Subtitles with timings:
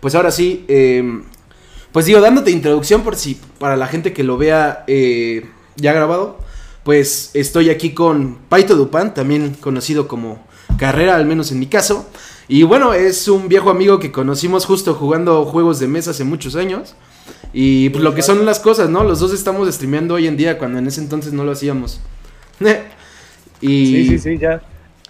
[0.00, 1.02] Pues ahora sí, eh,
[1.90, 6.38] pues digo, dándote introducción por si para la gente que lo vea eh, ya grabado,
[6.84, 10.46] pues estoy aquí con Paito Dupan, también conocido como
[10.78, 12.08] Carrera, al menos en mi caso.
[12.46, 16.54] Y bueno, es un viejo amigo que conocimos justo jugando juegos de mesa hace muchos
[16.54, 16.94] años.
[17.52, 19.02] Y pues lo que son las cosas, ¿no?
[19.02, 21.98] Los dos estamos streameando hoy en día cuando en ese entonces no lo hacíamos.
[23.60, 23.86] y...
[23.86, 24.62] Sí, sí, sí, ya,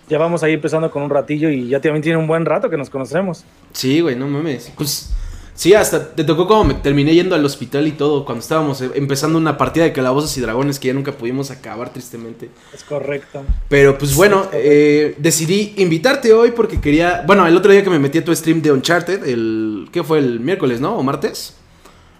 [0.08, 2.76] ya vamos ahí empezando con un ratillo y ya también tiene un buen rato que
[2.76, 3.44] nos conocemos.
[3.72, 4.72] Sí, güey, no mames.
[4.76, 5.10] Pues
[5.54, 8.90] sí, hasta te tocó como me terminé yendo al hospital y todo cuando estábamos eh,
[8.94, 12.48] empezando una partida de calabozos y dragones que ya nunca pudimos acabar tristemente.
[12.72, 13.42] Es correcto.
[13.68, 17.98] Pero pues bueno, eh, decidí invitarte hoy porque quería, bueno, el otro día que me
[17.98, 20.96] metí a tu stream de Uncharted, el ¿qué fue el miércoles, no?
[20.96, 21.54] ¿O martes?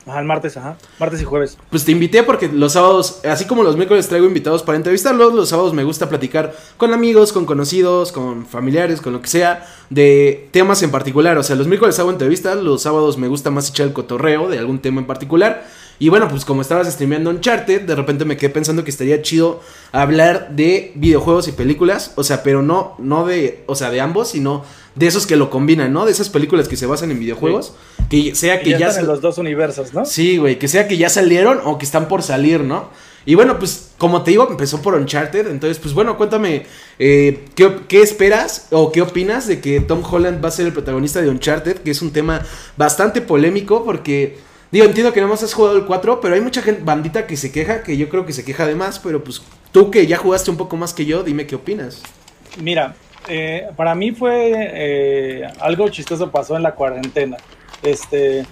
[0.09, 0.77] Ajá, el martes, ajá.
[0.99, 1.59] Martes y jueves.
[1.71, 5.51] Pues te invité porque los sábados, así como los miércoles traigo invitados para entrevistarlos, los
[5.51, 10.49] sábados me gusta platicar con amigos, con conocidos, con familiares, con lo que sea, de
[10.51, 11.37] temas en particular.
[11.37, 14.59] O sea, los miércoles hago entrevistas, los sábados me gusta más echar el cotorreo de
[14.59, 15.67] algún tema en particular.
[16.01, 19.61] Y bueno, pues como estabas streameando Uncharted, de repente me quedé pensando que estaría chido
[19.91, 22.13] hablar de videojuegos y películas.
[22.15, 24.65] O sea, pero no, no de, o sea, de ambos, sino
[24.99, 26.05] de esos que lo combinan, ¿no?
[26.05, 27.75] De esas películas que se basan en videojuegos.
[28.11, 30.05] Que sea que, ya, ya están en los dos universos, ¿no?
[30.05, 32.91] Sí, güey, que sea que ya salieron o que están por salir, ¿no?
[33.27, 35.49] Y bueno, pues como te digo, empezó por Uncharted.
[35.49, 36.67] Entonces, pues bueno, cuéntame,
[36.99, 40.73] eh, ¿qué, ¿qué, esperas o qué opinas de que Tom Holland va a ser el
[40.73, 41.79] protagonista de Uncharted?
[41.79, 42.43] Que es un tema
[42.77, 44.39] bastante polémico porque
[44.71, 47.39] Digo, entiendo que no más has jugado el 4, pero hay mucha gente, bandita que
[47.39, 49.41] se queja, que yo creo que se queja de más, pero pues
[49.73, 52.03] tú que ya jugaste un poco más que yo, dime qué opinas.
[52.61, 52.95] Mira,
[53.29, 57.37] eh, para mí fue eh, algo chistoso pasó en la cuarentena.
[57.83, 58.45] Este,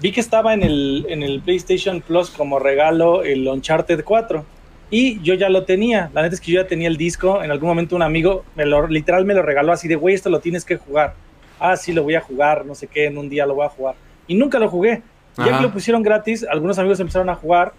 [0.00, 4.44] vi que estaba en el, en el PlayStation Plus como regalo el Uncharted 4
[4.90, 6.10] y yo ya lo tenía.
[6.12, 7.42] La neta es que yo ya tenía el disco.
[7.42, 10.30] En algún momento un amigo me lo, literal me lo regaló así de, güey, esto
[10.30, 11.14] lo tienes que jugar.
[11.58, 13.70] Ah, sí, lo voy a jugar, no sé qué, en un día lo voy a
[13.70, 13.94] jugar.
[14.26, 15.02] Y nunca lo jugué.
[15.36, 17.72] Ya que lo pusieron gratis, algunos amigos empezaron a jugar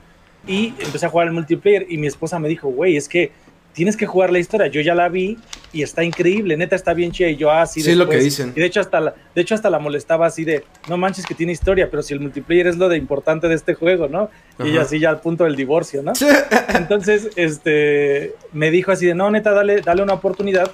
[0.46, 3.32] y empecé a jugar el multiplayer y mi esposa me dijo, güey, es que
[3.76, 4.68] tienes que jugar la historia.
[4.68, 5.38] Yo ya la vi
[5.74, 8.54] y está increíble, neta está bien chida y yo así Sí, lo que dicen.
[8.56, 11.36] Y de hecho hasta la, de hecho hasta la molestaba así de, no manches que
[11.36, 14.30] tiene historia, pero si el multiplayer es lo de importante de este juego, ¿no?
[14.64, 16.14] Y ella así ya al punto del divorcio, ¿no?
[16.74, 20.72] Entonces, este me dijo así de, "No, neta, dale dale una oportunidad."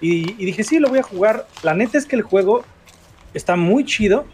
[0.00, 2.64] Y, y dije, "Sí, lo voy a jugar." La neta es que el juego
[3.34, 4.24] está muy chido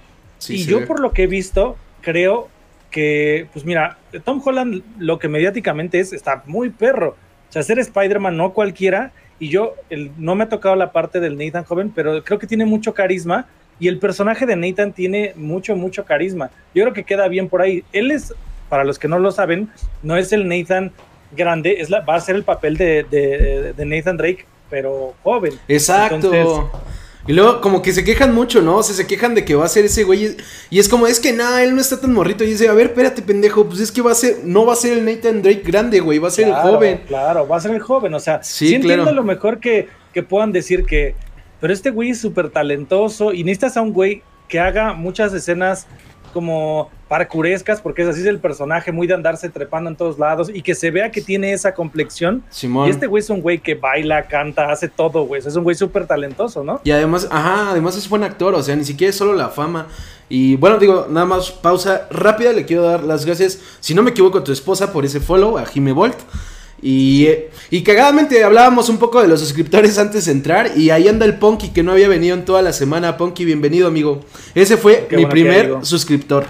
[0.48, 2.48] y yo por lo que he visto, creo
[2.90, 7.16] que, pues mira, Tom Holland lo que mediáticamente es, está muy perro.
[7.52, 9.12] O sea, ser Spider-Man no cualquiera.
[9.38, 12.46] Y yo, el, no me ha tocado la parte del Nathan joven, pero creo que
[12.46, 13.46] tiene mucho carisma.
[13.78, 16.50] Y el personaje de Nathan tiene mucho, mucho carisma.
[16.74, 17.84] Yo creo que queda bien por ahí.
[17.92, 18.32] Él es,
[18.70, 19.68] para los que no lo saben,
[20.02, 20.92] no es el Nathan
[21.36, 25.52] grande, es la, va a ser el papel de, de, de Nathan Drake, pero joven.
[25.68, 26.14] Exacto.
[26.14, 26.46] Entonces,
[27.26, 28.78] y luego como que se quejan mucho, ¿no?
[28.78, 30.36] O sea, se quejan de que va a ser ese güey.
[30.70, 32.42] Y es como, es que nada, él no está tan morrito.
[32.42, 33.64] Y dice, a ver, espérate, pendejo.
[33.66, 36.18] Pues es que va a ser, no va a ser el Nathan Drake grande, güey.
[36.18, 37.00] Va a ser claro, el joven.
[37.06, 38.14] Claro, va a ser el joven.
[38.14, 39.16] O sea, sí, sí entiendo claro.
[39.16, 41.14] lo mejor que, que puedan decir que.
[41.60, 43.32] Pero este güey es súper talentoso.
[43.32, 45.86] Y necesitas a un güey que haga muchas escenas
[46.32, 50.50] como parkurescas, porque es así es el personaje, muy de andarse trepando en todos lados
[50.52, 52.42] y que se vea que tiene esa complexión.
[52.50, 52.88] Simón.
[52.88, 55.40] Y este güey es un güey que baila, canta, hace todo, güey.
[55.44, 56.80] Es un güey súper talentoso, ¿no?
[56.84, 59.88] Y además, ajá, además es buen actor, o sea, ni siquiera es solo la fama.
[60.28, 64.10] Y bueno, digo, nada más pausa rápida, le quiero dar las gracias, si no me
[64.10, 66.16] equivoco, a tu esposa por ese follow, a Jime Bolt.
[66.82, 67.28] Y,
[67.70, 70.72] y cagadamente hablábamos un poco de los suscriptores antes de entrar.
[70.76, 73.16] Y ahí anda el Ponky que no había venido en toda la semana.
[73.16, 74.24] Ponky, bienvenido, amigo.
[74.54, 76.44] Ese fue Qué mi bueno primer suscriptor.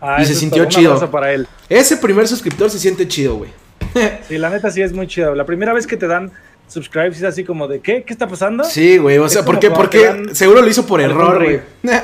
[0.00, 1.10] Ah, y se sintió chido.
[1.10, 1.46] Para él.
[1.68, 3.50] Ese primer suscriptor se siente chido, güey.
[4.28, 5.34] sí, la neta sí es muy chido.
[5.34, 6.32] La primera vez que te dan
[6.68, 8.02] subscribes es así como de ¿qué?
[8.02, 8.64] ¿Qué está pasando?
[8.64, 9.18] Sí, güey.
[9.18, 9.70] O sea, ¿por qué?
[9.70, 11.60] Porque seguro lo hizo por error, güey.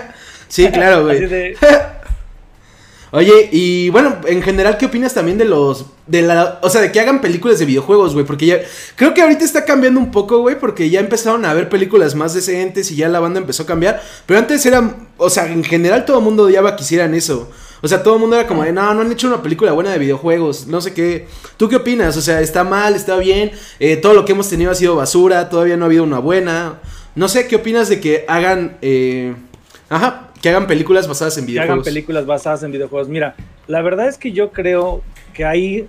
[0.48, 1.56] sí, claro, güey.
[3.14, 5.84] Oye, y bueno, en general, ¿qué opinas también de los.
[6.06, 6.58] de la.
[6.62, 8.24] O sea, de que hagan películas de videojuegos, güey?
[8.24, 8.60] Porque ya.
[8.96, 12.32] Creo que ahorita está cambiando un poco, güey, porque ya empezaron a ver películas más
[12.32, 14.02] decentes y ya la banda empezó a cambiar.
[14.24, 14.96] Pero antes era.
[15.18, 17.50] O sea, en general todo el mundo odiaba que hicieran eso.
[17.82, 19.90] O sea, todo el mundo era como de, no, no han hecho una película buena
[19.90, 21.26] de videojuegos, no sé qué.
[21.58, 22.16] ¿Tú qué opinas?
[22.16, 22.94] O sea, ¿está mal?
[22.94, 23.50] ¿Está bien?
[23.78, 26.80] Eh, todo lo que hemos tenido ha sido basura, todavía no ha habido una buena.
[27.14, 28.78] No sé, ¿qué opinas de que hagan...
[28.80, 29.34] Eh...
[29.90, 31.68] Ajá, que hagan películas basadas en videojuegos.
[31.68, 33.08] Que hagan películas basadas en videojuegos.
[33.08, 33.36] Mira,
[33.68, 35.02] la verdad es que yo creo
[35.32, 35.88] que hay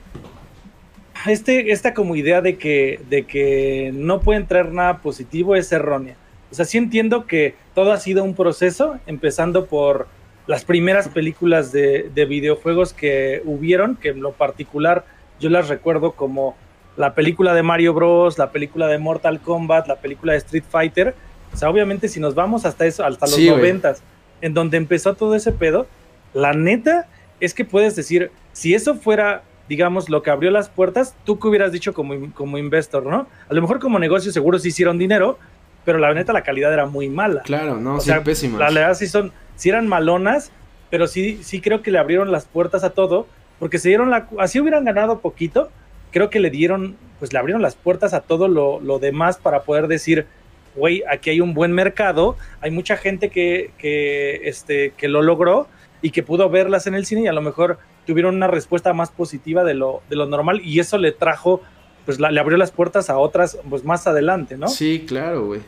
[1.25, 6.15] este, esta como idea de que, de que no pueden traer nada positivo es errónea.
[6.51, 10.07] O sea, sí entiendo que todo ha sido un proceso, empezando por
[10.45, 15.05] las primeras películas de, de, videojuegos que hubieron, que en lo particular
[15.39, 16.55] yo las recuerdo como
[16.95, 21.15] la película de Mario Bros, la película de Mortal Kombat, la película de Street Fighter.
[21.51, 24.03] O sea, obviamente si nos vamos hasta eso, hasta los noventas,
[24.43, 25.87] en donde empezó todo ese pedo,
[26.33, 27.07] la neta
[27.39, 31.47] es que puedes decir, si eso fuera, digamos, lo que abrió las puertas, tú que
[31.47, 33.25] hubieras dicho como, como investor, ¿no?
[33.49, 35.39] A lo mejor como negocio seguro sí hicieron dinero,
[35.85, 37.41] pero la neta la calidad era muy mala.
[37.43, 38.59] Claro, no, sí, pésimas.
[38.59, 40.51] La verdad sí son, sí eran malonas,
[40.89, 43.27] pero sí, sí creo que le abrieron las puertas a todo,
[43.59, 45.69] porque se dieron la, así hubieran ganado poquito,
[46.11, 49.61] creo que le dieron, pues le abrieron las puertas a todo lo, lo demás para
[49.61, 50.27] poder decir,
[50.75, 55.67] güey, aquí hay un buen mercado, hay mucha gente que, que, este, que lo logró
[56.01, 59.11] y que pudo verlas en el cine y a lo mejor tuvieron una respuesta más
[59.11, 61.61] positiva de lo, de lo normal y eso le trajo,
[62.05, 64.67] pues le abrió las puertas a otras, pues más adelante, ¿no?
[64.67, 65.61] Sí, claro, güey.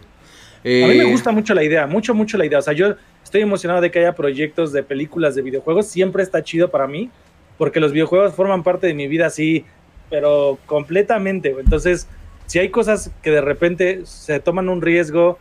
[0.65, 2.57] A mí me eh, gusta mucho la idea, mucho, mucho la idea.
[2.57, 6.43] O sea, yo estoy emocionado de que haya proyectos de películas de videojuegos, siempre está
[6.43, 7.11] chido para mí,
[7.59, 9.63] porque los videojuegos forman parte de mi vida así,
[10.09, 11.63] pero completamente, güey.
[11.63, 12.07] Entonces,
[12.45, 15.39] si hay cosas que de repente se toman un riesgo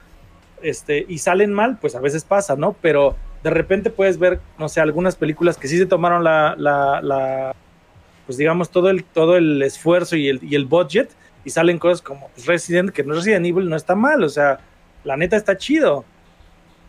[0.62, 2.75] este, y salen mal, pues a veces pasa, ¿no?
[2.81, 7.55] Pero de repente puedes ver, no sé, algunas películas que sí se tomaron la, la,
[8.27, 11.11] pues digamos, todo el, todo el esfuerzo y el, y el budget
[11.45, 14.61] y salen cosas como pues, Resident, que no Resident Evil no está mal, o sea,
[15.05, 16.05] la neta está chido.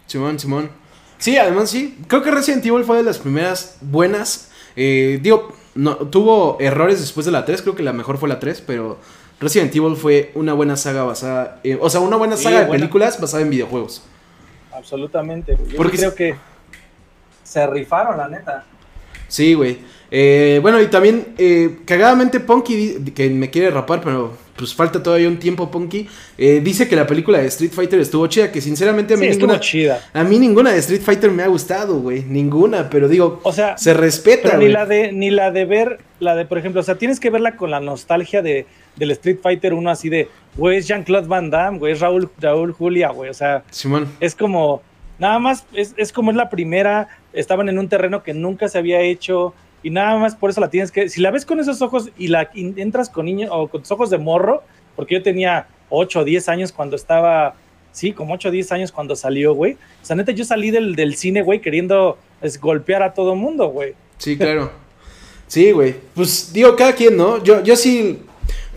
[0.07, 0.69] Simón, Simón.
[1.17, 4.51] Sí, además sí, creo que Resident Evil fue de las primeras buenas.
[4.77, 8.39] Eh, digo, no, tuvo errores después de la 3, creo que la mejor fue la
[8.39, 8.97] 3, pero
[9.45, 13.43] Resident Evil fue una buena saga basada, o sea, una buena saga de películas basada
[13.43, 14.03] en videojuegos.
[14.73, 16.35] Absolutamente, Yo Porque creo que
[17.43, 18.65] se rifaron, la neta.
[19.27, 19.77] Sí, güey.
[20.11, 25.27] Eh, bueno, y también, eh, cagadamente, Punky, que me quiere rapar, pero pues falta todavía
[25.27, 26.07] un tiempo, Punky,
[26.37, 29.59] eh, dice que la película de Street Fighter estuvo chida, que sinceramente a mí ninguna.
[30.13, 32.23] A mí ninguna de Street Fighter me ha gustado, güey.
[32.23, 34.57] Ninguna, pero digo, o sea, se respeta.
[34.57, 37.29] ni la de, ni la de ver, la de, por ejemplo, o sea, tienes que
[37.29, 38.65] verla con la nostalgia de
[38.95, 42.71] del Street Fighter 1 así de, güey, es Jean-Claude Van Damme, güey, es Raúl, Raúl
[42.71, 44.07] Julia, güey, o sea, Simón.
[44.19, 44.81] es como,
[45.19, 48.77] nada más, es, es como es la primera, estaban en un terreno que nunca se
[48.77, 49.53] había hecho
[49.83, 52.29] y nada más por eso la tienes que, si la ves con esos ojos y
[52.29, 54.63] la entras con niños o con tus ojos de morro,
[54.95, 57.53] porque yo tenía 8 o 10 años cuando estaba,
[57.91, 59.73] sí, como 8 o 10 años cuando salió, güey.
[60.01, 63.67] O sea, neta, yo salí del, del cine, güey, queriendo es, golpear a todo mundo,
[63.67, 63.93] güey.
[64.17, 64.71] Sí, claro.
[65.47, 65.95] Sí, güey.
[66.15, 67.43] Pues digo, cada quien, ¿no?
[67.43, 68.21] Yo, yo sí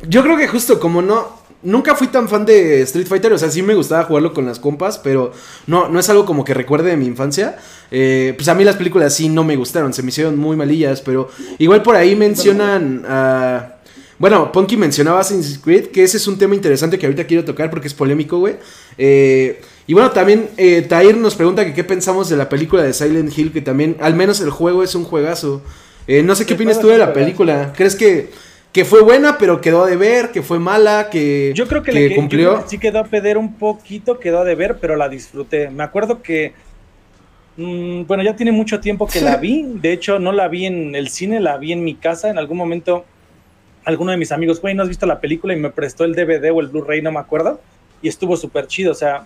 [0.07, 3.51] yo creo que justo como no, nunca fui tan fan de Street Fighter, o sea,
[3.51, 5.33] sí me gustaba jugarlo con las compas, pero
[5.67, 7.57] no, no es algo como que recuerde de mi infancia.
[7.91, 11.01] Eh, pues a mí las películas sí no me gustaron, se me hicieron muy malillas,
[11.01, 11.29] pero
[11.59, 13.75] igual por ahí mencionan a...
[14.19, 17.71] Bueno, Punky mencionaba Assassin's Creed, que ese es un tema interesante que ahorita quiero tocar
[17.71, 18.57] porque es polémico, güey.
[18.97, 22.93] Eh, y bueno, también eh, Tair nos pregunta que qué pensamos de la película de
[22.93, 25.63] Silent Hill, que también, al menos el juego es un juegazo.
[26.09, 27.73] no sé qué opinas tú de la película.
[27.77, 28.31] ¿Crees que
[28.79, 32.15] que fue buena, pero quedó de ver, que fue mala, que, yo creo que, le,
[32.15, 32.63] cumplió.
[32.69, 35.69] sí quedó a pedir un poquito, quedó de ver, pero la disfruté.
[35.69, 36.53] Me acuerdo que,
[37.57, 39.65] mm, bueno, ya tiene mucho tiempo que la vi.
[39.65, 42.31] De hecho, no la vi en el cine, la vi en mi casa.
[42.31, 43.05] En algún momento,
[43.85, 45.55] alguno de mis amigos, güey, ¿no has visto la película?
[45.55, 47.61] Y me prestó el DVD o el Blu-ray, no me acuerdo.
[48.01, 49.25] Y estuvo súper chido, o sea,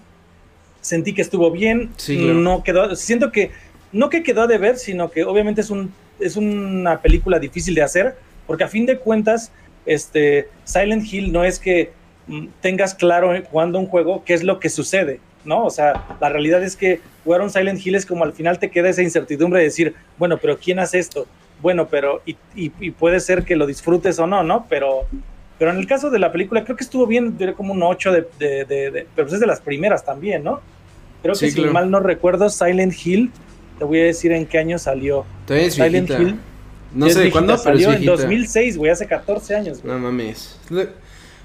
[0.81, 1.91] sentí que estuvo bien.
[2.09, 3.51] No quedó, siento que,
[3.93, 7.83] no que quedó de ver, sino que obviamente es, un, es una película difícil de
[7.83, 8.17] hacer
[8.47, 9.53] porque a fin de cuentas,
[9.87, 11.93] este, Silent Hill no es que
[12.27, 15.65] mm, tengas claro jugando un juego qué es lo que sucede, ¿no?
[15.65, 18.71] O sea, la realidad es que jugar un Silent Hill es como al final te
[18.71, 21.27] queda esa incertidumbre de decir, bueno, pero ¿quién hace esto?
[21.61, 24.67] Bueno, pero, y, puede ser que lo disfrutes o no, ¿no?
[24.69, 25.07] Pero,
[25.59, 28.13] pero en el caso de la película, creo que estuvo bien, diré como un 8
[28.13, 28.27] de,
[28.69, 30.61] pero pues es de las primeras también, ¿no?
[31.23, 33.31] Creo que si mal no recuerdo, Silent Hill,
[33.79, 35.25] te voy a decir en qué año salió.
[35.47, 36.41] Silent Hill
[36.95, 39.85] no sé de cuándo, pero salió en 2006, güey, hace 14 años.
[39.85, 40.57] No mames.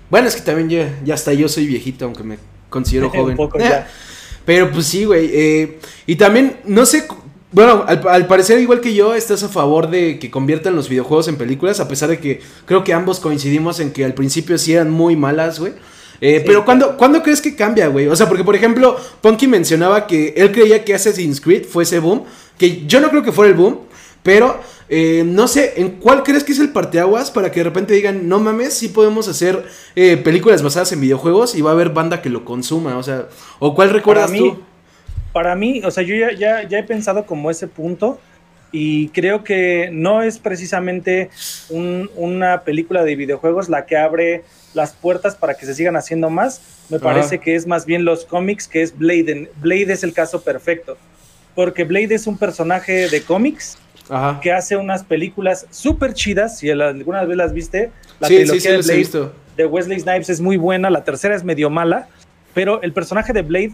[0.09, 2.37] Bueno, es que también ya, ya hasta yo soy viejito, aunque me
[2.69, 3.37] considero joven.
[4.45, 5.29] Pero pues sí, güey.
[5.33, 7.05] Eh, y también, no sé,
[7.51, 11.37] bueno, al, parecer igual que yo, estás a favor de que conviertan los videojuegos en
[11.37, 14.89] películas, a pesar de que creo que ambos coincidimos en que al principio sí eran
[14.89, 15.73] muy malas, güey.
[16.19, 18.07] Eh, pero ¿cuándo, ¿cuándo crees que cambia, güey?
[18.07, 21.99] O sea, porque por ejemplo, Punky mencionaba que él creía que Assassin's Creed fue ese
[21.99, 22.23] boom,
[22.57, 23.79] que yo no creo que fuera el boom,
[24.27, 27.93] pero eh, no sé, ¿en cuál crees que es el parteaguas para que de repente
[27.93, 29.63] digan, no mames, sí podemos hacer
[29.95, 32.97] eh, películas basadas en videojuegos y va a haber banda que lo consuma?
[32.97, 33.27] O sea,
[33.59, 34.61] ¿o cuál recuerdas para mí, tú?
[35.31, 36.33] Para mí, o sea, yo ya,
[36.67, 38.19] ya, he pensado como ese punto
[38.73, 41.29] y creo que no es precisamente
[41.69, 44.43] una película de videojuegos la que abre
[44.73, 46.61] las puertas para que se sigan haciendo más.
[46.89, 49.49] Me parece que es más bien los cómics, que es Blade.
[49.61, 50.97] Blade es el caso perfecto,
[51.55, 53.77] porque Blade es un personaje de cómics
[54.41, 56.59] que hace unas películas súper chidas.
[56.59, 60.89] Si alguna vez las viste, la trilogía de Blade de Wesley Snipes es muy buena.
[60.89, 62.07] La tercera es medio mala,
[62.53, 63.73] pero el personaje de Blade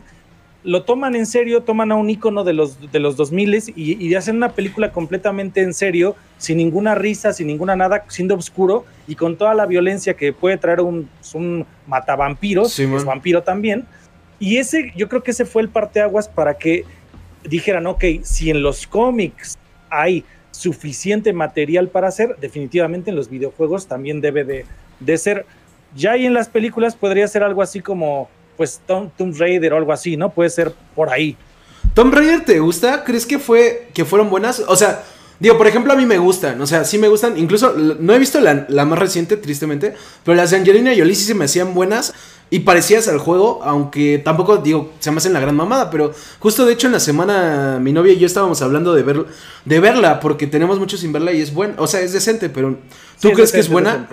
[0.63, 4.15] lo toman en serio, toman a un icono de los, de los 2000 y, y
[4.15, 9.15] hacen una película completamente en serio, sin ninguna risa, sin ninguna nada, siendo oscuro y
[9.15, 13.85] con toda la violencia que puede traer un, un matavampiros, es vampiro también.
[14.39, 16.85] Y ese, yo creo que ese fue el parteaguas para que
[17.43, 19.57] dijeran, ok, si en los cómics
[20.01, 24.65] hay suficiente material para hacer, definitivamente en los videojuegos también debe de,
[25.00, 25.45] de ser.
[25.95, 29.77] Ya y en las películas podría ser algo así como pues Tom, Tomb Raider o
[29.77, 30.31] algo así, ¿no?
[30.31, 31.35] Puede ser por ahí.
[31.93, 33.03] ¿Tomb Raider te gusta?
[33.03, 34.63] ¿Crees que fue que fueron buenas?
[34.67, 35.03] O sea,
[35.39, 38.19] digo, por ejemplo, a mí me gustan, o sea, sí me gustan, incluso no he
[38.19, 42.13] visto la, más reciente, tristemente, pero las de Angelina Jolie sí se me hacían buenas
[42.50, 46.65] y parecidas al juego, aunque tampoco, digo, se me hacen la gran mamada, pero justo
[46.65, 49.25] de hecho en la semana mi novia y yo estábamos hablando de, ver,
[49.65, 52.77] de verla, porque tenemos mucho sin verla y es buena, o sea, es decente, pero
[53.19, 54.07] ¿tú crees que es buena?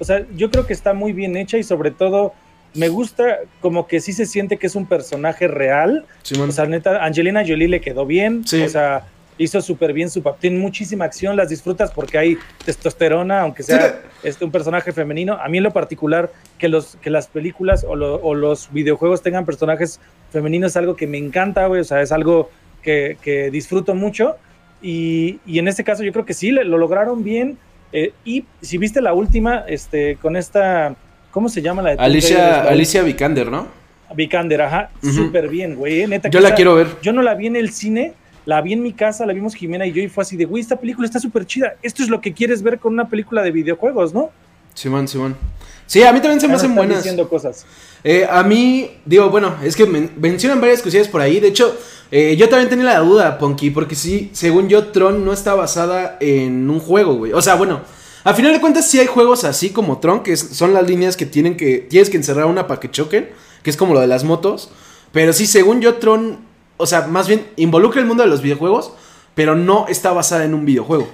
[0.00, 2.32] O sea, yo creo que está muy bien hecha y sobre todo
[2.74, 6.06] me gusta como que sí se siente que es un personaje real.
[6.38, 8.44] o sea, neta, Angelina Jolie le quedó bien.
[8.44, 9.06] O sea,
[9.38, 10.40] hizo súper bien su papel.
[10.40, 15.34] Tiene muchísima acción, las disfrutas porque hay testosterona, aunque sea este, un personaje femenino.
[15.34, 20.00] A mí en lo particular, que, los, que las películas o, los videojuegos tengan personajes
[20.30, 21.80] femeninos es algo que me encanta, güey.
[21.80, 22.50] O sea, es algo
[22.82, 24.36] que, disfruto mucho.
[24.82, 27.58] Y, en este caso yo creo que sí, lo lograron bien.
[27.92, 30.94] Eh, y si viste la última, este, con esta
[31.30, 33.68] ¿Cómo se llama la de Alicia, Alicia Vikander, ¿no?
[34.14, 34.90] Vikander, ajá.
[35.02, 36.02] Súper bien, güey.
[36.02, 36.88] Eh, yo la quiero ver.
[37.02, 38.14] Yo no la vi en el cine,
[38.48, 40.62] la vi en mi casa, la vimos Jimena y yo y fue así de, güey,
[40.62, 41.74] esta película está súper chida.
[41.82, 44.30] Esto es lo que quieres ver con una película de videojuegos, ¿no?
[44.72, 45.36] Simón, Simón.
[45.84, 46.96] Sí, a mí también se me hacen buenas.
[46.96, 47.66] diciendo cosas.
[48.02, 51.40] Eh, a mí, digo, bueno, es que mencionan varias cosillas por ahí.
[51.40, 51.76] De hecho,
[52.10, 56.16] eh, yo también tenía la duda, Ponky, porque sí, según yo, Tron no está basada
[56.18, 57.34] en un juego, güey.
[57.34, 57.82] O sea, bueno,
[58.24, 61.26] a final de cuentas, sí hay juegos así como Tron, que son las líneas que
[61.26, 61.80] tienen que.
[61.80, 63.28] Tienes que encerrar una para que choquen,
[63.62, 64.70] que es como lo de las motos.
[65.12, 66.47] Pero sí, según yo, Tron,
[66.78, 68.92] o sea, más bien involucra el mundo de los videojuegos,
[69.34, 71.08] pero no está basada en un videojuego.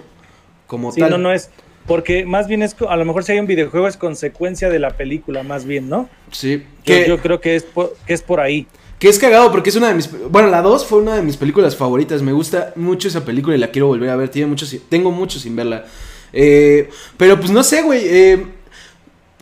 [0.67, 1.51] Como sí, No, no es.
[1.87, 4.97] Porque más bien es, a lo mejor si hay un videojuego es consecuencia de la
[4.97, 6.09] película, más bien, ¿no?
[6.31, 6.63] Sí.
[6.83, 8.67] Que, yo, creo que es, por, que es por ahí.
[8.99, 10.11] Que es cagado porque es una de mis...
[10.31, 12.23] Bueno, la 2 fue una de mis películas favoritas.
[12.23, 14.31] Me gusta mucho esa película y la quiero volver a ver.
[14.31, 15.85] Tiene mucho, tengo mucho sin verla.
[16.33, 18.01] Eh, pero pues no sé, güey.
[18.03, 18.47] Eh,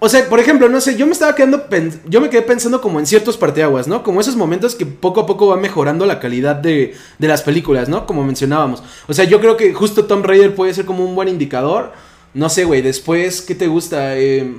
[0.04, 1.64] o sea, por ejemplo, no sé, yo me estaba quedando,
[2.08, 4.02] yo me quedé pensando como en ciertos parteaguas, ¿no?
[4.02, 7.88] Como esos momentos que poco a poco va mejorando la calidad de, de las películas,
[7.88, 8.04] ¿no?
[8.04, 8.82] Como mencionábamos.
[9.06, 11.92] O sea, yo creo que justo Tom Raider puede ser como un buen indicador.
[12.34, 14.18] No sé, güey, después, ¿qué te gusta?
[14.18, 14.52] Eh,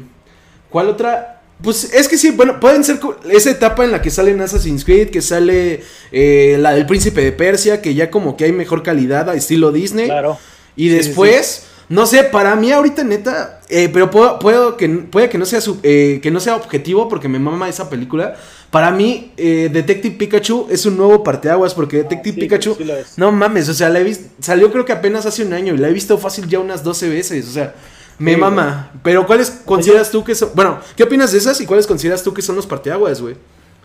[0.70, 1.42] ¿Cuál otra?
[1.62, 5.10] Pues es que sí, bueno, pueden ser esa etapa en la que sale Assassin's Creed,
[5.10, 5.84] que sale
[6.14, 10.06] eh, la del Príncipe de Persia, que ya como que hay mejor calidad, estilo Disney.
[10.06, 10.38] Claro.
[10.78, 11.66] Y después...
[11.90, 15.60] No sé, para mí ahorita neta, eh, pero puedo, puedo que, puede que no, sea
[15.84, 18.36] eh, que no sea objetivo porque me mama esa película.
[18.72, 22.78] Para mí, eh, Detective Pikachu es un nuevo parteaguas porque Detective Pikachu,
[23.18, 25.78] no mames, o sea, la he visto, salió creo que apenas hace un año y
[25.78, 27.76] la he visto fácil ya unas 12 veces, o sea,
[28.18, 28.92] me mama.
[29.04, 32.34] Pero ¿cuáles consideras tú que son, bueno, ¿qué opinas de esas y cuáles consideras tú
[32.34, 33.36] que son los parteaguas, güey?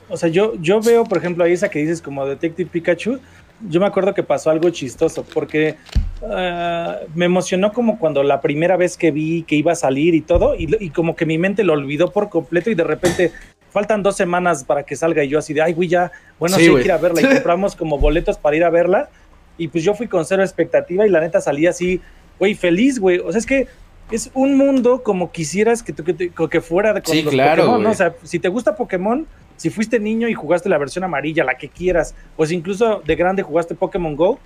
[0.08, 3.18] O sea, yo, yo veo, por ejemplo, ahí esa que dices como Detective Pikachu,
[3.60, 5.76] yo me acuerdo que pasó algo chistoso, porque
[6.22, 10.20] ah, me emocionó como cuando la primera vez que vi que iba a salir y
[10.20, 13.32] todo, y, como que mi mente lo olvidó por completo y de repente
[13.70, 16.66] faltan dos semanas para que salga y yo así de, ay, güey, ya, bueno, sí,
[16.66, 19.10] hay que ir a verla y compramos como boletos para ir a verla
[19.58, 22.00] y pues yo fui con cero expectativa y la neta salí así,
[22.38, 23.66] güey, feliz, güey, o sea, es que
[24.10, 27.90] es un mundo como quisieras que, que, que fuera de sí, claro, Pokémon, ¿no?
[27.90, 29.26] O sea, si te gusta Pokémon,
[29.58, 33.16] si fuiste niño y jugaste la versión amarilla, la que quieras, o si incluso de
[33.16, 34.38] grande jugaste Pokémon Go,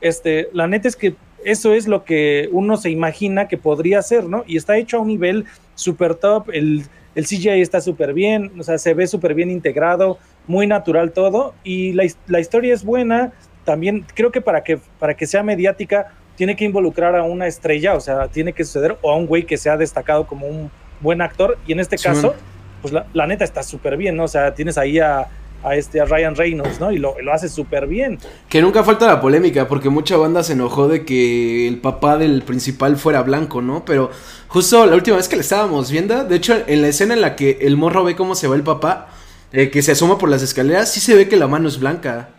[0.00, 4.24] este, la neta es que eso es lo que uno se imagina que podría ser,
[4.24, 4.44] ¿no?
[4.46, 6.84] Y está hecho a un nivel super top, el,
[7.16, 11.54] el CGI está súper bien, o sea, se ve súper bien integrado, muy natural todo,
[11.64, 13.32] y la, la, historia es buena,
[13.64, 17.94] también creo que para que, para que sea mediática, tiene que involucrar a una estrella,
[17.94, 21.20] o sea, tiene que suceder, o a un güey que sea destacado como un buen
[21.22, 22.34] actor, y en este caso
[22.80, 24.24] pues la, neta está súper bien, ¿no?
[24.24, 25.28] O sea, tienes ahí a,
[25.72, 26.92] este, a Ryan Reynolds, ¿no?
[26.92, 28.18] Y lo, lo hace súper bien.
[28.48, 32.42] Que nunca falta la polémica, porque mucha banda se enojó de que el papá del
[32.42, 33.84] principal fuera blanco, ¿no?
[33.84, 34.10] Pero
[34.48, 37.36] justo la última vez que le estábamos viendo, de hecho, en la escena en la
[37.36, 39.08] que el morro ve cómo se va el papá,
[39.52, 42.30] eh, que se asoma por las escaleras, sí se ve que la mano es blanca.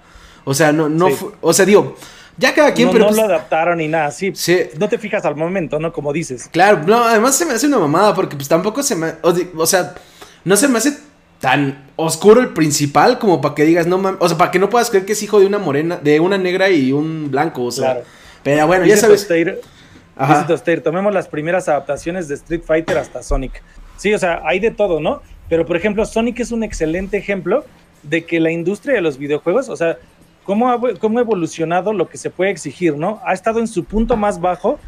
[0.44, 1.08] O sea, no, no,
[1.42, 1.96] o sea, digo,
[2.38, 3.06] ya cada quien, no, pero.
[3.06, 4.34] No pues lo adaptaron ni nada, sí,
[4.80, 5.92] No te fijas al momento, ¿no?
[5.92, 6.50] Como dices.
[6.52, 9.14] Claro, no, además se me hace una mamada, porque pues tampoco se me.
[9.22, 9.94] o sea,
[10.44, 10.98] no se me hace
[11.40, 14.70] tan oscuro el principal como para que digas, no mames, o sea, para que no
[14.70, 17.72] puedas creer que es hijo de una morena, de una negra y un blanco, o
[17.72, 18.02] sea.
[18.44, 19.28] Pero bueno, ya sabes.
[20.84, 23.62] tomemos las primeras adaptaciones de Street Fighter hasta Sonic.
[23.98, 25.22] Sí, o sea, hay de todo, ¿no?
[25.50, 27.66] Pero por ejemplo, Sonic es un excelente ejemplo
[28.04, 29.98] de que la industria de los videojuegos, o sea,
[30.44, 33.20] cómo ha, cómo ha evolucionado lo que se puede exigir, ¿no?
[33.26, 34.80] Ha estado en su punto más bajo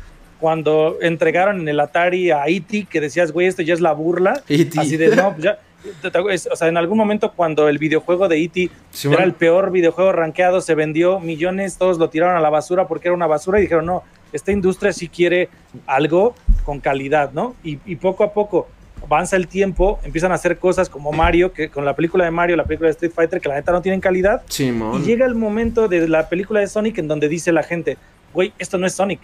[0.43, 4.43] cuando entregaron en el Atari a E.T., que decías, güey, esto ya es la burla.
[4.49, 5.57] E así de, no, pues ya.
[6.51, 8.69] O sea, en algún momento cuando el videojuego de E.T.
[9.05, 13.07] era el peor videojuego rankeado, se vendió millones, todos lo tiraron a la basura porque
[13.07, 15.47] era una basura y dijeron, no, esta industria sí quiere
[15.87, 16.35] algo
[16.65, 17.55] con calidad, ¿no?
[17.63, 18.67] Y, y poco a poco
[19.01, 22.57] avanza el tiempo, empiezan a hacer cosas como Mario, que con la película de Mario,
[22.57, 24.41] la película de Street Fighter, que la neta no tienen calidad.
[24.49, 27.97] Sí, y llega el momento de la película de Sonic en donde dice la gente,
[28.33, 29.21] güey, esto no es Sonic.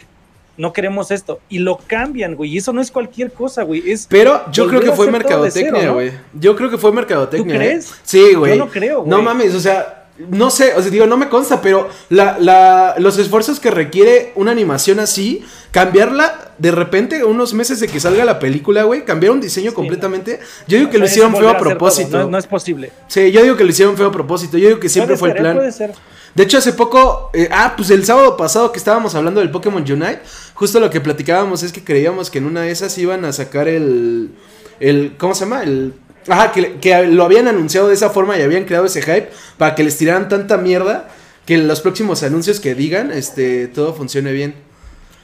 [0.60, 1.40] No queremos esto.
[1.50, 2.54] Y lo cambian, güey.
[2.54, 3.90] Y eso no es cualquier cosa, güey.
[3.90, 6.12] Es Pero yo creo que fue mercadotecnia, güey.
[6.34, 7.56] Yo creo que fue mercadotecnia.
[7.56, 7.94] ¿Tú crees?
[8.04, 8.58] Sí, güey.
[8.58, 9.10] Yo no creo, güey.
[9.10, 13.62] No mames, o sea, no sé, o sea, digo, no me consta, pero los esfuerzos
[13.62, 18.84] que requiere una animación así, cambiarla de repente, unos meses de que salga la película,
[18.84, 22.30] güey, cambiar un diseño completamente, yo digo que lo hicieron feo a propósito.
[22.30, 22.92] No, es posible.
[23.08, 25.36] Sí, yo digo que lo hicieron feo a propósito, yo digo que siempre fue el
[25.38, 25.56] plan.
[25.56, 25.94] Puede ser.
[26.36, 29.82] De hecho, hace poco, eh, ah, pues el sábado pasado que estábamos hablando del Pokémon
[29.82, 30.22] Unite,
[30.54, 33.68] justo lo que platicábamos es que creíamos que en una de esas iban a sacar
[33.68, 34.32] el,
[34.80, 35.64] el ¿cómo se llama?
[35.64, 35.94] El
[36.28, 39.84] Ajá, que, lo habían anunciado de esa forma y habían creado ese hype para que
[39.84, 41.10] les tiraran tanta mierda
[41.46, 44.54] que en los próximos anuncios que digan, este, todo funcione bien.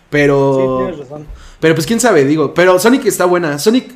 [0.10, 0.80] Pero.
[0.80, 1.28] Sí, tienes razón.
[1.60, 2.54] Pero pues quién sabe, digo.
[2.54, 3.60] Pero Sonic está buena.
[3.60, 3.92] Sonic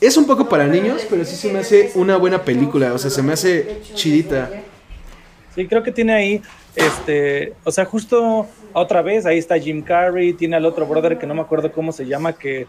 [0.00, 2.92] es un poco para niños, pero sí se me hace una buena película.
[2.92, 4.50] O sea, se me hace chidita.
[5.54, 6.42] Sí, creo que tiene ahí,
[6.74, 11.26] este, o sea, justo otra vez, ahí está Jim Carrey, tiene al otro brother que
[11.26, 12.66] no me acuerdo cómo se llama, que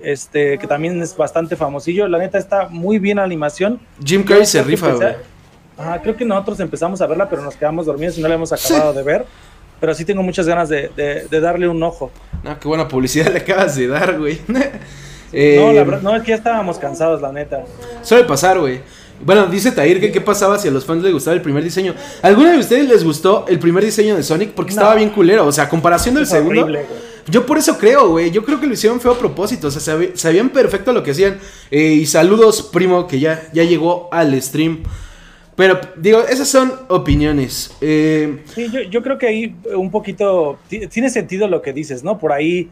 [0.00, 2.08] este, que también es bastante famosillo.
[2.08, 3.80] La neta está muy bien la animación.
[4.04, 5.14] Jim Carrey se rifa, güey.
[6.02, 8.92] creo que nosotros empezamos a verla, pero nos quedamos dormidos y no la hemos acabado
[8.92, 9.26] de ver.
[9.80, 12.10] Pero sí tengo muchas ganas de, darle un ojo.
[12.42, 14.40] No, qué buena publicidad le acabas de dar, güey.
[15.32, 17.64] Eh, no, la verdad, no, es que ya estábamos cansados, la neta.
[18.02, 18.80] Suele pasar, güey.
[19.24, 21.94] Bueno, dice Tair que qué pasaba si a los fans les gustaba el primer diseño.
[22.22, 24.50] ¿Alguna de ustedes les gustó el primer diseño de Sonic?
[24.50, 25.46] Porque estaba bien culero.
[25.46, 26.68] O sea, comparación del segundo.
[27.28, 28.30] Yo por eso creo, güey.
[28.30, 29.68] Yo creo que lo hicieron feo a propósito.
[29.68, 31.38] O sea, sabían perfecto lo que hacían.
[31.70, 34.82] Eh, y saludos, primo, que ya, ya llegó al stream.
[35.54, 37.76] Pero, digo, esas son opiniones.
[37.80, 40.58] Eh, sí, yo, creo que ahí un poquito.
[40.68, 42.18] Tiene sentido lo que dices, ¿no?
[42.18, 42.70] Por ahí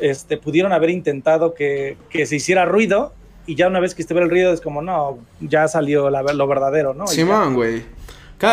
[0.00, 3.12] este, pudieron haber intentado que, se hiciera ruido.
[3.46, 6.94] Y ya una vez que esté el ruido, es como, no, ya salió lo verdadero,
[6.94, 7.06] ¿no?
[7.06, 7.82] Simón, güey.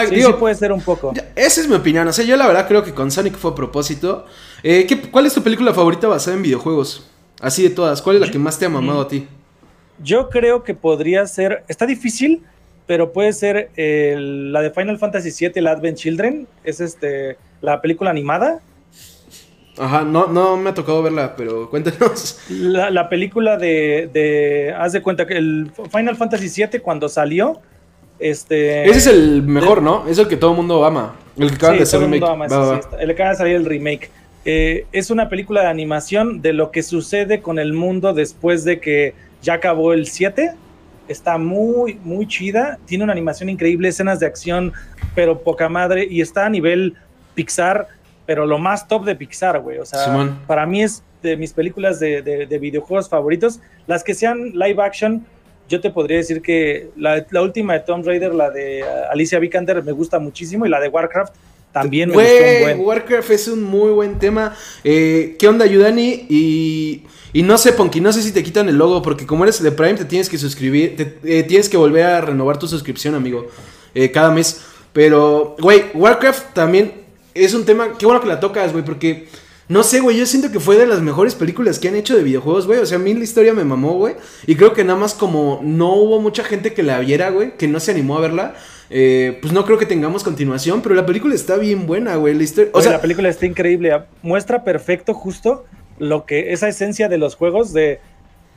[0.09, 1.13] sí, sí, puede ser un poco.
[1.35, 2.07] esa es mi opinión.
[2.07, 4.25] O sea, yo la verdad creo que con Sonic fue a propósito.
[4.63, 7.09] Eh, ¿Cuál es tu película favorita basada en videojuegos?
[7.41, 9.27] Así de todas, ¿cuál es la que más te ha mamado a ti?
[10.03, 12.43] Yo creo que podría ser, está difícil,
[12.85, 18.11] pero puede ser la de Final Fantasy VII, el Advent Children, es este, la película
[18.11, 18.61] animada.
[19.81, 22.39] Ajá, no, no me ha tocado verla, pero cuéntanos.
[22.49, 27.59] La, película de, haz de cuenta que el Final Fantasy VII cuando salió,
[28.19, 28.83] este...
[28.83, 30.07] Ese es el mejor, ¿no?
[30.07, 31.15] Es el que todo el mundo ama.
[31.35, 32.23] El que acaba de hacer remake.
[32.99, 34.11] el que acaba de salir el remake.
[34.45, 38.79] Eh, es una película de animación de lo que sucede con el mundo después de
[38.79, 40.53] que ya acabó el 7.
[41.07, 42.77] Está muy, muy chida.
[42.85, 44.73] Tiene una animación increíble, escenas de acción,
[45.15, 46.07] pero poca madre.
[46.07, 46.97] Y está a nivel
[47.33, 47.87] Pixar,
[48.31, 49.79] pero lo más top de Pixar, güey.
[49.79, 53.59] O sea, para mí es de mis películas de, videojuegos favoritos.
[53.87, 55.25] Las que sean live action,
[55.67, 59.83] yo te podría decir que la, la última de Tomb Raider, la de Alicia Vikander,
[59.83, 60.65] me gusta muchísimo.
[60.65, 61.33] Y la de Warcraft
[61.73, 64.55] también me Güey, Warcraft es un muy buen tema.
[64.85, 66.27] Eh, ¿Qué onda, Yudani?
[66.29, 69.61] Y, y no sé, Ponky, no sé si te quitan el logo, porque como eres
[69.61, 73.13] de Prime, te tienes que suscribir, te, eh, tienes que volver a renovar tu suscripción,
[73.13, 73.47] amigo,
[73.93, 74.61] eh, cada mes.
[74.93, 77.00] Pero, güey, Warcraft también
[77.33, 79.27] es un tema, qué bueno que la tocas, güey, porque...
[79.67, 82.23] No sé, güey, yo siento que fue de las mejores películas que han hecho de
[82.23, 82.79] videojuegos, güey.
[82.79, 84.15] O sea, a mí la historia me mamó, güey.
[84.45, 87.69] Y creo que nada más como no hubo mucha gente que la viera, güey, que
[87.69, 88.55] no se animó a verla.
[88.89, 92.33] Eh, pues no creo que tengamos continuación, pero la película está bien buena, güey.
[92.33, 93.97] La o sea, la película está increíble.
[94.21, 95.63] Muestra perfecto justo
[95.97, 98.01] lo que esa esencia de los juegos de,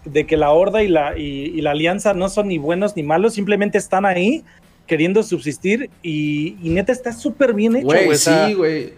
[0.05, 3.35] de que la horda y la, y, la alianza no son ni buenos ni malos,
[3.35, 4.45] simplemente están ahí
[4.87, 8.17] queriendo subsistir y, neta está súper bien hecho, güey.
[8.17, 8.93] Sí, güey.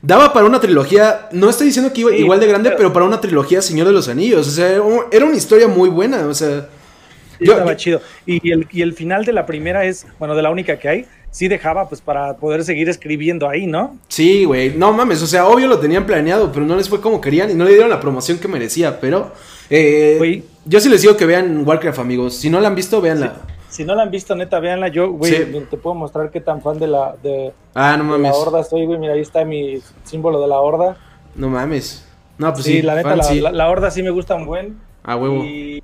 [0.00, 3.20] Daba para una trilogía, no estoy diciendo que iba igual de grande, pero, para una
[3.20, 4.48] trilogía Señor de los Anillos.
[4.48, 4.80] O sea,
[5.12, 6.68] era una historia muy buena, o sea
[7.50, 8.00] estaba chido.
[8.26, 11.06] Y el, y el final de la primera es, bueno, de la única que hay,
[11.30, 13.96] sí dejaba pues para poder seguir escribiendo ahí, ¿no?
[14.08, 17.20] Sí, güey, no mames, o sea, obvio lo tenían planeado, pero no les fue como
[17.20, 19.32] querían y no le dieron la promoción que merecía, pero
[19.70, 23.40] eh, yo sí les digo que vean Warcraft, amigos, si no la han visto, véanla.
[23.72, 24.88] Si no la han visto, neta, véanla.
[24.88, 28.30] Yo, güey, te puedo mostrar qué tan fan de la, de, ah, no mames.
[28.30, 28.98] la horda estoy, güey.
[28.98, 30.98] Mira, ahí está mi símbolo de la horda.
[31.34, 32.06] No mames.
[32.36, 34.78] No, pues sí, la neta, la, la, horda sí me gusta un buen.
[35.02, 35.42] Ah, huevo.
[35.42, 35.82] Y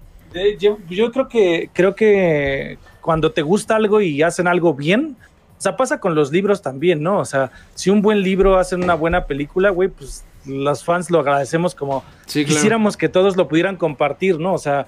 [0.59, 0.77] yo,
[1.13, 5.17] creo que creo que cuando te gusta algo y hacen algo bien,
[5.57, 7.19] o sea, pasa con los libros también, ¿no?
[7.19, 11.21] O sea, si un buen libro hace una buena película, güey, pues los fans lo
[11.21, 14.53] agradecemos como quisiéramos que todos lo pudieran compartir, ¿no?
[14.53, 14.87] O sea,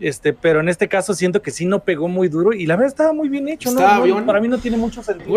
[0.00, 2.88] este, pero en este caso siento que sí no pegó muy duro y la verdad
[2.88, 4.26] estaba muy bien hecho, ¿no?
[4.26, 5.30] Para mí no tiene mucho sentido.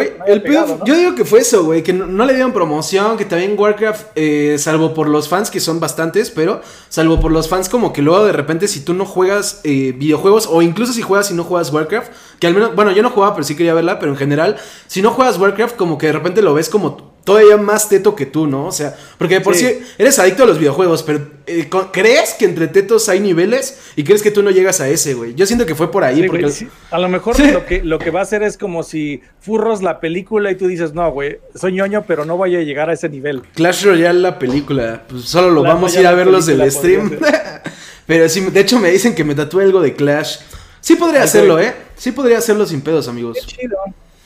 [0.86, 4.56] Yo digo que fue eso, güey, que no, le dieron promoción, que también Warcraft, eh,
[4.58, 8.26] salvo por los fans, que son bastantes, pero salvo por los fans como que luego
[8.26, 11.71] de repente si tú no juegas eh, videojuegos o incluso si juegas y no juegas
[11.71, 14.58] Warcraft, que al menos, bueno, yo no jugaba, pero sí quería verla, pero en general,
[14.88, 18.25] si no juegas Warcraft como que de repente lo ves como todavía más teto que
[18.25, 18.67] tú, ¿no?
[18.67, 19.79] O sea, porque por sí.
[19.97, 24.21] eres adicto a los videojuegos, pero eh, ¿crees que entre tetos hay niveles y crees
[24.21, 25.33] que tú no llegas a ese, güey?
[25.36, 26.27] Yo siento que fue por ahí.
[26.27, 26.67] porque...
[26.91, 29.99] A lo mejor lo, que, lo que va a hacer es como si furros la
[29.99, 33.09] película y tú dices, no, güey, soy ñoño, pero no voy a llegar a ese
[33.09, 33.41] nivel.
[33.53, 37.17] Clash Royale, la película, pues solo lo vamos a ir a ver los del stream.
[38.05, 40.38] pero sí, de hecho me dicen que me tatué algo de Clash.
[40.81, 41.73] Sí podría hacerlo, ¿eh?
[41.95, 43.38] Sí podría hacerlo sin pedos, amigos.
[43.39, 43.77] Qué chido.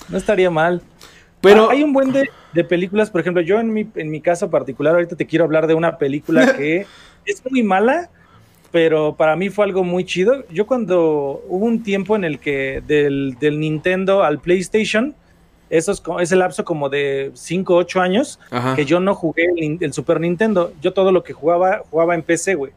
[0.10, 0.82] No estaría mal.
[1.42, 4.96] Pero hay un buen de, películas, por ejemplo, yo en mi, en mi caso particular,
[4.96, 6.86] ahorita te quiero hablar de una película que
[7.26, 8.10] es muy mala,
[8.72, 10.44] pero para mí fue algo muy chido.
[10.50, 15.16] Yo cuando hubo un tiempo en el que del, Nintendo al PlayStation,
[15.70, 18.40] eso es ese lapso como de 5 o 8 años,
[18.76, 20.74] que yo no jugué el, Super Nintendo.
[20.82, 22.72] Yo todo lo que jugaba, jugaba en PC, güey.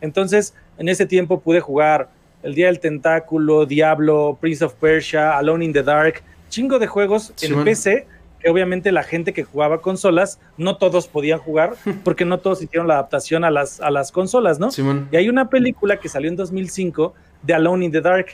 [0.00, 2.08] Entonces, en ese tiempo pude jugar
[2.42, 7.32] El Día del Tentáculo, Diablo, Prince of Persia, Alone in the Dark, chingo de juegos
[7.40, 8.06] en PC
[8.40, 12.88] que obviamente la gente que jugaba consolas, no todos podían jugar, porque no todos hicieron
[12.88, 14.70] la adaptación a las, a las consolas, ¿no?
[15.12, 18.26] Y hay una película que salió en 2005 de Alone in the Dark.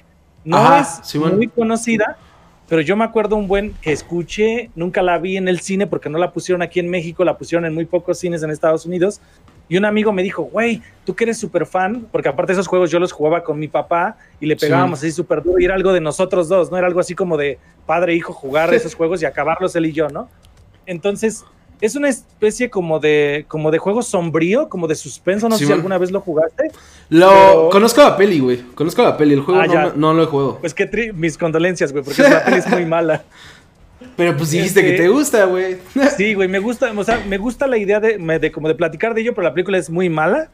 [0.45, 2.17] No es muy conocida,
[2.69, 6.09] pero yo me acuerdo un buen que escuché, nunca la vi en el cine porque
[6.09, 9.21] no la pusieron aquí en México, la pusieron en muy pocos cines en Estados Unidos,
[9.69, 12.69] y un amigo me dijo, güey, tú que eres súper fan, porque aparte de esos
[12.69, 15.75] juegos yo los jugaba con mi papá y le pegábamos así súper duro y era
[15.75, 16.79] algo de nosotros dos, ¿no?
[16.79, 19.93] Era algo así como de padre e hijo jugar esos juegos y acabarlos él y
[19.93, 20.29] yo, ¿no?
[20.87, 21.45] Entonces,
[21.81, 25.73] es una especie como de, como de juego sombrío, como de suspenso, no sé si
[25.73, 26.71] alguna vez lo jugaste.
[27.11, 28.63] Lo conozco la peli, güey.
[28.75, 30.59] Conozco la peli, el juego ah, no, lo he jugado.
[30.61, 33.25] Pues que mis condolencias, güey, porque la peli es muy mala.
[34.17, 35.79] Pero pues dijiste que te este, gusta, güey.
[36.17, 39.15] Sí, güey, me gusta, o sea, me gusta la idea de, de, como de platicar
[39.15, 40.51] de ello, pero la película es muy mala.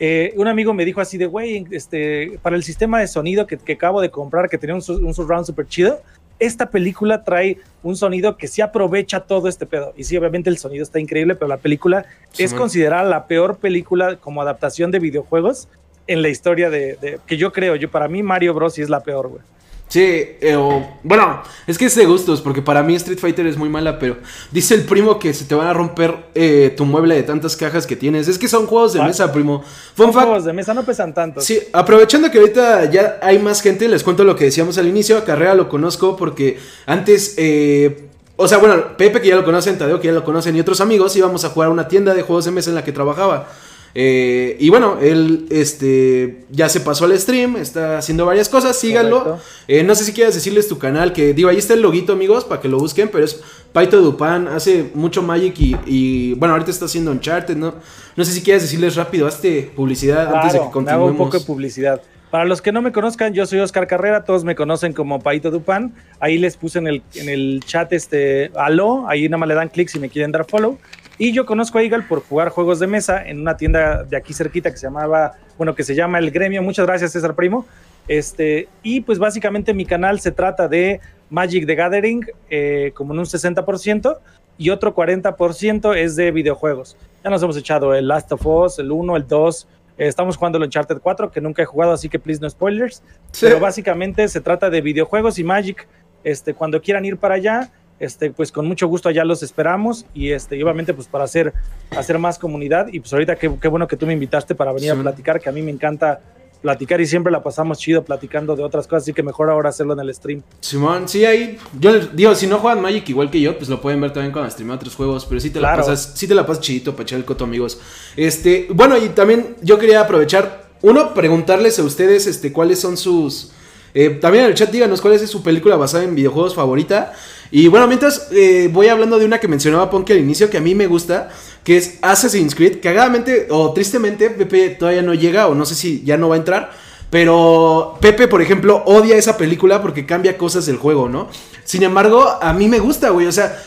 [0.00, 3.56] Eh, un amigo me dijo así de, güey, este, para el sistema de sonido que,
[3.56, 6.00] que acabo de comprar, que tenía un, un surround súper chido,
[6.38, 9.92] esta película trae un sonido que sí aprovecha todo este pedo.
[9.96, 12.06] Y sí, obviamente el sonido está increíble, pero la película
[12.36, 15.68] es considerada la peor película como adaptación de videojuegos
[16.06, 17.74] en la historia de, de, que yo creo.
[17.74, 19.42] Yo para mí Mario Bros sí es la peor, güey.
[19.88, 23.70] Sí, eh, bueno, es que es de gustos, porque para mí Street Fighter es muy
[23.70, 24.18] mala, pero
[24.52, 27.86] dice el primo que se te van a romper eh, tu mueble de tantas cajas
[27.86, 28.28] que tienes.
[28.28, 29.64] Es que son juegos de ah, mesa, primo.
[29.96, 31.40] son juegos de mesa, no pesan tanto.
[31.40, 35.16] Sí, aprovechando que ahorita ya hay más gente, les cuento lo que decíamos al inicio.
[35.16, 39.78] A Carrera lo conozco porque antes, eh, o sea, bueno, Pepe que ya lo conocen,
[39.78, 42.20] Tadeo que ya lo conocen y otros amigos íbamos a jugar a una tienda de
[42.20, 43.48] juegos de mesa en la que trabajaba.
[43.94, 49.38] Eh, y bueno, él este, ya se pasó al stream, está haciendo varias cosas, síganlo.
[49.66, 52.44] Eh, no sé si quieres decirles tu canal, que digo, ahí está el loguito, amigos,
[52.44, 53.40] para que lo busquen, pero es
[53.72, 57.74] Paito Dupan, hace mucho Magic y, bueno, ahorita está haciendo Uncharted, ¿no?
[58.16, 60.92] No sé si quieres decirles rápido, hazte publicidad antes de que continuemos.
[60.92, 62.02] Hago un poco de publicidad.
[62.30, 65.50] Para los que no me conozcan, yo soy Oscar Carrera, todos me conocen como Paito
[65.50, 65.94] Dupan.
[66.20, 69.70] Ahí les puse en el, en el chat este aló, ahí nada más le dan
[69.70, 70.78] clic si me quieren dar follow.
[71.18, 74.32] Y yo conozco a Eagle por jugar juegos de mesa en una tienda de aquí
[74.32, 76.62] cerquita que se llamaba, bueno, que se llama El Gremio.
[76.62, 77.66] Muchas gracias, César Primo.
[78.06, 83.18] Este, y pues básicamente mi canal se trata de Magic the Gathering, eh, como en
[83.18, 84.18] un 60%,
[84.56, 86.96] y otro 40% es de videojuegos.
[87.24, 89.68] Ya nos hemos echado el Last of Us, el 1, el 2.
[89.98, 93.02] estamos jugando el Uncharted 4, que nunca he jugado, así que please no spoilers.
[93.40, 95.88] Pero básicamente se trata de videojuegos y Magic.
[96.22, 100.30] Este, cuando quieran ir para allá, este, pues con mucho gusto allá los esperamos y
[100.30, 101.52] este, obviamente pues para hacer,
[101.90, 104.94] hacer más comunidad y pues ahorita qué, bueno que tú me invitaste para venir a
[104.94, 106.20] platicar, que a mí me encanta
[106.60, 109.92] platicar y siempre la pasamos chido platicando de otras cosas, así que mejor ahora hacerlo
[109.92, 110.42] en el stream.
[110.60, 114.00] Simón, sí, ahí, yo digo, si no juegan Magic igual que yo, pues lo pueden
[114.00, 116.62] ver también cuando stream otros juegos, pero sí te la pasas, sí te la pasas
[116.62, 117.80] chidito para echar el coto, amigos.
[118.16, 123.52] Este, bueno, y también yo quería aprovechar, uno, preguntarles a ustedes, este, cuáles son sus...
[123.94, 127.14] Eh, también en el chat díganos cuál es su película basada en videojuegos favorita.
[127.50, 130.60] Y bueno, mientras eh, voy hablando de una que mencionaba Ponky al inicio, que a
[130.60, 131.30] mí me gusta,
[131.64, 132.80] que es Assassin's Creed.
[132.82, 136.38] Cagadamente o tristemente, Pepe todavía no llega, o no sé si ya no va a
[136.38, 136.70] entrar.
[137.10, 141.28] Pero Pepe, por ejemplo, odia esa película porque cambia cosas del juego, ¿no?
[141.64, 143.26] Sin embargo, a mí me gusta, güey.
[143.26, 143.58] O sea,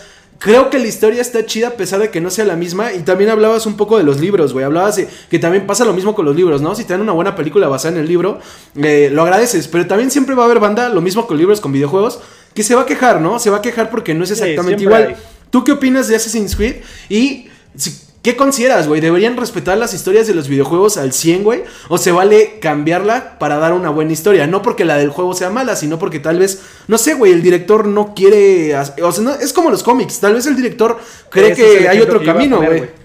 [0.42, 2.92] creo que la historia está chida a pesar de que no sea la misma.
[2.94, 4.66] Y también hablabas un poco de los libros, güey.
[4.66, 6.74] Hablabas de que también pasa lo mismo con los libros, ¿no?
[6.76, 8.40] Si te dan una buena película basada en el libro,
[8.76, 9.68] eh, lo agradeces.
[9.68, 12.20] Pero también siempre va a haber banda, lo mismo con libros, con videojuegos,
[12.56, 13.40] que se va a quejar, ¿no?
[13.40, 15.16] Se va a quejar porque no es exactamente igual.
[15.52, 16.78] ¿Tú qué opinas de Assassin's Creed?
[17.08, 17.48] Y
[18.22, 19.02] ¿Qué consideras, güey?
[19.02, 21.64] ¿Deberían respetar las historias de los videojuegos al 100, güey?
[21.90, 24.46] ¿O se vale cambiarla para dar una buena historia?
[24.46, 27.42] No porque la del juego sea mala, sino porque tal vez, no sé, güey, el
[27.42, 28.76] director no quiere...
[29.02, 32.58] O sea, es como los cómics, tal vez el director cree que hay otro camino,
[32.62, 33.01] güey.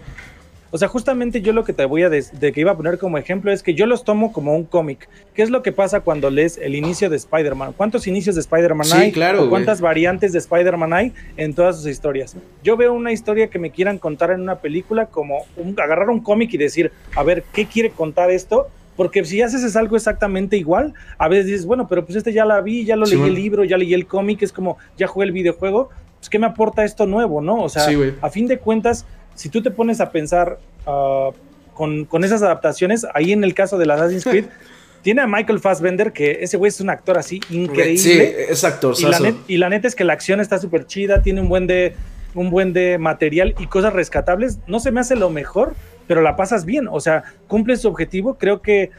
[0.71, 3.19] O sea, justamente yo lo que te voy a de, que iba a poner como
[3.19, 5.09] ejemplo es que yo los tomo como un cómic.
[5.35, 7.73] ¿Qué es lo que pasa cuando lees el inicio de Spider-Man?
[7.77, 9.13] ¿Cuántos inicios de Spider-Man hay?
[9.13, 12.37] Claro, ¿Cuántas variantes de Spider-Man hay en todas sus historias?
[12.63, 16.53] Yo veo una historia que me quieran contar en una película como agarrar un cómic
[16.55, 18.69] y decir, a ver, ¿qué quiere contar esto?
[18.97, 22.61] Porque si haces algo exactamente igual, a veces dices, bueno, pero pues este ya la
[22.63, 25.33] vi, ya lo leí el libro, ya leí el cómic, es como, ya jugué el
[25.33, 27.63] videojuego, pues ¿qué me aporta esto nuevo, no?
[27.63, 27.87] O sea,
[28.23, 29.05] a fin de cuentas,
[29.37, 31.31] si tú te pones a pensar ah,
[31.75, 34.47] con, esas adaptaciones, ahí en el caso de la Assassin's Creed,
[35.03, 37.99] tiene a Michael Fassbender, que ese güey es un actor así increíble.
[37.99, 38.95] Sí, es actor.
[38.99, 41.69] Y la, y la neta es que la acción está súper chida, tiene un buen
[41.69, 41.95] de
[42.35, 44.59] un buen de material y cosas rescatables.
[44.67, 45.75] No se me hace lo mejor,
[46.07, 46.87] pero la pasas bien.
[46.91, 48.35] O sea, cumple su objetivo.
[48.35, 48.91] Creo que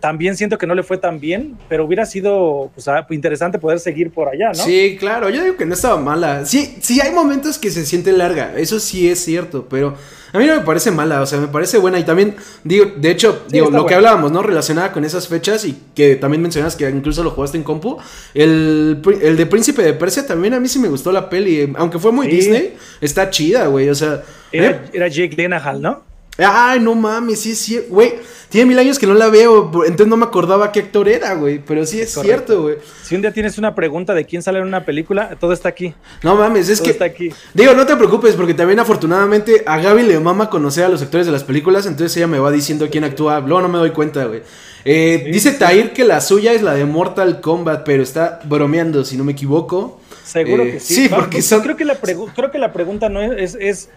[0.00, 3.80] también siento que no le fue tan bien, pero hubiera sido pues, ah, interesante poder
[3.80, 4.64] seguir por allá, ¿no?
[4.64, 6.44] Sí, claro, yo digo que no estaba mala.
[6.44, 9.94] Sí, sí hay momentos que se siente larga, eso sí es cierto, pero
[10.32, 13.10] a mí no me parece mala, o sea, me parece buena y también digo, de
[13.10, 14.42] hecho, digo, lo que hablábamos, ¿no?
[14.42, 17.98] Relacionada con esas fechas y que también mencionas que incluso lo jugaste en compu,
[18.34, 21.98] el, el de Príncipe de Persia también a mí sí me gustó la peli, aunque
[21.98, 24.22] fue muy Disney, está chida, güey, o sea...
[24.52, 24.80] Era, ¿eh?
[24.92, 26.15] era Jake Gyllenhaal, ¿no?
[26.38, 28.14] Ay, no mames, sí, sí, güey.
[28.48, 31.58] Tiene mil años que no la veo, entonces no me acordaba qué actor era, güey.
[31.58, 32.76] Pero sí es, cierto, güey.
[33.02, 35.94] Si un día tienes una pregunta de quién sale en una película, todo está aquí.
[36.22, 36.90] No mames, es que.
[36.90, 37.30] Está aquí.
[37.54, 41.26] Digo, no te preocupes, porque también afortunadamente a Gaby le mama conocer a los actores
[41.26, 43.40] de las películas, entonces ella me va diciendo quién actúa.
[43.40, 44.42] Luego no me doy cuenta, güey.
[44.84, 49.16] Eh, dice Tair que la suya es la de Mortal Kombat, pero está bromeando, si
[49.16, 50.00] no me equivoco.
[50.24, 50.94] Seguro eh, que sí.
[50.94, 51.62] Sí, porque son...
[51.62, 53.90] creo, que la creo que la pregunta no es, es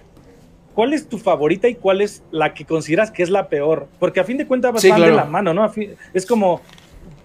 [0.79, 3.89] ¿cuál es tu favorita y cuál es la que consideras que es la peor?
[3.99, 5.69] Porque a fin de cuentas vas van de la mano, ¿no?
[6.13, 6.61] Es como,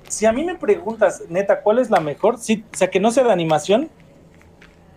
[0.08, 2.36] si a mí me preguntas, neta, ¿cuál es la mejor?
[2.40, 3.88] Sí, o sea, que no sea de animación.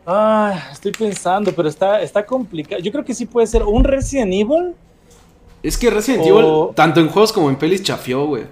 [0.07, 2.81] Ah, estoy pensando, pero está, está complicado.
[2.81, 4.73] Yo creo que sí puede ser un Resident Evil.
[5.61, 8.45] Es que Resident Evil, tanto en juegos como en pelis, chafió, güey.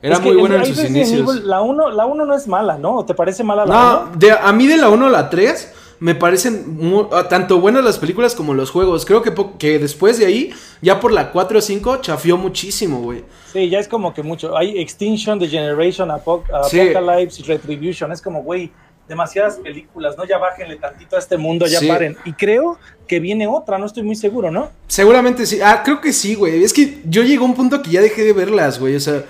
[0.00, 1.42] Era muy bueno en sus inicios.
[1.42, 3.04] la 1 la uno no es mala, ¿no?
[3.04, 4.18] ¿Te parece mala la 1?
[4.20, 6.78] No, a mí de la 1 a la 3 me parecen
[7.12, 9.04] ah, tanto buenas las películas como los juegos.
[9.04, 13.24] Creo que, que después de ahí, ya por la 4 o 5, chafió muchísimo, güey.
[13.52, 14.56] Sí, ya es como que mucho.
[14.56, 18.12] Hay Extinction, The Generation, Apocalypse, Retribution.
[18.12, 18.70] Es como, güey,
[19.08, 20.24] demasiadas películas, ¿no?
[20.24, 22.16] Ya bájenle tantito a este mundo, ya paren.
[22.24, 24.70] Y creo que viene otra, no estoy muy seguro, ¿no?
[24.86, 25.60] Seguramente sí.
[25.62, 26.62] Ah, creo que sí, güey.
[26.62, 28.94] Es que yo llegué a un punto que ya dejé de verlas, güey.
[28.94, 29.24] O sea,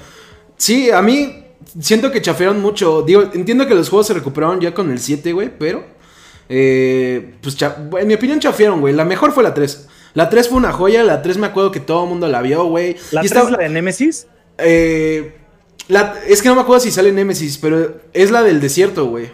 [0.57, 1.44] sí, a mí
[1.81, 3.02] siento que chafearon mucho.
[3.02, 5.98] Digo, entiendo que los juegos se recuperaron ya con el 7, güey, pero
[6.49, 8.95] eh, pues en mi opinión chafiaron, güey.
[8.95, 9.89] La mejor fue la 3.
[10.15, 12.65] La 3 fue una joya, la 3 me acuerdo que todo el mundo la vio,
[12.65, 12.97] güey.
[13.13, 14.27] ¿La 3 es la de Nemesis?
[14.59, 15.37] Eh,
[16.27, 19.31] es que no me acuerdo si sale Nemesis, pero es la del desierto, güey.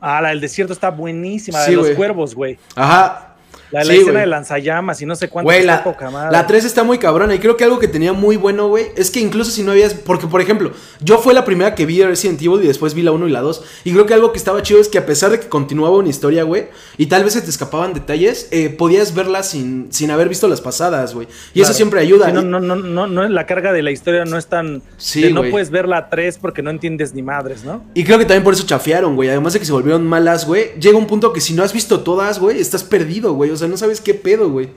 [0.00, 2.58] Ah, la del desierto está buenísima, la de los cuervos, güey.
[2.74, 3.33] Ajá,
[3.70, 5.46] la, escena de lanzallamas y no sé cuánto.
[5.46, 5.84] Güey, la,
[6.30, 7.34] la 3 está muy cabrona.
[7.34, 9.94] Y creo que algo que tenía muy bueno, güey, es que incluso si no habías.
[9.94, 13.12] Porque, por ejemplo, yo fue la primera que vi Resident Evil y después vi la
[13.12, 13.64] 1 y la 2.
[13.84, 16.08] Y creo que algo que estaba chido es que a pesar de que continuaba una
[16.08, 20.28] historia, güey, y tal vez se te escapaban detalles, eh, podías verla sin, sin haber
[20.28, 21.26] visto las pasadas, güey.
[21.52, 22.30] Y eso siempre ayuda.
[22.30, 24.82] no, no, no, no, no, la carga de la historia no es tan.
[24.96, 27.82] Sí, no puedes ver la 3 porque no entiendes ni madres, ¿no?
[27.94, 29.28] Y creo que también por eso chafearon, güey.
[29.28, 30.72] Además de que se volvieron malas, güey.
[30.78, 33.43] Llega un punto que si no has visto todas, güey, estás perdido, güey.
[33.50, 34.70] O sea, no sabes qué pedo güey.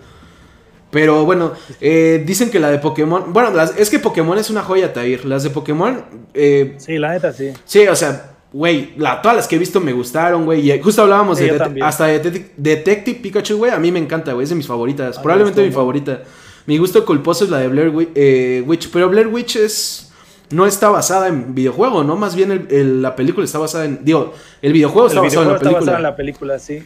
[0.90, 3.34] Pero bueno, eh, dicen que la de Pokémon.
[3.34, 5.26] Bueno, es que Pokémon es una joya, Tair.
[5.26, 6.04] Las de Pokémon.
[6.34, 7.52] Eh, sí, la neta, sí.
[7.66, 10.72] Sí, o sea, güey, todas las que he visto me gustaron, güey.
[10.72, 13.72] Y justo hablábamos de, hasta de Detective Pikachu, güey.
[13.72, 14.46] A mí me encanta, güey.
[14.46, 15.20] Es de mis favoritas.
[15.20, 16.22] Probablemente mi favorita.
[16.66, 18.90] Mi gusto culposo es la de Blair eh, Witch.
[18.92, 20.04] Pero Blair Witch es.
[20.50, 22.16] No está basada en videojuego, ¿no?
[22.16, 22.68] Más bien
[23.02, 24.06] la película está basada en.
[24.06, 25.80] Digo, el videojuego está basado en la película.
[25.80, 26.84] Está basado en la película, sí.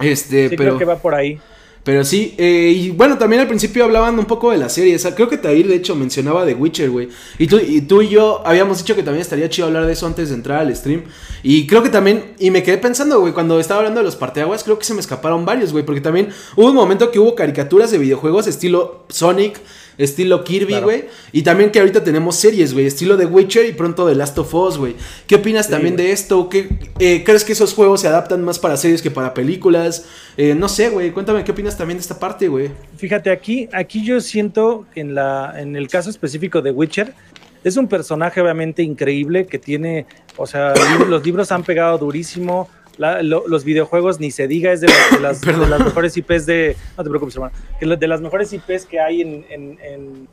[0.00, 0.76] Este, pero.
[0.76, 1.38] Creo que va por ahí.
[1.82, 4.98] Pero sí, eh, y bueno, también al principio hablaban un poco de la serie.
[5.16, 7.08] creo que Tair, de hecho, mencionaba The Witcher, güey.
[7.38, 10.06] Y tú, y tú y yo habíamos dicho que también estaría chido hablar de eso
[10.06, 11.04] antes de entrar al stream.
[11.42, 14.62] Y creo que también, y me quedé pensando, güey, cuando estaba hablando de los parteaguas,
[14.62, 15.82] creo que se me escaparon varios, güey.
[15.82, 19.58] Porque también hubo un momento que hubo caricaturas de videojuegos estilo Sonic,
[20.02, 21.04] estilo Kirby, güey.
[21.32, 24.54] Y también que ahorita tenemos series, güey, estilo The Witcher y pronto The Last of
[24.54, 24.96] Us, güey.
[25.26, 26.48] ¿Qué opinas también de esto?
[26.48, 30.06] ¿Qué, eh, ¿Crees que esos juegos se adaptan más para series que para películas?
[30.36, 32.70] Eh, no sé, güey, cuéntame qué opinas también de esta parte, güey.
[32.96, 37.14] Fíjate, aquí, aquí yo siento en, la, en el caso específico de Witcher,
[37.62, 40.72] es un personaje obviamente increíble que tiene, o sea,
[41.08, 42.68] los libros han pegado durísimo
[43.00, 44.88] los videojuegos ni se diga, es de,
[45.20, 45.44] las,
[45.84, 46.76] mejores IPs de.
[46.98, 47.54] No te preocupes, hermano.
[47.80, 50.28] De las mejores IPs que hay en,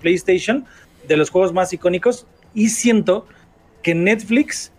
[0.00, 0.66] PlayStation,
[1.08, 2.26] de los juegos más icónicos.
[2.52, 3.26] Y siento
[3.82, 4.72] que Netflix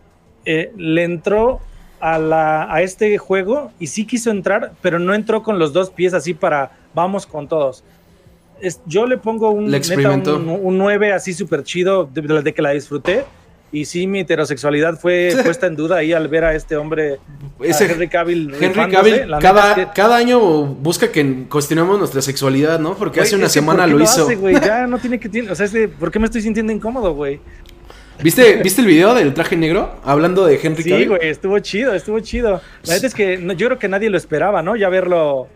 [0.46, 1.62] eh, le entró
[2.00, 5.90] a, la, a este juego y sí quiso entrar, pero no entró con los dos
[5.90, 7.84] pies así para vamos con todos.
[8.86, 13.24] yo le pongo un, un, 9 así súper chido de, de, que la disfruté
[13.72, 17.20] y sí, mi heterosexualidad fue puesta en duda ahí al ver a este hombre,
[17.62, 18.54] Ese Henry Cavill.
[18.60, 22.96] Henry Cavill cada, cada año busca que cuestionemos nuestra sexualidad, ¿no?
[22.96, 24.28] Porque hace una semana lo, hizo.
[24.62, 25.50] ya no tiene que...
[25.50, 25.68] O sea,
[26.00, 27.40] ¿por qué me estoy sintiendo incómodo, güey?
[28.22, 29.96] ¿Viste, ¿Viste el video del traje negro?
[30.04, 31.04] Hablando de Henry Cavill.
[31.04, 32.62] Sí, güey, estuvo chido, estuvo chido.
[32.84, 34.76] La verdad es que yo creo que nadie lo esperaba, ¿no?
[34.76, 35.48] Ya verlo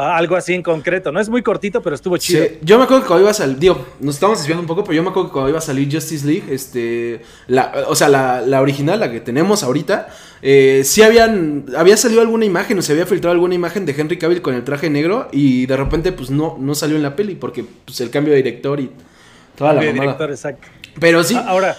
[0.00, 1.20] algo así en concreto, ¿no?
[1.20, 2.44] Es muy cortito, pero estuvo chido.
[2.62, 4.94] yo me acuerdo que cuando iba a salir, digo, nos estamos desviando un poco, pero
[4.94, 8.60] yo me acuerdo que cuando iba a salir Justice League, este, la, o sea, la,
[8.60, 10.08] original, la que tenemos ahorita,
[10.42, 14.18] eh, sí habían, había salido alguna imagen, o se había filtrado alguna imagen de Henry
[14.18, 17.34] Cavill con el traje negro y de repente, pues no, no salió en la peli
[17.34, 18.90] porque, pues, el cambio de director y
[19.56, 20.68] toda la director, exacto.
[20.98, 21.36] Pero sí.
[21.36, 21.76] Ahora,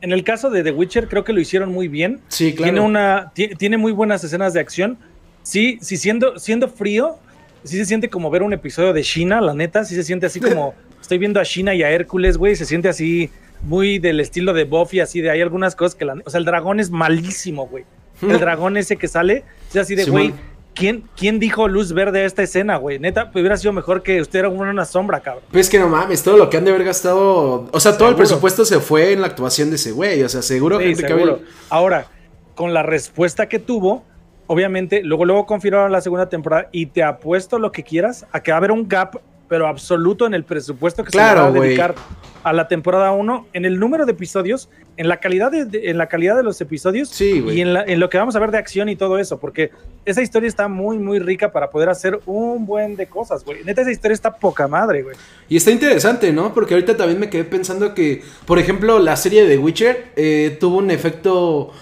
[0.00, 2.20] en el caso de The Witcher, creo que lo hicieron muy bien.
[2.28, 2.72] Sí, claro.
[2.72, 4.98] Tiene, una, tiene muy buenas escenas de acción.
[5.42, 7.18] Sí, sí, siendo, siendo frío,
[7.64, 10.40] sí se siente como ver un episodio de China, la neta, sí se siente así
[10.40, 13.30] como estoy viendo a China y a Hércules, güey, se siente así
[13.62, 16.44] muy del estilo de Buffy, así de hay algunas cosas que la, o sea, el
[16.44, 17.84] dragón es malísimo, güey.
[18.20, 20.34] El dragón ese que sale, es así de, güey,
[20.74, 22.98] ¿quién, ¿quién dijo luz verde a esta escena, güey?
[22.98, 25.44] Neta, hubiera sido mejor que usted era una sombra, cabrón.
[25.52, 28.16] Pues que no mames, todo lo que han de haber gastado, o sea, todo el
[28.16, 31.40] presupuesto se fue en la actuación de ese güey, o sea, seguro que seguro.
[31.70, 32.06] Ahora,
[32.54, 34.04] con la respuesta que tuvo,
[34.48, 38.50] obviamente, luego, luego confirmaron la segunda temporada y te apuesto lo que quieras a que
[38.50, 41.94] va a haber un gap, pero absoluto en el presupuesto que se va a dedicar
[42.42, 46.06] a la temporada 1, en el número de episodios, en la calidad de, en la
[46.06, 48.96] calidad de los episodios y en, en, lo que vamos a ver de acción y
[48.96, 49.70] todo eso, porque
[50.04, 53.64] esa historia está muy, muy rica para poder hacer un buen de cosas, güey.
[53.64, 55.16] Neta, esa historia está poca madre, güey.
[55.48, 56.54] Y está interesante, ¿no?
[56.54, 60.78] Porque ahorita también me quedé pensando que, por ejemplo, la serie de Witcher eh, tuvo
[60.78, 61.72] un efecto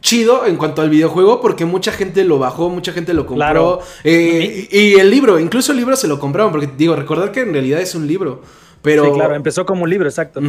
[0.00, 3.80] chido en cuanto al videojuego porque mucha gente lo bajó, mucha gente lo compró.
[4.04, 7.52] Eh, y el libro, incluso el libro se lo compraron, porque digo, recordar que en
[7.52, 8.42] realidad es un libro.
[8.82, 9.04] Pero...
[9.04, 10.40] Sí, claro, empezó como un libro, exacto.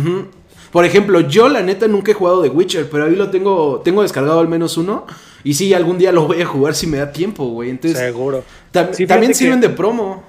[0.71, 4.03] Por ejemplo, yo la neta nunca he jugado de Witcher, pero ahí lo tengo, tengo
[4.03, 5.07] descargado al menos uno.
[5.43, 7.71] Y sí, algún día lo voy a jugar si me da tiempo, güey.
[7.71, 8.43] Entonces, Seguro.
[8.71, 10.23] también sirven de promo.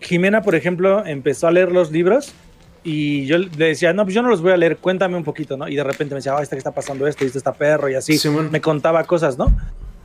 [0.00, 2.32] Jimena, por ejemplo, empezó a leer los libros
[2.88, 5.56] y yo le decía, no, pues yo no los voy a leer, cuéntame un poquito,
[5.56, 5.66] ¿no?
[5.66, 7.88] Y de repente me decía, ah, este que está pasando esto, y este está perro,
[7.88, 8.16] y así.
[8.52, 9.48] me contaba cosas, ¿no?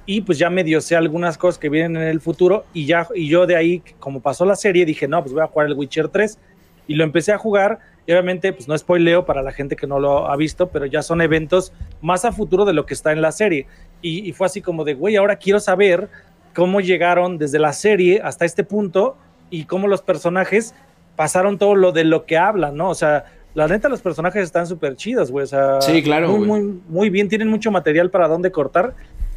[0.08, 3.28] Y pues ya medio sé algunas cosas que vienen en el futuro, y ya, y
[3.28, 6.08] yo de ahí, como pasó la serie, dije, no, pues voy a jugar el Witcher
[6.08, 6.39] 3,
[6.88, 10.00] y lo empecé a jugar, y obviamente, pues no spoileo para la gente que no
[10.00, 13.22] lo ha visto, pero ya son eventos más a futuro de lo que está en
[13.22, 13.67] la serie.
[14.02, 16.10] Y, y fue así como de, güey, ahora quiero saber
[16.56, 19.17] cómo llegaron desde la serie hasta este punto,
[19.52, 20.74] y cómo los personajes
[21.15, 22.89] pasaron todo lo de lo que hablan, ¿no?
[22.89, 25.43] O sea, la neta, los personajes están súper chidos, güey.
[25.43, 26.30] O sea, sí, claro.
[26.30, 28.93] Muy, muy, muy bien, tienen mucho material para dónde cortar.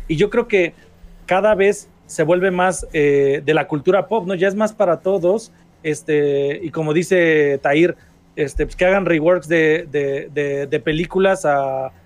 [0.08, 0.74] Y yo creo que
[1.26, 4.34] cada vez se vuelve más eh, de la cultura pop, ¿no?
[4.34, 5.52] Ya es más para todos.
[5.82, 7.96] Este, y como dice Tair,
[8.36, 11.46] este, pues que hagan reworks de, de, de, películas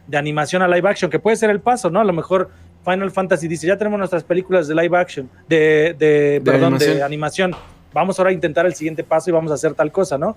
[0.07, 2.01] de animación a live action, que puede ser el paso, ¿no?
[2.01, 2.51] A lo mejor
[2.85, 7.55] Final Fantasy dice, ya tenemos nuestras películas de live action, de, de perdón, de animación
[7.93, 10.37] vamos ahora a intentar el siguiente paso y vamos a hacer tal cosa, ¿no?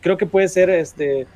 [0.00, 1.26] Creo que puede ser, este,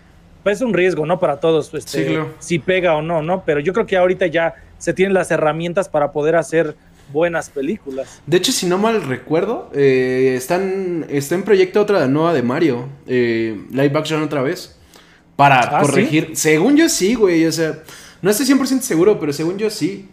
[0.42, 1.18] pues un riesgo, ¿no?
[1.18, 3.44] Para todos, este, si pega o no, ¿no?
[3.44, 6.76] Pero yo creo que ahorita ya se tienen las herramientas para poder hacer
[7.12, 8.20] buenas películas.
[8.26, 12.88] De hecho, si no mal recuerdo, eh, están, está en proyecto otra nueva de Mario,
[13.06, 14.76] eh, live action otra vez,
[15.36, 16.30] para ah, corregir.
[16.34, 17.78] Según yo sí, güey, o sea,
[18.22, 20.08] no estoy 100% seguro, pero según yo sí.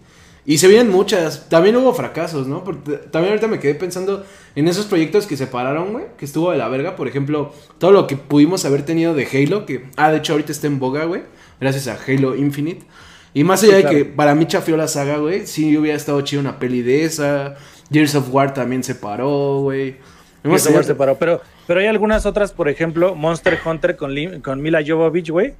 [0.45, 1.47] Y se vienen muchas.
[1.49, 2.63] También hubo fracasos, ¿no?
[2.63, 4.25] Porque también ahorita me quedé pensando
[4.55, 6.05] en esos proyectos que se pararon, güey.
[6.17, 6.95] Que estuvo de la verga.
[6.95, 9.65] Por ejemplo, todo lo que pudimos haber tenido de Halo.
[9.65, 11.21] Que, ah, de hecho, ahorita está en boga, güey.
[11.61, 12.85] Gracias a Halo Infinite.
[13.33, 15.47] Y más allá de que para mí chafió la saga, güey.
[15.47, 17.55] Sí hubiera estado chido una peli de esa.
[17.91, 19.95] Gears of War también se paró, güey.
[20.43, 21.15] Gears of War se paró.
[21.15, 25.53] Pero, pero hay algunas otras, por ejemplo, Monster Hunter con, con Mila Jovovich, güey.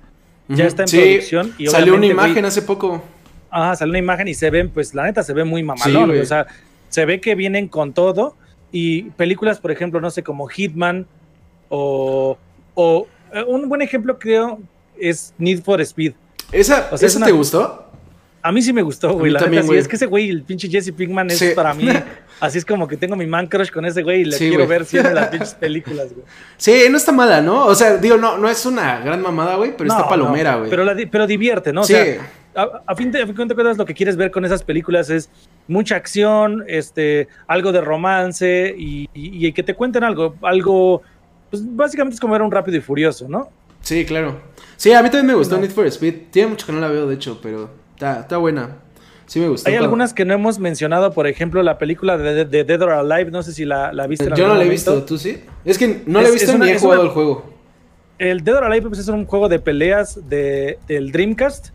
[0.49, 1.55] Ya está en producción.
[1.57, 3.01] Y salió una imagen hace poco.
[3.53, 6.25] Ajá, sale una imagen y se ven, pues la neta se ve muy mamalón, o
[6.25, 6.47] sea,
[6.89, 8.35] se ve que vienen con todo
[8.71, 11.05] y películas, por ejemplo, no sé, como Hitman
[11.69, 12.35] o,
[12.73, 14.59] o eh, un buen ejemplo creo
[14.99, 16.13] es Need for Speed.
[16.51, 17.91] ¿Esa, te gustó?
[18.41, 19.31] A mí sí me gustó, güey.
[19.31, 21.87] La también, Es que ese güey, el pinche Jesse Pinkman, es para mí.
[22.39, 24.83] Así es como que tengo mi man crush con ese güey y le quiero ver
[24.85, 26.25] siempre las pinches películas, güey.
[26.57, 27.67] Sí, no está mala, ¿no?
[27.67, 30.69] O sea, digo, no, no es una gran mamada, güey, pero está palomera, güey.
[30.69, 31.81] pero, pero divierte, ¿no?
[31.81, 31.93] O sí.
[31.93, 32.17] Sea,
[32.55, 35.29] a, fin de, cuentas, lo que quieres ver con esas películas es
[35.67, 41.01] mucha acción, este, algo de romance y, y, y que te cuenten algo, algo,
[41.49, 43.49] pues básicamente es como ver un rápido y furioso, ¿no?
[43.83, 44.39] Sí, claro.
[44.77, 46.15] Sí, a mí también me gustó Need for Speed.
[46.31, 48.77] Tiene mucho que no la veo, de hecho, pero está, está buena.
[49.25, 49.69] Sí me gustó.
[49.69, 53.43] Hay algunas que no hemos mencionado, por ejemplo, la película de, Dead or Alive, no
[53.43, 54.29] sé si la, la viste.
[54.35, 55.41] Yo no la he visto, ¿tú sí?
[55.65, 57.53] Es que no la he visto ni he jugado el juego.
[58.19, 61.69] El Dead or Alive pues, es un juego de peleas de, del Dreamcast,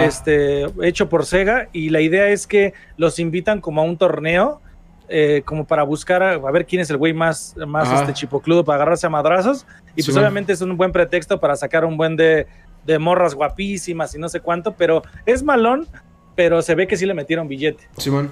[0.00, 4.60] este, hecho por Sega, y la idea es que los invitan como a un torneo,
[5.08, 8.76] eh, como para buscar a, ver quién es el güey más, más este, chipocludo para
[8.76, 12.46] agarrarse a madrazos, y pues obviamente es un buen pretexto para sacar un buen de,
[12.86, 15.86] de morras guapísimas y no sé cuánto, pero es malón,
[16.34, 17.88] pero se ve que sí le metieron billete.
[17.98, 18.30] Simón.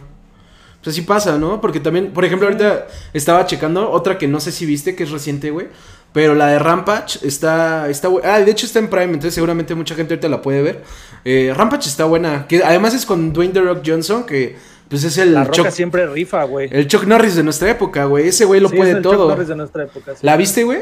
[0.82, 1.60] Pues así pasa, ¿no?
[1.60, 5.12] Porque también, por ejemplo, ahorita estaba checando otra que no sé si viste, que es
[5.12, 5.68] reciente, güey.
[6.12, 9.94] Pero la de Rampage está, está Ah, de hecho está en Prime, entonces seguramente mucha
[9.94, 10.82] gente ahorita la puede ver.
[11.24, 12.46] Eh, Rampage está buena.
[12.46, 14.56] Que además es con Dwayne The Rock Johnson, que
[14.88, 15.32] pues es el.
[15.32, 16.68] La Roca siempre rifa, güey.
[16.70, 18.28] El Chuck Norris de nuestra época, güey.
[18.28, 19.14] Ese güey lo puede es el todo.
[19.14, 20.12] Chuck Norris de nuestra época.
[20.20, 20.80] ¿La viste, güey?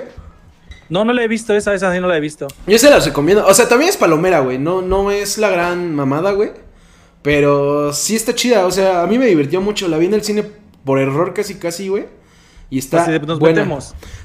[0.89, 2.49] No, no la he visto, esa, esa sí no la he visto.
[2.67, 3.47] Yo se la recomiendo.
[3.47, 4.59] O sea, también es palomera, güey.
[4.59, 6.51] No, no es la gran mamada, güey.
[7.23, 9.87] Pero sí está chida, o sea, a mí me divirtió mucho.
[9.87, 10.45] La vi en el cine
[10.85, 12.07] por error casi, casi, güey.
[12.71, 13.67] Y está Así nos buena.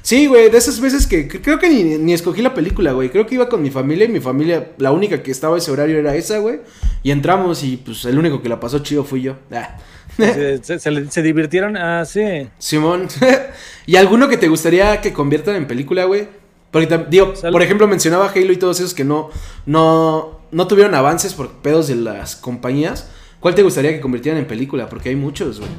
[0.02, 3.10] Sí, güey, de esas veces que, creo que ni, escogí la película, güey.
[3.10, 5.98] Creo que iba con mi familia y mi familia, la única que estaba ese horario
[5.98, 6.60] era esa, güey.
[7.02, 9.36] Y entramos y pues el único que la pasó chido fui yo.
[9.50, 9.76] Ah.
[10.16, 12.48] Se, divirtieron, ah, sí.
[12.58, 13.08] Simón.
[13.86, 16.28] ¿Y alguno que te gustaría que conviertan en película, güey?
[16.70, 19.30] Porque, digo, por ejemplo, mencionaba Halo y todos esos que no,
[19.66, 23.10] no, no tuvieron avances por pedos de las compañías.
[23.40, 24.88] ¿Cuál te gustaría que convirtieran en película?
[24.88, 25.70] Porque hay muchos, güey.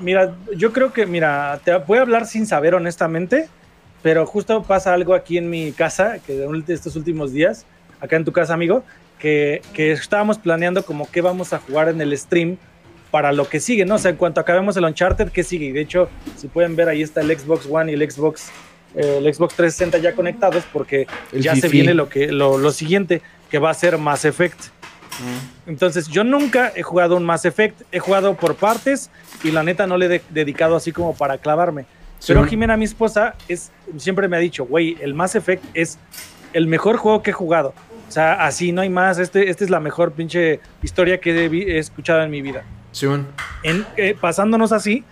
[0.00, 3.48] Mira, yo creo que, mira, te voy a hablar sin saber honestamente,
[4.02, 7.66] pero justo pasa algo aquí en mi casa, que de estos últimos días,
[8.00, 8.84] acá en tu casa, amigo,
[9.18, 12.58] que, que estábamos planeando como qué vamos a jugar en el stream
[13.10, 13.96] para lo que sigue, ¿no?
[13.96, 15.66] O sea, en cuanto acabemos el Uncharted, ¿qué sigue?
[15.66, 18.50] Y de hecho, si pueden ver, ahí está el Xbox One y el Xbox,
[18.94, 23.22] eh, el Xbox 360 ya conectados, porque ya se viene lo, que, lo, lo siguiente
[23.50, 24.58] que va a ser Mass Effect.
[25.66, 29.10] Entonces, yo nunca he jugado un Mass Effect, he jugado por partes
[29.42, 31.86] y la neta no le he dedicado así como para clavarme.
[32.26, 35.98] Pero Jimena, mi esposa, es, siempre me ha dicho, güey, el Mass Effect es
[36.52, 37.74] el mejor juego que he jugado.
[38.08, 39.18] O sea, así no hay más.
[39.18, 42.64] Este, esta es la mejor pinche historia que he, escuchado en mi vida.
[42.92, 43.06] Sí,
[43.62, 45.04] en, eh, pasándonos así,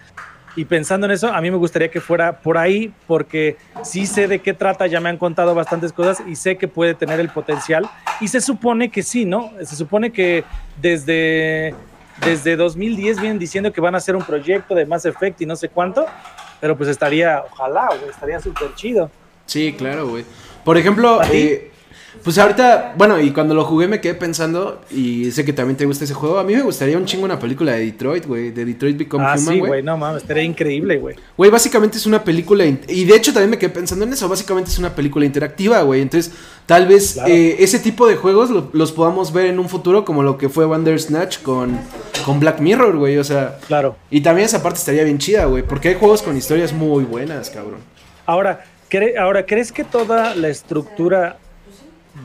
[0.56, 4.26] y pensando en eso, a mí me gustaría que fuera por ahí, porque sí sé
[4.26, 7.28] de qué trata, ya me han contado bastantes cosas y sé que puede tener el
[7.28, 7.88] potencial.
[8.22, 9.52] Y se supone que sí, ¿no?
[9.62, 10.44] Se supone que
[10.80, 11.74] desde,
[12.24, 15.56] desde 2010 vienen diciendo que van a hacer un proyecto de Mass Effect y no
[15.56, 16.06] sé cuánto,
[16.58, 19.10] pero pues estaría, ojalá, güey, estaría súper chido.
[19.44, 20.24] Sí, claro, güey.
[20.64, 21.70] Por ejemplo, eh,
[22.22, 25.86] pues ahorita, bueno, y cuando lo jugué me quedé pensando, y sé que también te
[25.86, 26.38] gusta ese juego.
[26.38, 28.50] A mí me gustaría un chingo una película de Detroit, güey.
[28.50, 29.82] De Detroit Become ah, Human, sí, güey.
[29.82, 31.16] No mames, estaría increíble, güey.
[31.36, 32.64] Güey, básicamente es una película.
[32.64, 34.28] Y de hecho también me quedé pensando en eso.
[34.28, 36.02] Básicamente es una película interactiva, güey.
[36.02, 36.32] Entonces,
[36.66, 40.38] tal vez eh, ese tipo de juegos los podamos ver en un futuro, como lo
[40.38, 41.78] que fue Wonder Snatch con,
[42.24, 43.18] con Black Mirror, güey.
[43.18, 43.58] O sea.
[43.66, 43.96] Claro.
[44.10, 45.62] Y también esa parte estaría bien chida, güey.
[45.62, 47.80] Porque hay juegos con historias muy buenas, cabrón.
[48.26, 48.64] Ahora,
[49.18, 51.38] ahora, ¿crees que toda la estructura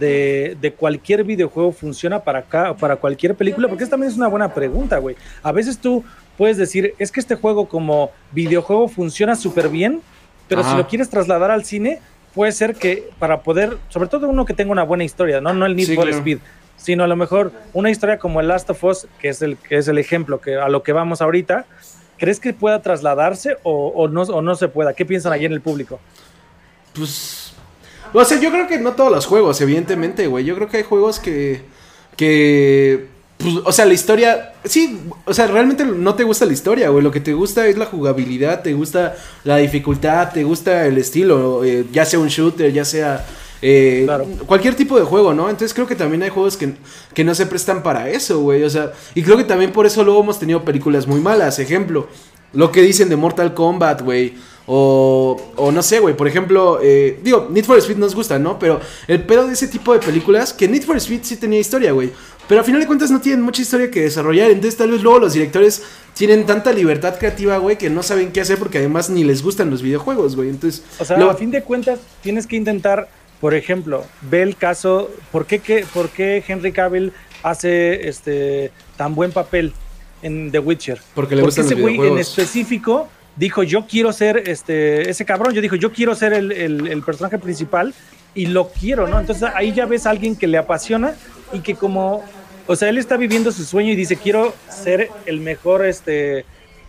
[0.01, 3.67] de, cualquier videojuego funciona para acá, para cualquier película?
[3.67, 5.15] Porque esta también es una buena pregunta, güey.
[5.43, 6.03] A veces tú
[6.37, 10.01] puedes decir, es que este juego como videojuego funciona súper bien,
[10.47, 12.01] pero si lo quieres trasladar al cine,
[12.33, 15.65] puede ser que para poder, sobre todo uno que tenga una buena historia, no, no
[15.65, 16.39] el Need for Speed,
[16.75, 19.77] sino a lo mejor una historia como el Last of Us, que es el, que
[19.77, 21.65] es el ejemplo que, a lo que vamos ahorita,
[22.17, 24.93] ¿crees que pueda trasladarse o, no, o no se pueda?
[24.93, 25.99] ¿Qué piensan allí en el público?
[26.93, 27.40] Pues
[28.13, 30.45] o sea, yo creo que no todos los juegos, evidentemente, güey.
[30.45, 31.61] Yo creo que hay juegos que.
[32.15, 33.07] que.
[33.37, 34.53] Pues, o sea, la historia.
[34.63, 37.03] Sí, o sea, realmente no te gusta la historia, güey.
[37.03, 41.63] Lo que te gusta es la jugabilidad, te gusta la dificultad, te gusta el estilo.
[41.63, 43.25] Eh, ya sea un shooter, ya sea.
[43.63, 44.07] Eh,
[44.47, 45.47] cualquier tipo de juego, ¿no?
[45.47, 46.73] Entonces creo que también hay juegos que,
[47.13, 48.63] que no se prestan para eso, güey.
[48.63, 51.59] O sea, y creo que también por eso luego hemos tenido películas muy malas.
[51.59, 52.07] Ejemplo,
[52.53, 54.33] lo que dicen de Mortal Kombat, güey.
[54.67, 58.59] O, o no sé, güey, por ejemplo, eh, digo, Need for Speed nos gusta, ¿no?
[58.59, 61.91] Pero el pedo de ese tipo de películas, que Need for Speed sí tenía historia,
[61.91, 62.11] güey.
[62.47, 64.51] Pero a final de cuentas no tienen mucha historia que desarrollar.
[64.51, 65.83] Entonces tal vez luego los directores
[66.13, 69.69] tienen tanta libertad creativa, güey, que no saben qué hacer porque además ni les gustan
[69.69, 70.49] los videojuegos, güey.
[70.49, 70.83] Entonces...
[70.99, 73.09] O sea, a fin de cuentas tienes que intentar,
[73.39, 79.15] por ejemplo, ve el caso, ¿por qué, qué, por qué Henry Cavill hace este tan
[79.15, 79.71] buen papel
[80.21, 80.99] en The Witcher?
[81.15, 85.61] Porque le gustan ese güey en específico dijo, yo quiero ser este, ese cabrón, yo
[85.61, 87.93] dijo, yo quiero ser el, el, personaje principal
[88.35, 89.19] y lo quiero, ¿no?
[89.19, 91.15] Entonces ahí ya ves a alguien que le apasiona
[91.53, 92.23] y que como,
[92.67, 96.39] o sea, él está viviendo su sueño y dice, quiero ser el mejor, este,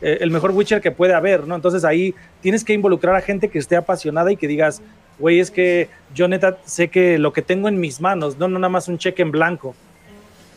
[0.00, 1.54] eh, el mejor Witcher que puede haber, ¿no?
[1.54, 4.82] Entonces ahí tienes que involucrar a gente que esté apasionada y que digas,
[5.18, 8.58] güey, es que yo neta sé que lo que tengo en mis manos, no, no
[8.58, 9.74] nada más un cheque en blanco.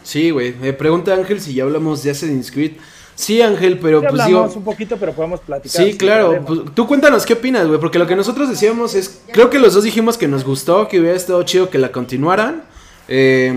[0.04, 0.54] Sí, güey.
[0.54, 2.74] Me pregunta Ángel si ya hablamos de Assassin's Creed.
[3.16, 5.84] Sí, Ángel, pero pues hablamos un poquito, pero podemos platicar.
[5.84, 6.44] Sí, claro.
[6.46, 9.74] Pues, tú cuéntanos qué opinas, güey, porque lo que nosotros decíamos es, creo que los
[9.74, 12.64] dos dijimos que nos gustó, que hubiera estado chido que la continuaran.
[13.08, 13.54] Eh,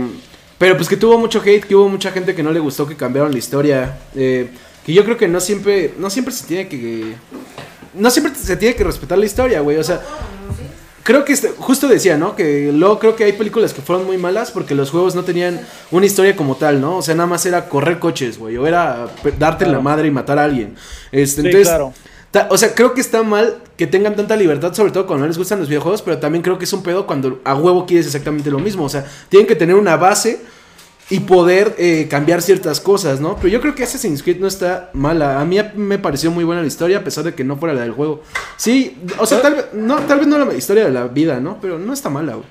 [0.59, 2.97] pero pues que tuvo mucho hate, que hubo mucha gente que no le gustó que
[2.97, 3.99] cambiaron la historia.
[4.15, 4.51] Eh,
[4.85, 7.15] que yo creo que no siempre, no siempre se tiene que,
[7.95, 9.77] no siempre se tiene que respetar la historia, güey.
[9.77, 10.01] O sea,
[11.09, 12.37] creo que este, justo decía, ¿no?
[12.37, 15.59] Que luego creo que hay películas que fueron muy malas porque los juegos no tenían
[15.91, 16.99] una historia como tal, ¿no?
[16.99, 20.39] O sea, nada más era correr coches, güey, o era darte la madre y matar
[20.39, 20.75] a alguien.
[21.11, 21.95] Este, entonces, claro.
[22.51, 25.39] o sea, creo que está mal que tengan tanta libertad, sobre todo cuando no les
[25.39, 28.51] gustan los videojuegos, pero también creo que es un pedo cuando a huevo quieres exactamente
[28.51, 28.85] lo mismo.
[28.85, 30.43] O sea, tienen que tener una base
[31.11, 33.37] y poder eh, cambiar ciertas cosas, ¿no?
[33.37, 35.41] Pero yo creo que Assassin's Creed no está mala.
[35.41, 37.83] A mí me pareció muy buena la historia, a pesar de que no fuera la
[37.83, 38.23] del juego.
[38.57, 41.59] Sí, o sea, tal vez no, tal vez no la historia de la vida, ¿no?
[41.61, 42.47] Pero no está mala, güey.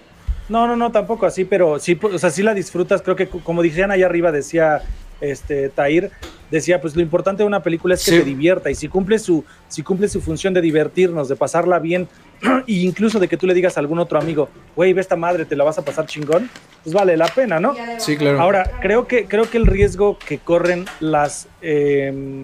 [0.50, 3.02] No, no, no, tampoco así, pero sí, o sea, sí la disfrutas.
[3.02, 4.82] Creo que, como decían allá arriba, decía
[5.20, 6.12] este Tair,
[6.50, 8.72] decía, pues lo importante de una película es que te divierta.
[8.72, 12.08] Y si cumple su, si cumple su función de divertirnos, de pasarla bien,
[12.68, 15.46] e incluso de que tú le digas a algún otro amigo, güey, ve esta madre,
[15.46, 16.50] te la vas a pasar chingón,
[16.84, 17.76] pues vale la pena, ¿no?
[17.98, 18.42] Sí, claro.
[18.42, 22.44] Ahora, creo que, creo que el riesgo que corren las em,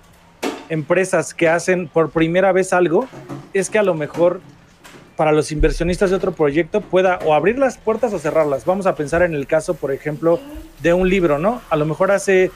[0.69, 3.07] empresas que hacen por primera vez algo
[3.53, 4.41] es que a lo mejor
[5.15, 8.65] para los inversionistas de otro proyecto pueda o abrir las puertas o cerrarlas.
[8.65, 10.39] Vamos a pensar en el caso, por ejemplo,
[10.81, 11.61] de un libro, ¿no?
[11.69, 12.51] A lo mejor hace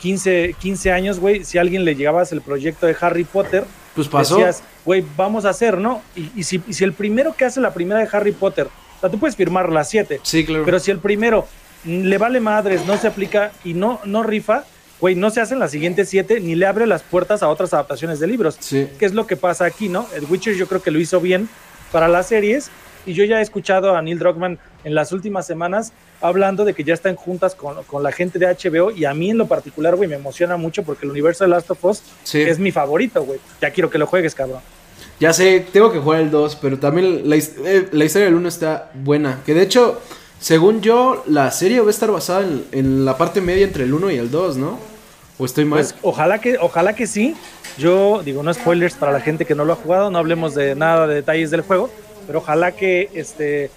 [0.00, 3.64] 15, 15 años, güey, si a alguien le llegabas el proyecto de Harry Potter,
[3.94, 4.36] pues pasó.
[4.36, 6.02] Decías, güey, vamos a hacer, ¿no?
[6.14, 9.36] Y, si, el primero que hace la primera de Harry Potter, o sea, tú puedes
[9.36, 10.20] firmar las siete.
[10.22, 10.64] Sí, claro.
[10.64, 11.46] Pero si el primero
[11.84, 14.64] le vale madres, no se aplica y no, no rifa,
[15.00, 18.20] güey, no se hacen las siguientes siete ni le abre las puertas a otras adaptaciones
[18.20, 18.56] de libros.
[18.60, 18.88] Sí.
[18.98, 20.06] ¿Qué es lo que pasa aquí, no?
[20.14, 21.48] El Witcher yo creo que lo hizo bien
[21.90, 22.70] para las series
[23.06, 26.84] y yo ya he escuchado a Neil Druckmann en las últimas semanas hablando de que
[26.84, 30.08] ya están juntas con, la gente de HBO y a mí en lo particular, güey,
[30.08, 33.40] me emociona mucho porque el universo de Last of Us es mi favorito, güey.
[33.60, 34.60] Ya quiero que lo juegues, cabrón.
[35.18, 38.48] Ya sé, tengo que jugar el 2, pero también la, eh, la historia del 1
[38.48, 39.40] está buena.
[39.44, 40.00] Que de hecho,
[40.42, 44.10] según yo, la serie va a estar basada en, la parte media entre el 1
[44.10, 44.80] y el 2, ¿no?
[45.38, 45.78] ¿O estoy mal?
[45.78, 47.36] Pues, ojalá que, ojalá que sí.
[47.78, 50.74] Yo digo, no spoilers para la gente que no lo ha jugado, no hablemos de
[50.74, 51.90] nada de detalles del juego,
[52.32, 53.70] pero ojalá que este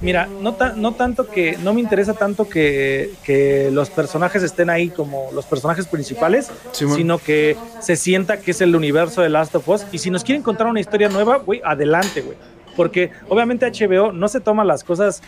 [0.00, 4.88] Mira, no, no tanto que, no me interesa tanto que, que, los personajes estén ahí
[4.88, 9.68] como los personajes principales, sino que se sienta que es el universo de Last of
[9.68, 9.86] Us.
[9.92, 12.38] Y si nos quieren contar una historia nueva, güey, adelante, güey.
[12.76, 15.22] Porque obviamente HBO no se toma las cosas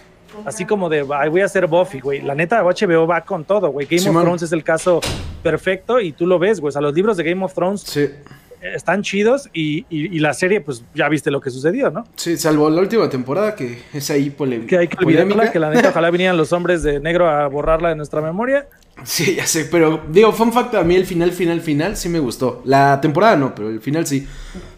[0.47, 2.23] así como de, Ay, voy a hacer Buffy, güey.
[2.23, 3.87] La neta, HBO va con todo, güey.
[3.87, 5.03] Game of Thrones es el caso
[5.43, 6.71] perfecto y tú lo ves, güey.
[6.71, 8.09] O sea, los libros de Game of Thrones sí
[8.63, 9.85] están chidos y,
[10.19, 12.07] la serie, pues ya viste lo que sucedió, ¿no?
[12.17, 14.69] Sí, salvo la última temporada que es ahí polémica.
[14.69, 17.89] Que hay que olvidarla, que la neta ojalá vinieran los hombres de negro a borrarla
[17.89, 18.69] de nuestra memoria.
[19.05, 22.21] Sí, ya sé, pero digo, fun fact, a mí el final, final, final sí me
[22.21, 22.63] gustó.
[22.65, 24.27] La temporada no, pero el final sí.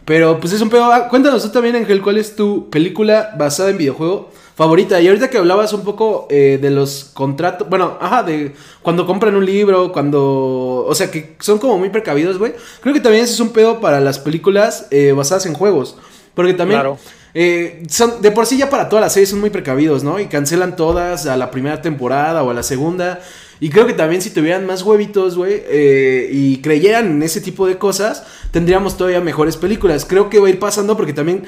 [0.05, 0.93] Pero pues es un pedo.
[0.93, 5.01] Ah, cuéntanos tú también, Ángel, ¿cuál es tu película basada en videojuego favorita.
[5.01, 9.37] Y ahorita que hablabas un poco eh, de los contratos, bueno, ajá, de cuando compran
[9.37, 12.55] un libro, cuando, o sea, que son como muy precavidos, güey.
[12.81, 15.97] Creo que también ese es un pedo para las películas eh, basadas en juegos.
[16.35, 16.83] Porque también...
[17.37, 20.21] Eh, son, de por sí ya para todas las series son muy precavidos, ¿no?
[20.21, 23.23] Y cancelan todas a la primera temporada o a la segunda.
[23.65, 27.67] Y creo que también si tuvieran más huevitos, güey, eh, y creyeran en ese tipo
[27.67, 30.05] de cosas, tendríamos todavía mejores películas.
[30.05, 31.45] Creo que va a ir pasando porque también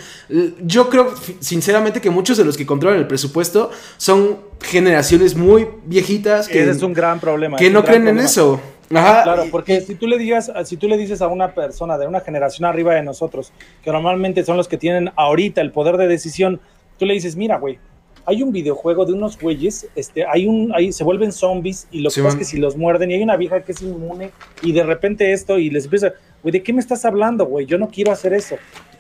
[0.63, 6.49] yo creo sinceramente que muchos de los que controlan el presupuesto son generaciones muy viejitas
[6.49, 7.59] que es un gran problema.
[7.59, 8.63] Que no creen en eso.
[8.95, 9.23] Ajá.
[9.25, 12.21] Claro, porque si tú le digas, si tú le dices a una persona de una
[12.21, 13.53] generación arriba de nosotros,
[13.85, 16.61] que normalmente son los que tienen ahorita el poder de decisión,
[16.99, 17.79] tú le dices, mira, güey,
[18.27, 22.11] hay un videojuego de unos güeyes, este, hay un, ahí se vuelven zombies y lo
[22.11, 24.73] que pasa es que si los muerden y hay una vieja que es inmune y
[24.73, 26.13] de repente esto y les empieza,
[26.43, 27.67] güey, ¿de qué me estás hablando, güey?
[27.67, 28.57] Yo no quiero hacer eso.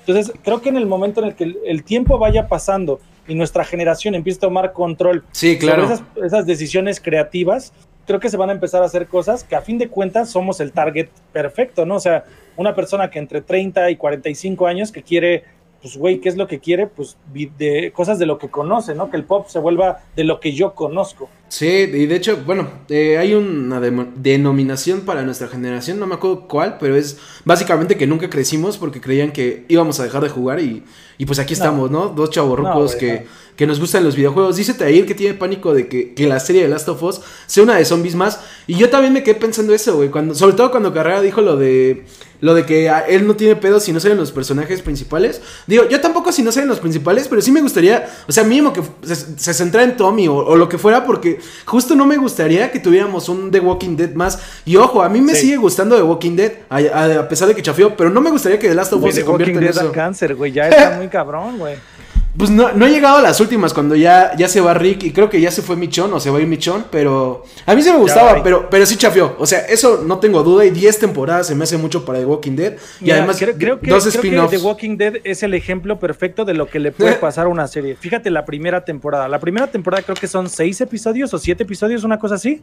[0.06, 3.64] Entonces, creo que en el momento en el que el, tiempo vaya pasando y nuestra
[3.64, 5.82] generación empiece a tomar control sí, claro.
[5.82, 7.72] sobre esas, esas decisiones creativas,
[8.06, 10.60] creo que se van a empezar a hacer cosas que a fin de cuentas somos
[10.60, 11.96] el target perfecto, ¿no?
[11.96, 12.24] O sea,
[12.56, 15.44] una persona que entre 30 y 45 años que quiere
[15.86, 16.88] pues, güey, ¿qué es lo que quiere?
[16.88, 19.08] Pues de cosas de lo que conoce, ¿no?
[19.08, 21.28] Que el pop se vuelva de lo que yo conozco.
[21.46, 26.48] Sí, y de hecho, bueno, eh, hay una denominación para nuestra generación, no me acuerdo
[26.48, 30.58] cuál, pero es básicamente que nunca crecimos porque creían que íbamos a dejar de jugar
[30.58, 30.82] y,
[31.18, 32.08] y pues aquí estamos, ¿no?
[32.08, 33.24] Dos chavorrucos que,
[33.54, 34.56] que, nos gustan los videojuegos.
[34.56, 37.62] Dice Tair que tiene pánico de que, que, la serie de Last of Us sea
[37.62, 38.40] una de zombies más.
[38.66, 41.56] Y yo también me quedé pensando eso, güey, cuando, sobre todo cuando Carrera dijo lo
[41.56, 42.06] de
[42.40, 45.40] lo de que él no tiene pedo si no salen los personajes principales.
[45.66, 48.72] Digo, yo tampoco si no salen los principales, pero sí me gustaría, o sea, mínimo
[48.72, 52.70] que se, se centra en Tommy o, lo que fuera, porque justo no me gustaría
[52.70, 54.38] que tuviéramos un The Walking Dead más.
[54.64, 57.96] Y ojo, a mí me sigue gustando The Walking Dead, a, pesar de que chafió,
[57.96, 59.92] pero no me gustaría que The Last of Us se convierta en eso.
[59.92, 61.76] cáncer, güey, ya está muy cabrón, güey.
[62.36, 65.12] Pues no, no he llegado a las últimas cuando ya, ya se va Rick y
[65.12, 67.82] creo que ya se fue Michón o se va a ir Michón, pero a mí
[67.82, 69.34] se me gustaba, pero, pero sí chafió.
[69.38, 72.26] O sea, eso no tengo duda y 10 temporadas se me hace mucho para The
[72.26, 72.74] Walking Dead.
[73.00, 74.50] Y además, creo, que, dos spin-offs.
[74.50, 77.66] The Walking Dead es el ejemplo perfecto de lo que le puede pasar a una
[77.68, 77.96] serie.
[77.96, 79.28] Fíjate la primera temporada.
[79.28, 82.62] La primera temporada creo que son 6 episodios o 7 episodios, una cosa así.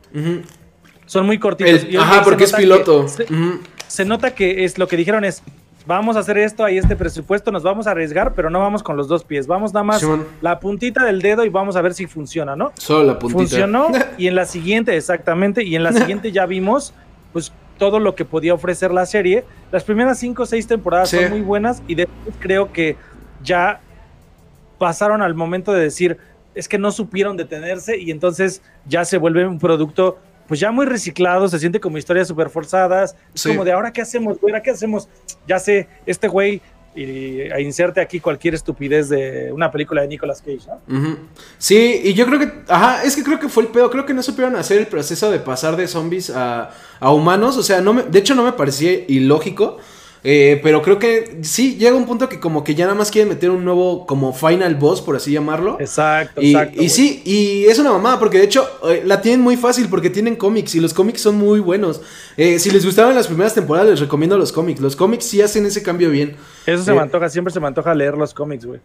[1.05, 1.85] Son muy cortitos.
[1.99, 3.07] ajá, porque es piloto.
[3.87, 5.41] se nota que es lo que dijeron es
[5.85, 8.97] vamos a hacer esto, hay este presupuesto, nos vamos a arriesgar, pero no vamos con
[8.97, 10.05] los dos pies, vamos nada más
[10.41, 12.71] la puntita del dedo y vamos a ver si funciona, ¿no?
[12.77, 13.39] Solo la puntita.
[13.39, 16.93] Funcionó y en la siguiente, exactamente, y en la siguiente ya vimos,
[17.31, 19.43] pues todo lo que podía ofrecer la serie.
[19.71, 22.95] Las primeras cinco o seis temporadas son muy buenas y después creo que
[23.43, 23.81] ya
[24.77, 26.17] pasaron al momento de decir,
[26.55, 30.17] es que no supieron detenerse y entonces ya se vuelve un producto
[30.47, 33.15] pues ya muy reciclado, se siente como historias súper forzadas,
[33.45, 35.07] como de ahora qué hacemos, güey, qué hacemos,
[35.47, 36.61] ya sé, este güey
[36.95, 41.17] y a inserte aquí cualquier estupidez de una película de Nicolas Cage, ¿no?
[41.57, 44.13] Sí, y yo creo que, ajá, es que creo que fue el pedo, creo que
[44.13, 46.69] no supieron hacer el proceso de pasar de zombies a,
[46.99, 49.77] a humanos, o sea, no me, de hecho no me parecía ilógico,
[50.23, 53.27] eh, pero creo que sí, llega un punto que como que ya nada más quieren
[53.27, 55.77] meter un nuevo como final boss, por así llamarlo.
[55.81, 56.81] Exacto, y, exacto.
[56.81, 60.09] Y sí, y es una mamada, porque de hecho eh, la tienen muy fácil porque
[60.09, 62.01] tienen cómics y los cómics son muy buenos.
[62.37, 64.79] Eh, si les gustaban las primeras temporadas, les recomiendo los cómics.
[64.79, 66.37] Los cómics sí hacen ese cambio bien.
[66.65, 68.79] Eso se me antoja, siempre se me antoja leer los cómics, güey.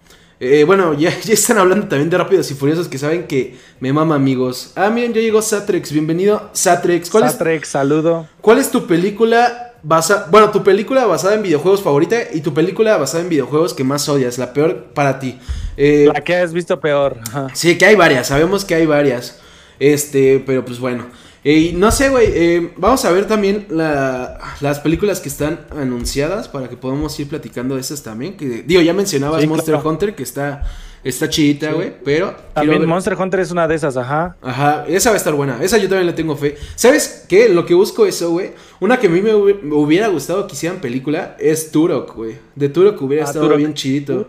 [0.65, 4.17] bueno, ya, ya están hablando también de Rápidos y Furiosos que saben que me mama,
[4.17, 4.73] amigos.
[4.75, 5.93] Ah, miren, ya llegó Satrex.
[5.93, 7.09] Bienvenido, Satrex.
[7.11, 8.27] ¿Cuál Satrex, saludo.
[8.41, 13.23] ¿Cuál es tu película bueno, tu película basada en videojuegos favorita y tu película basada
[13.23, 15.39] en videojuegos que más odias, la peor para ti.
[15.77, 17.19] Eh, la que has visto peor.
[17.55, 19.39] Sí, que hay varias, sabemos que hay varias.
[19.79, 21.07] Este, pero pues bueno.
[21.45, 26.69] Eh, no sé, güey, eh, vamos a ver también las películas que están anunciadas para
[26.69, 28.37] que podamos ir platicando de esas también.
[28.37, 30.65] Que, digo, ya mencionabas Monster Hunter, que está
[31.05, 32.35] Está chidita, güey, pero...
[32.55, 34.37] También Monster Hunter es una de esas, ajá.
[34.43, 35.63] Ajá, esa va a estar buena.
[35.63, 36.57] Esa yo también le tengo fe.
[36.75, 37.49] ¿Sabes qué?
[37.49, 38.51] Lo que busco eso, güey.
[38.81, 42.37] Una que a mí me hubiera gustado que hicieran película es Turok, güey.
[42.55, 44.29] De Turok hubiera ah, estado bien chidito.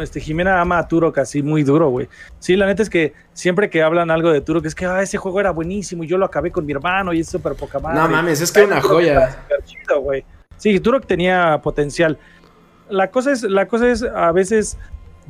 [0.00, 2.08] Este, Jimena ama a Turok así muy duro, güey.
[2.38, 5.18] Sí, la neta es que siempre que hablan algo de Turok es que ah, ese
[5.18, 7.98] juego era buenísimo y yo lo acabé con mi hermano y es súper poca madre.
[7.98, 9.44] No mames, es que es una joya.
[9.64, 10.04] Chido,
[10.56, 12.18] sí, Turok tenía potencial.
[12.90, 14.76] La cosa es, la cosa es a veces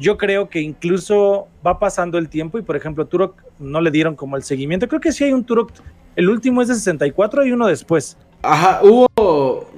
[0.01, 4.17] yo creo que incluso va pasando el tiempo y por ejemplo Turok no le dieron
[4.17, 4.89] como el seguimiento.
[4.89, 5.71] Creo que sí hay un Turok,
[6.17, 8.17] el último es de 64 y uno después.
[8.43, 9.71] Ajá, hubo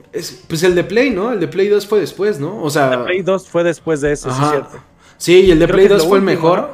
[0.49, 1.33] pues el de Play, ¿no?
[1.33, 2.63] El de Play 2 fue después, ¿no?
[2.63, 4.79] O sea, el de Play 2 fue después de eso, sí es cierto.
[5.17, 6.71] Sí, y el de Play 2 fue el mejor.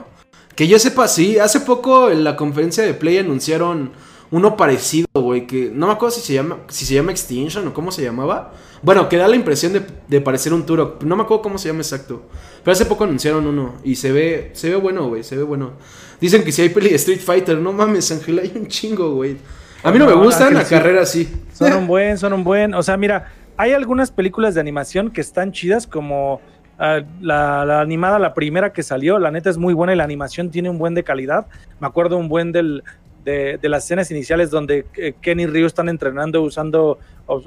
[0.55, 3.93] Que yo sepa, sí, hace poco en la conferencia de Play anunciaron
[4.31, 7.73] uno parecido, güey, que no me acuerdo si se llama si se llama Extinction o
[7.73, 8.53] cómo se llamaba.
[8.83, 11.03] Bueno, que da la impresión de, de parecer un Turok.
[11.03, 12.23] No me acuerdo cómo se llama exacto.
[12.63, 15.73] Pero hace poco anunciaron uno y se ve, se ve bueno, güey, se ve bueno.
[16.21, 19.37] Dicen que si hay peli de Street Fighter, no mames, Ángel, hay un chingo, güey.
[19.83, 21.29] A mí no, me gustan, la carrera sí.
[21.53, 22.75] Son un buen, son un buen.
[22.75, 26.41] O sea, mira, hay algunas películas de animación que están chidas, como
[26.79, 30.51] ah, la, animada, la primera que salió, la neta es muy buena y la animación
[30.51, 31.47] tiene un buen de calidad.
[31.81, 32.83] Me acuerdo un buen del,
[33.25, 36.99] de, las escenas iniciales donde eh, Kenny y Ryu están entrenando usando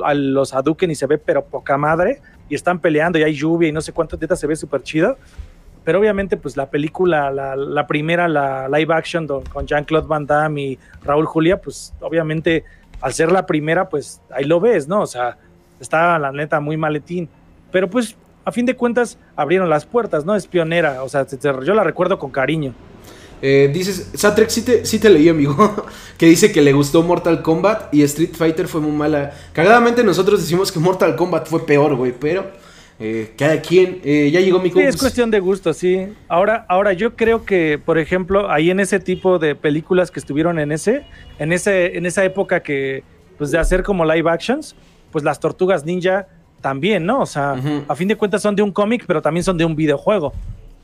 [0.03, 3.69] a los Hadouken y se ve pero poca madre y están peleando y hay lluvia
[3.69, 5.17] y no sé cuántas tetas se ve súper chido.
[5.83, 10.79] Pero obviamente, pues la película, la, primera, la live action con Jean-Claude Van Damme y
[11.03, 12.63] Raúl Julia, pues obviamente
[13.01, 15.01] al ser la primera, pues ahí lo ves, ¿no?
[15.01, 15.37] O sea,
[15.79, 17.27] está la neta muy maletín.
[17.71, 18.15] Pero pues
[18.45, 20.35] a fin de cuentas abrieron las puertas, ¿no?
[20.35, 22.73] Es pionera, o sea, yo la recuerdo con cariño.
[23.41, 24.11] Eh, dices,
[24.47, 25.85] sí te, sí te leí, amigo.
[26.17, 29.33] que dice que le gustó Mortal Kombat y Street Fighter fue muy mala.
[29.53, 32.45] Cagadamente nosotros decimos que Mortal Kombat fue peor, güey, pero
[33.03, 36.05] Eh, cada quien, eh, ya llegó mi Sí, es cuestión de gusto, sí.
[36.27, 40.59] Ahora, ahora yo creo que, por ejemplo, ahí en ese tipo de películas que estuvieron
[40.59, 41.01] en ese,
[41.39, 43.03] en ese, en esa época que,
[43.39, 44.75] pues de hacer como live actions,
[45.11, 46.27] pues las tortugas ninja
[46.61, 47.21] también, ¿no?
[47.21, 47.55] O sea,
[47.87, 50.31] a fin de cuentas son de un cómic, pero también son de un videojuego.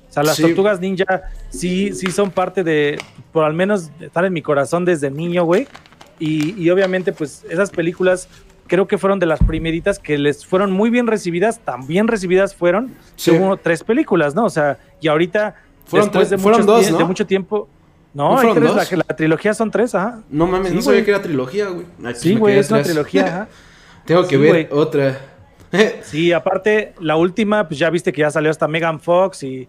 [0.09, 2.97] O sea, las tortugas ninja sí, sí son parte de,
[3.31, 5.67] por al menos estar en mi corazón desde niño, güey.
[6.19, 8.27] Y, y obviamente, pues esas películas
[8.67, 12.55] creo que fueron de las primeritas que les fueron muy bien recibidas, tan bien recibidas
[12.55, 13.31] fueron, sí.
[13.31, 14.45] hubo tres películas, ¿no?
[14.45, 15.55] O sea, y ahorita,
[15.85, 16.97] fueron después de, fueron dos, ¿no?
[16.97, 17.69] de mucho tiempo...
[18.13, 20.21] No, hay tres, la, la, trilogía son tres, ajá.
[20.29, 21.85] No mames, sí, no sabía que era trilogía, güey.
[22.03, 23.47] Ay, sí, güey, es una trilogía, ajá.
[24.05, 25.19] Tengo que Sí, ver otra.
[26.01, 29.67] Sí, aparte, la última, pues ya viste que ya salió hasta Megan Fox y.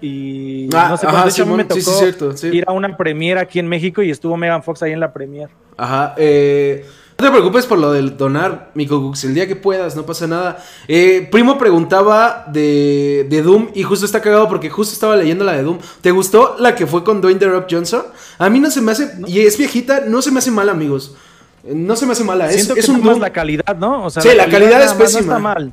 [0.00, 1.56] Y Ah, no sé cuándo.
[1.56, 4.62] Me tocó sí, sí, cierto, ir a una premiere aquí en México y estuvo Megan
[4.62, 5.50] Fox ahí en la premiere.
[5.76, 6.84] Ajá, eh,
[7.18, 10.62] no te preocupes por lo del donar, Micogux, el día que puedas, no pasa nada.
[10.86, 15.52] Eh, Primo preguntaba de, de Doom y justo está cagado porque justo estaba leyendo la
[15.52, 15.78] de Doom.
[16.02, 18.02] ¿Te gustó la que fue con Dwayne The Rock Johnson?
[18.36, 21.16] A mí no se me hace, y es viejita, no se me hace mal, amigos.
[21.64, 23.18] No se me hace mala, es, que es un Doom.
[23.18, 24.04] la calidad, ¿no?
[24.04, 25.20] O sea, Sí, la calidad es pésima.
[25.22, 25.72] No está mal.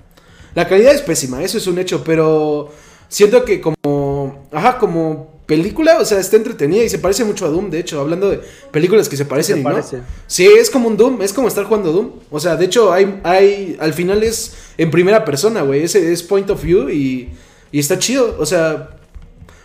[0.55, 2.71] La calidad es pésima, eso es un hecho, pero
[3.13, 7.49] siento que como, ajá, como película, o sea, está entretenida y se parece mucho a
[7.49, 8.41] Doom, de hecho, hablando de
[8.71, 9.97] películas que se parecen Se y parece.
[9.97, 10.03] no.
[10.25, 12.11] Sí, es como un Doom, es como estar jugando Doom.
[12.31, 16.23] O sea, de hecho, hay, hay, al final es en primera persona, güey, ese es
[16.23, 17.29] point of view y,
[17.71, 18.89] y está chido, o sea,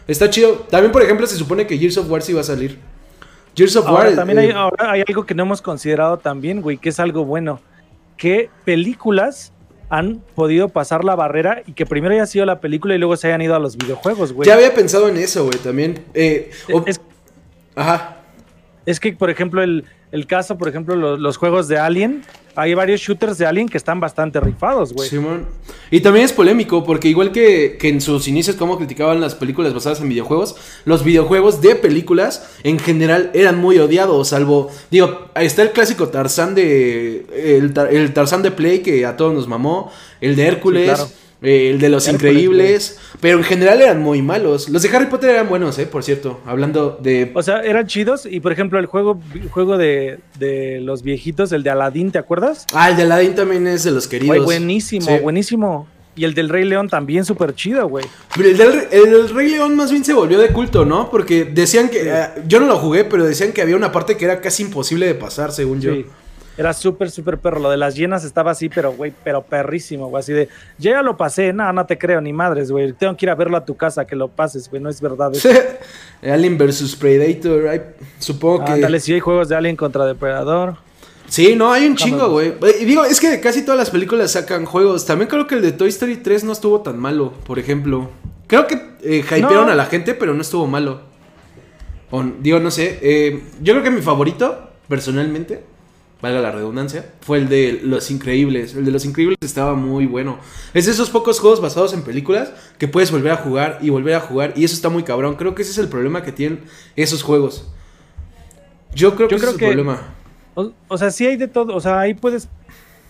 [0.07, 0.67] está chido.
[0.71, 2.79] También, por ejemplo, se supone que Gears of War sí va a salir.
[3.57, 4.15] Gears of Ahora, War.
[4.15, 7.25] también eh, hay, ahora hay algo que no hemos considerado también, güey, que es algo
[7.25, 7.61] bueno.
[8.19, 9.53] ¿Qué películas
[9.91, 13.29] han podido pasar la barrera y que primero haya sido la película y luego se
[13.29, 14.47] hayan ido a los videojuegos, güey?
[14.47, 16.05] ya había pensado en eso, güey, también.
[16.15, 17.01] Eh, o- Es,
[17.75, 18.17] ajá.
[18.87, 22.23] es que, por ejemplo, el, el caso, por ejemplo, los, los juegos de Alien,
[22.57, 25.09] hay varios shooters de Alien que están bastante rifados, güey.
[25.93, 29.73] Y también es polémico, porque igual que, que en sus inicios, como criticaban las películas
[29.73, 35.47] basadas en videojuegos, los videojuegos de películas en general eran muy odiados, salvo, digo, ahí
[35.47, 37.27] está el clásico Tarzán de.
[37.33, 40.91] El, el Tarzán de Play que a todos nos mamó, el de Hércules.
[40.91, 41.11] Sí, claro.
[41.41, 44.69] Eh, el de los Hércules, increíbles, pero en general eran muy malos.
[44.69, 46.41] Los de Harry Potter eran buenos, eh, por cierto.
[46.47, 47.31] Hablando de.
[47.35, 51.53] O sea, eran chidos y, por ejemplo, el juego, el juego de, de los viejitos,
[51.53, 52.67] el de Aladdin, ¿te acuerdas?
[52.73, 54.29] Ah, el de Aladdin también es de los queridos.
[54.37, 55.13] Güey, buenísimo, Sí.
[55.23, 55.87] buenísimo.
[56.17, 58.05] Y el del Rey León también súper chido, güey.
[58.37, 61.09] Pero el del el del Rey León más bien se volvió de culto, ¿no?
[61.13, 62.03] Porque decían que.
[62.09, 65.07] eh, yo no lo jugué, pero decían que había una parte que era casi imposible
[65.07, 65.93] de pasar, según yo.
[66.59, 66.63] Sí.
[66.63, 67.61] Era súper, súper perro.
[67.61, 70.21] Lo de las llenas estaba así, pero, güey, pero perrísimo, güey.
[70.21, 70.49] Así de,
[70.79, 71.53] yo ya lo pasé.
[71.53, 72.93] No, no te creo, ni madres, güey.
[72.93, 74.83] Tengo que ir a verlo a tu casa, que lo pases, güey.
[74.83, 75.31] No es verdad.
[75.35, 75.49] eso.
[76.23, 77.95] Alien vs Predator.
[78.19, 78.73] supongo que.
[78.73, 80.77] Ándale, si hay juegos de Alien contra Depredador.
[81.29, 82.55] Sí, no, hay un chingo, güey.
[82.81, 85.05] Y digo, es que casi todas las películas sacan juegos.
[85.05, 88.09] También creo que el de Toy Story 3 no estuvo tan malo, por ejemplo.
[88.47, 89.73] Creo que eh, hypearon No.
[89.73, 91.03] a la gente, pero no estuvo malo.
[92.11, 92.99] O, digo, no sé.
[93.03, 95.63] eh, yo creo que mi favorito, personalmente,
[96.21, 98.75] valga la redundancia, fue el de Los Increíbles.
[98.75, 100.39] El de Los Increíbles estaba muy bueno.
[100.75, 104.15] Es de esos pocos juegos basados en películas que puedes volver a jugar y volver
[104.15, 104.53] a jugar.
[104.57, 105.37] Y eso está muy cabrón.
[105.37, 106.65] Creo que ese es el problema que tienen
[106.97, 107.71] esos juegos.
[108.95, 110.15] Yo creo que ese es el problema.
[110.55, 111.75] O, o sea, sí hay de todo.
[111.75, 112.49] O sea, ahí puedes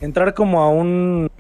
[0.01, 1.31] entrar como a un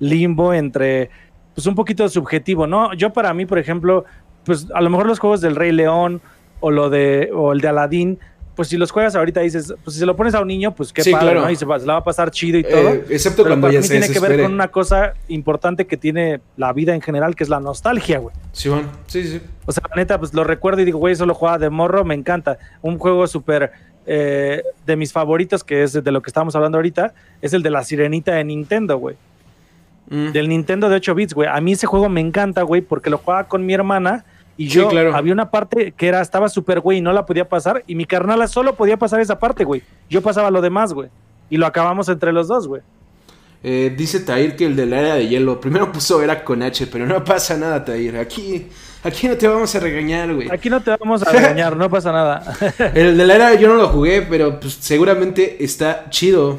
[0.00, 1.10] limbo entre,
[1.54, 2.92] pues un poquito subjetivo, ¿no?
[2.94, 4.04] Yo para mí, por ejemplo,
[4.44, 6.20] pues a lo mejor los juegos del Rey León
[6.60, 8.18] o lo de, o el de Aladdin,
[8.54, 10.92] pues si los juegas ahorita dices, pues si se lo pones a un niño, pues
[10.92, 11.40] qué Sí, padre, claro.
[11.42, 11.50] ¿no?
[11.50, 12.90] Y se, va- se la va a pasar chido y todo.
[12.90, 15.96] Eh, excepto Pero cuando ya mí se tiene que ver con una cosa importante que
[15.96, 18.34] tiene la vida en general, que es la nostalgia, güey.
[18.52, 19.40] Simón, sí, sí.
[19.64, 22.04] O sea, la neta, pues lo recuerdo y digo, güey, eso lo jugaba de morro,
[22.04, 22.58] me encanta.
[22.82, 23.72] Un juego súper
[24.04, 27.70] eh, de mis favoritos, que es de lo que estamos hablando ahorita, es el de
[27.70, 29.16] la sirenita de Nintendo, güey.
[30.10, 30.32] Mm.
[30.32, 31.48] Del Nintendo de 8 bits, güey.
[31.48, 34.24] A mí ese juego me encanta, güey, porque lo jugaba con mi hermana
[34.56, 35.14] y Sí, yo claro.
[35.14, 38.04] había una parte que era, estaba súper, güey, y no la podía pasar, y mi
[38.04, 39.82] carnala solo podía pasar esa parte, güey.
[40.10, 41.08] Yo pasaba lo demás, güey.
[41.50, 42.82] Y lo acabamos entre los dos, güey.
[43.64, 45.60] Eh, dice Tair que el del área de hielo.
[45.60, 48.16] Primero puso era con H, pero no pasa nada, Tair.
[48.16, 48.66] Aquí,
[49.04, 50.50] aquí no te vamos a regañar, güey.
[50.50, 52.42] Aquí no te vamos a regañar, no pasa nada.
[52.94, 56.58] El del área yo no lo jugué, pero pues, seguramente está chido.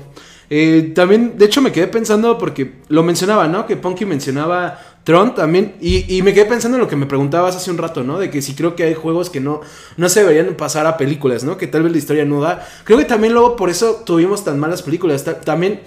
[0.50, 3.66] Eh, también, de hecho, me quedé pensando porque lo mencionaba, ¿no?
[3.66, 5.76] Que Punky mencionaba Tron también.
[5.82, 8.20] Y, y me quedé pensando en lo que me preguntabas hace un rato, ¿no?
[8.20, 9.62] De que si creo que hay juegos que no,
[9.97, 11.58] no se deberían pasar a películas, ¿no?
[11.58, 12.66] Que tal vez la historia no da.
[12.86, 15.24] Creo que también luego por eso tuvimos tan malas películas.
[15.24, 15.82] Ta- también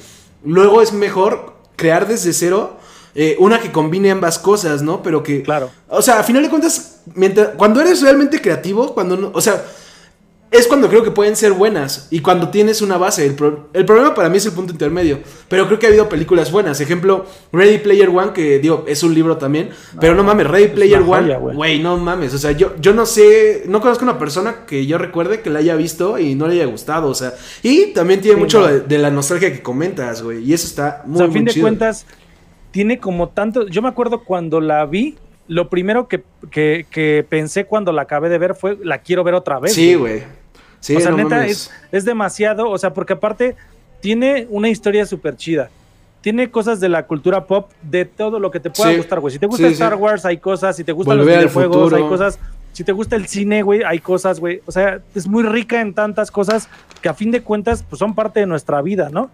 [0.45, 2.77] luego es mejor crear desde cero
[3.14, 5.03] eh, una que combine ambas cosas, ¿no?
[5.03, 5.43] Pero que...
[5.43, 5.71] Claro.
[5.89, 9.64] O sea, a final de cuentas, mientras, cuando eres realmente creativo, cuando no, o sea,
[10.51, 13.27] es cuando creo que pueden ser buenas y cuando tienes una base.
[13.27, 13.35] El,
[13.85, 15.19] problema para mí es el punto intermedio.
[15.49, 16.81] Pero creo que ha habido películas buenas.
[16.81, 19.71] Ejemplo, Ready Player One, que digo, es un libro también.
[20.01, 22.33] pero no mames, Ready Player One, güey, no mames.
[22.35, 25.59] O sea, yo, yo no sé, no conozco una persona que yo recuerde que la
[25.59, 27.09] haya visto y no le haya gustado.
[27.09, 30.45] O sea, y también tiene mucho de, la nostalgia que comentas, güey.
[30.45, 32.07] Y eso está muy, o sea, a fin de cuentas,
[32.71, 33.67] tiene como tanto.
[33.67, 35.17] Yo me acuerdo cuando la vi,
[35.49, 39.59] lo primero que, que, pensé cuando la acabé de ver fue, la quiero ver otra
[39.59, 39.75] vez.
[39.75, 40.23] Sí, güey
[40.95, 41.71] o sea, neta, es,
[42.05, 43.57] demasiado, o sea, porque aparte
[44.01, 45.71] tiene una historia súper chida.
[46.21, 49.33] Tiene cosas de la cultura pop, de todo lo que te pueda gustar, güey.
[49.33, 50.77] Si te gusta Star Wars, hay cosas.
[50.77, 52.39] Si te gustan los videojuegos, hay cosas.
[52.73, 54.61] Si te gusta el cine, güey, hay cosas, güey.
[54.67, 56.69] O sea, es muy rica en tantas cosas
[57.01, 59.31] que a fin de cuentas, pues son parte de nuestra vida, ¿no?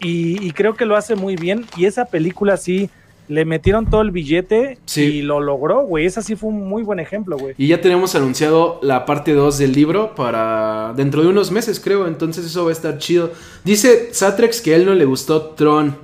[0.00, 1.66] Y, y creo que lo hace muy bien.
[1.76, 2.88] Y esa película sí
[3.30, 6.04] le metieron todo el billete y lo logró, güey.
[6.04, 7.54] Ese sí fue un muy buen ejemplo, güey.
[7.56, 12.08] Y ya tenemos anunciado la parte 2 del libro para dentro de unos meses, creo.
[12.08, 13.30] Entonces eso va a estar chido.
[13.62, 15.96] Dice Satrex que a él no le gustó Tron.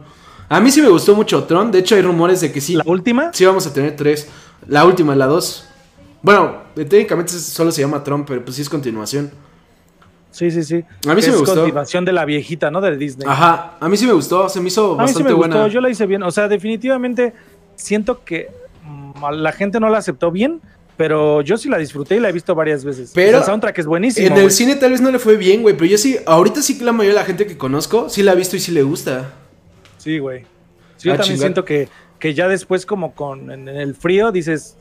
[0.49, 1.73] A mí sí me gustó mucho Tron.
[1.73, 2.77] De hecho, hay rumores de que sí.
[2.77, 3.33] ¿La última?
[3.33, 4.29] Sí, vamos a tener tres.
[4.69, 5.67] La última, la dos.
[6.23, 9.33] Bueno, técnicamente solo se llama Tron, pero pues sí es continuación.
[10.37, 10.85] Sí, sí, sí.
[11.09, 11.55] A mí sí me gustó.
[11.55, 12.83] continuación de la viejita, ¿no?
[12.83, 13.27] De Disney.
[13.27, 15.55] Ajá, a mí sí me gustó, se me hizo a bastante mí sí me buena.
[15.55, 15.69] Gustó.
[15.69, 17.33] Yo la hice bien, o sea, definitivamente
[17.75, 18.51] siento que
[18.85, 20.61] mm, la gente no la aceptó bien,
[20.99, 23.13] pero yo sí la disfruté y la he visto varias veces.
[23.15, 24.27] Pero el soundtrack es buenísimo.
[24.27, 26.77] En el cine tal vez no le fue bien, güey, pero yo sí, ahorita sí
[26.77, 28.83] que la mayoría de la gente que conozco sí la ha visto y sí le
[28.83, 29.33] gusta.
[29.97, 30.43] Sí, güey.
[30.99, 31.89] Sí, yo ah, también siento que
[32.19, 34.77] que ya después como con en, el frío dices,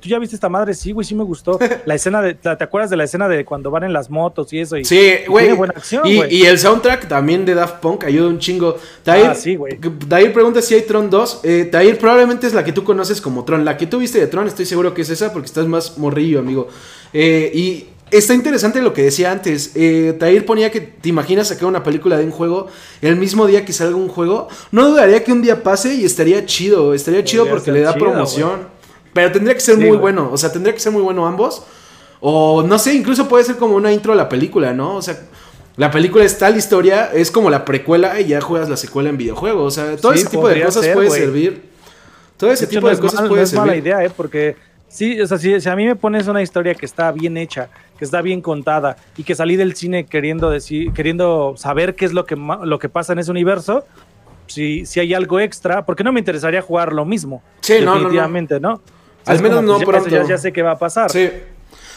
[0.00, 0.74] ¿tú ya viste esta madre?
[0.74, 1.58] Sí, güey, sí me gustó.
[1.86, 4.60] La escena de, ¿te acuerdas de la escena de cuando van en las motos y
[4.60, 4.76] eso?
[4.76, 5.52] Y, sí, güey.
[5.52, 8.76] buena acción, y, y, el soundtrack también de Daft Punk ayuda un chingo.
[9.02, 9.78] Tair, ah, sí, güey.
[10.08, 11.40] Tair pregunta si hay Tron 2.
[11.44, 13.64] Eh, Tair probablemente es la que tú conoces como Tron.
[13.64, 16.40] La que tú viste de Tron estoy seguro que es esa porque estás más morrillo,
[16.40, 16.68] amigo.
[17.12, 19.72] Eh, y Está interesante lo que decía antes.
[19.74, 22.68] Eh, Tair ponía que te imaginas sacar una película de un juego
[23.00, 24.48] el mismo día que salga un juego.
[24.70, 26.92] No dudaría que un día pase y estaría chido.
[26.92, 28.68] Estaría chido porque le da promoción.
[29.14, 30.28] Pero tendría que ser muy bueno.
[30.30, 31.64] O sea, tendría que ser muy bueno ambos.
[32.20, 34.96] O no sé, incluso puede ser como una intro a la película, ¿no?
[34.96, 35.18] O sea,
[35.76, 39.16] la película es tal historia, es como la precuela y ya juegas la secuela en
[39.16, 39.64] videojuego.
[39.64, 41.62] O sea, todo ese tipo de cosas puede servir.
[42.36, 43.58] Todo ese tipo de cosas puede servir.
[43.58, 44.10] No es mala idea, ¿eh?
[44.14, 44.54] Porque
[44.92, 47.68] sí, o sea, si a mí me pones una historia que está bien hecha
[48.02, 52.12] que está bien contada y que salí del cine queriendo decir, queriendo saber qué es
[52.12, 53.86] lo que, lo que pasa en ese universo,
[54.48, 57.44] si, si hay algo extra, porque no me interesaría jugar lo mismo.
[57.60, 58.70] Sí, definitivamente, ¿no?
[58.70, 58.80] ¿no?
[59.24, 61.12] Al menos no pues, Ya, ya, sé qué va a pasar.
[61.12, 61.30] Sí.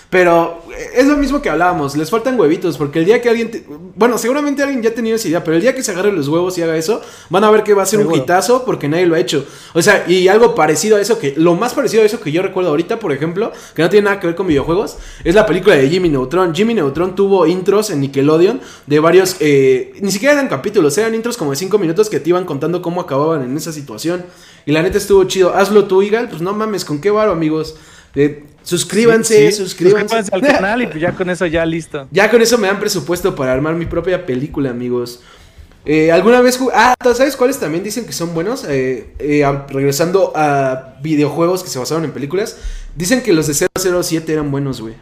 [0.09, 0.61] Pero
[0.93, 4.61] es lo mismo que hablábamos, les faltan huevitos, porque el día que alguien, bueno, seguramente
[4.61, 6.61] alguien ya ha tenido esa idea, pero el día que se agarre los huevos y
[6.61, 9.19] haga eso, van a ver que va a ser un hitazo porque nadie lo ha
[9.19, 9.45] hecho.
[9.73, 12.41] O sea, y algo parecido a eso, que lo más parecido a eso que yo
[12.41, 15.75] recuerdo ahorita, por ejemplo, que no tiene nada que ver con videojuegos, es la película
[15.75, 16.53] de Jimmy Neutron.
[16.53, 21.35] Jimmy Neutron tuvo intros en Nickelodeon de varios, eh, ni siquiera eran capítulos, eran intros
[21.35, 24.25] como de 5 minutos que te iban contando cómo acababan en esa situación.
[24.65, 25.53] Y la neta estuvo chido.
[25.53, 27.75] Hazlo tú, Igal, pues no mames, ¿con qué varo, amigos?
[28.15, 30.15] Eh, Suscríbanse, suscríbanse.
[30.31, 32.07] al canal y pues ya con eso ya listo.
[32.09, 35.21] Ya con eso me dan presupuesto para armar mi propia película, amigos.
[35.85, 38.65] Eh, ¿Alguna vez Ah, ¿sabes cuáles también dicen que son buenos?
[38.67, 42.57] Eh, eh, regresando a videojuegos que se basaron en películas.
[42.95, 44.95] Dicen que los de 007 eran buenos, güey.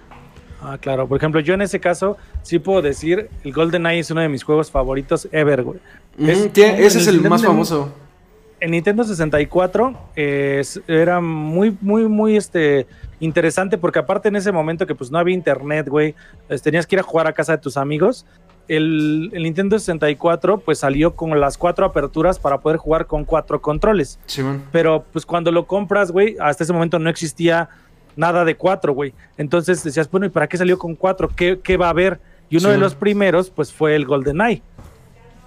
[0.61, 1.07] Ah, claro.
[1.07, 4.27] Por ejemplo, yo en ese caso sí puedo decir, el Golden Eye es uno de
[4.27, 5.79] mis juegos favoritos ever, güey.
[6.17, 7.93] ese es el más famoso.
[8.59, 12.87] En Nintendo 64 era muy, muy, muy, este
[13.19, 16.15] interesante porque aparte en ese momento que pues no había internet, güey,
[16.61, 18.25] tenías que ir a jugar a casa de tus amigos.
[18.67, 24.19] El, Nintendo 64 pues salió con las cuatro aperturas para poder jugar con cuatro controles.
[24.71, 27.69] Pero pues cuando lo compras, güey, hasta ese momento no existía
[28.15, 29.13] nada de cuatro, güey.
[29.37, 31.29] Entonces decías, bueno, ¿y para qué salió con cuatro?
[31.29, 32.19] ¿Qué, qué va a haber?
[32.49, 34.61] Y uno de los primeros pues fue el Golden Eye.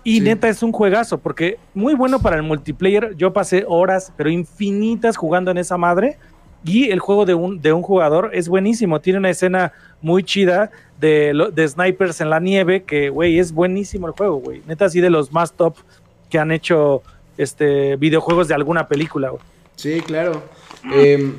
[0.06, 3.16] Y neta es un juegazo, porque muy bueno para el multiplayer.
[3.16, 6.16] Yo pasé horas, pero infinitas jugando en esa madre.
[6.64, 9.00] Y el juego de un, de un jugador es buenísimo.
[9.00, 14.07] Tiene una escena muy chida de, de snipers en la nieve, que, güey, es buenísimo
[14.07, 14.62] el juego, güey.
[14.66, 15.76] Neta, así de los más top
[16.30, 17.02] que han hecho
[17.36, 19.42] este, videojuegos de alguna película, güey.
[19.76, 20.42] Sí, claro.
[20.92, 21.34] Em,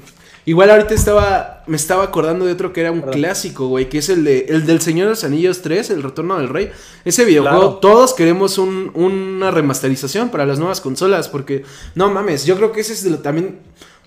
[0.45, 4.09] igual ahorita estaba, me estaba acordando de otro que era un clásico, güey, que es
[4.09, 6.71] el, de, el del Señor de los Anillos 3, El Retorno del Rey.
[7.03, 11.63] Ese videojuego, todos queremos una remasterización para las nuevas consolas, porque,
[11.95, 13.59] no mames, yo creo que ese es de lo, también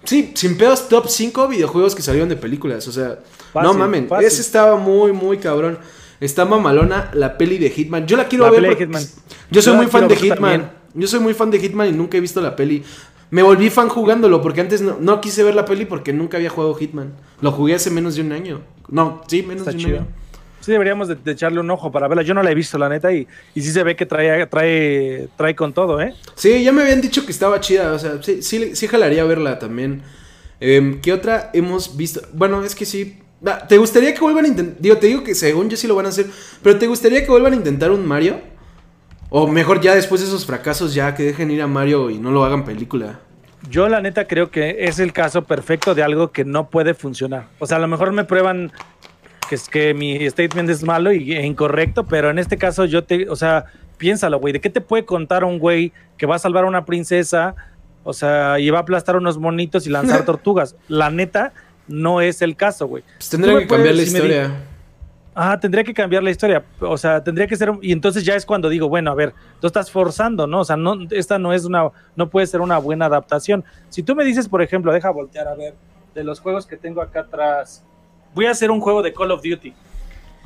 [0.05, 2.87] Sí, sin pedos, top 5 videojuegos que salieron de películas.
[2.89, 3.19] O sea,
[3.55, 4.09] no mamen.
[4.21, 5.79] Ese estaba muy, muy cabrón.
[6.21, 8.07] Está mamalona la peli de Hitman.
[8.07, 8.89] Yo la quiero ver.
[9.51, 10.73] Yo soy muy fan de Hitman.
[10.95, 12.83] Yo soy muy fan de Hitman y nunca he visto la peli.
[13.31, 16.75] Me volví fan jugándolo porque antes no, quise ver la peli porque nunca había jugado
[16.75, 17.13] Hitman.
[17.41, 18.61] Lo jugué hace menos de un año.
[18.89, 20.07] No, sí, menos de un año.
[20.61, 22.23] Sí deberíamos de, echarle un ojo para verla.
[22.23, 25.29] Yo no la he visto, la neta, y, y sí se ve que trae, trae,
[25.37, 26.15] trae con todo, ¿eh?
[26.35, 29.59] Sí, ya me habían dicho que estaba chida, o sea, sí, sí, sí jalaría verla
[29.59, 30.03] también.
[30.61, 32.21] Em, ¿Qué otra hemos visto?
[32.33, 33.19] Bueno, es que sí.
[33.69, 34.77] ¿Te gustaría que vuelvan a intentar?
[34.79, 36.27] Digo, te digo que según yo sí lo van a hacer,
[36.63, 38.39] pero ¿te gustaría que vuelvan a intentar un Mario?
[39.31, 42.33] O mejor ya después de esos fracasos ya que dejen ir a Mario y no
[42.33, 43.21] lo hagan película.
[43.69, 47.47] Yo la neta creo que es el caso perfecto de algo que no puede funcionar.
[47.59, 48.73] O sea, a lo mejor me prueban
[49.51, 53.03] que es que mi statement es malo y, e incorrecto, pero en este caso yo
[53.03, 53.65] te, o sea,
[53.99, 56.85] piénsalo, güey, ¿de qué te puede contar un güey que va a salvar a una
[56.85, 57.57] princesa,
[58.05, 60.77] o sea, y va a aplastar unos monitos y lanzar tortugas?
[60.87, 61.53] La neta
[61.89, 63.03] no es el caso, güey.
[63.17, 64.53] Pues tendría que cambiar la historia.
[65.35, 66.65] Ah, tendría que cambiar la historia.
[66.79, 67.73] O sea, tendría que ser.
[67.83, 70.61] Y entonces ya es cuando digo, bueno, a ver, tú estás forzando, ¿no?
[70.61, 71.91] O sea, no, esta no es una.
[72.15, 73.65] No puede ser una buena adaptación.
[73.89, 75.75] Si tú me dices, por ejemplo, deja voltear a ver,
[76.15, 77.85] de los juegos que tengo acá atrás,
[78.35, 79.73] voy a hacer un juego de Call of Duty.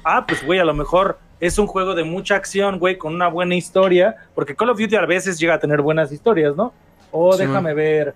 [0.04, 3.28] Ah, pues, güey, a lo mejor es un juego de mucha acción, güey, con una
[3.28, 6.72] buena historia, porque Call of Duty a veces llega a tener buenas historias, ¿no?
[7.10, 8.14] O déjame ver,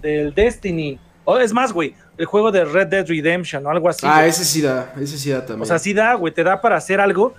[0.00, 0.98] del Destiny.
[1.24, 4.06] O es más, güey, el juego de Red Dead Redemption o algo así.
[4.08, 5.62] Ah, ese sí da, ese sí da también.
[5.62, 7.34] O sea, sí da, güey, te da para hacer algo.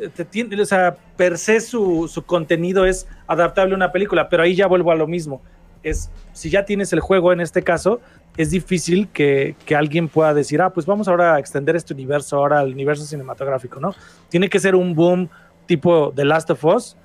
[0.00, 4.28] Eh, te tiene, o sea, per se su, su contenido es adaptable a una película,
[4.28, 5.42] pero ahí ya vuelvo a lo mismo.
[5.82, 8.00] Es, si ya tienes el juego en este caso,
[8.36, 12.60] es difícil que, alguien pueda decir, ah, pues vamos ahora a extender este universo, ahora
[12.60, 13.94] al universo cinematográfico, ¿no?
[14.28, 15.28] Tiene que ser un boom
[15.66, 16.96] tipo The Last of Us.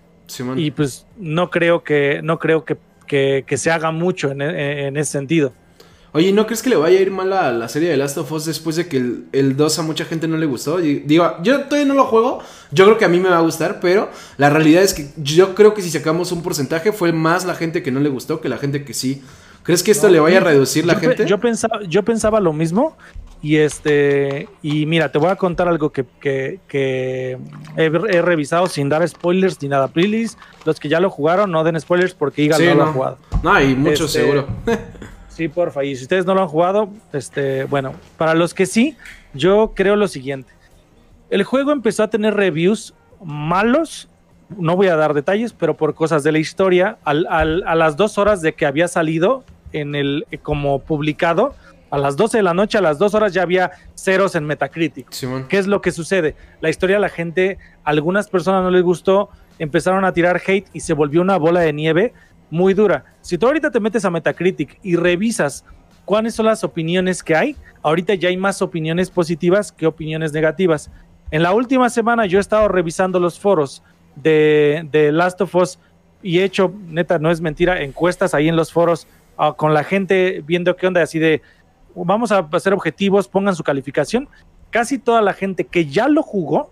[0.56, 2.78] y pues no creo que, no creo que,
[3.58, 5.54] se haga mucho en, en, ese sentido.
[6.16, 8.32] Oye, ¿no crees que le vaya a ir mal a la serie de Last of
[8.32, 10.78] Us después de que el, el 2 a mucha gente no le gustó?
[10.78, 12.40] digo, yo todavía no lo juego,
[12.72, 15.56] yo creo que a mí me va a gustar, pero la realidad es que yo
[15.56, 18.48] creo que si sacamos un porcentaje fue más la gente que no le gustó que
[18.48, 19.22] la gente que sí.
[19.64, 21.26] ¿Crees que esto le vaya a reducir la gente?
[21.26, 22.96] Yo pensaba, yo pensaba lo mismo.
[23.42, 26.06] Y este, y mira, te voy a contar algo que,
[26.70, 29.90] he, revisado sin dar spoilers ni nada.
[29.90, 33.18] Please, los que ya lo jugaron, no den spoilers porque Igal no, lo ha jugado.
[33.44, 34.48] No, hay muchos este, seguro.
[35.36, 35.84] sí, porfa.
[35.84, 38.96] Y si ustedes no lo han jugado, este, bueno, para los que sí,
[39.34, 40.52] yo creo lo siguiente.
[41.30, 44.10] El juego empezó a tener reviews malos
[44.50, 48.42] no voy a dar detalles, pero por cosas de la historia, a las dos horas
[48.42, 51.56] de que había salido, en el eh, como publicado,
[51.90, 55.08] a las 12 de la noche, a las dos horas ya había ceros en Metacritic.
[55.48, 56.36] ¿Qué es lo que sucede?
[56.60, 59.30] La historia a la gente, algunas personas no les gustó,
[59.60, 62.14] empezaron a tirar hate y se volvió una bola de nieve
[62.50, 63.06] muy dura.
[63.22, 65.66] Si tú ahorita te metes a Metacritic y revisas
[66.06, 70.92] cuáles son las opiniones que hay, ahorita ya hay más opiniones positivas que opiniones negativas.
[71.32, 73.84] En la última semana yo he estado revisando los foros
[74.16, 75.80] de, de Last of Us
[76.22, 79.84] y he hecho, neta, no es mentira, encuestas ahí en los foros Ah, con la
[79.84, 81.42] gente viendo qué onda, así de
[81.94, 84.30] vamos a hacer objetivos, pongan su calificación.
[84.70, 86.72] Casi toda la gente que ya lo jugó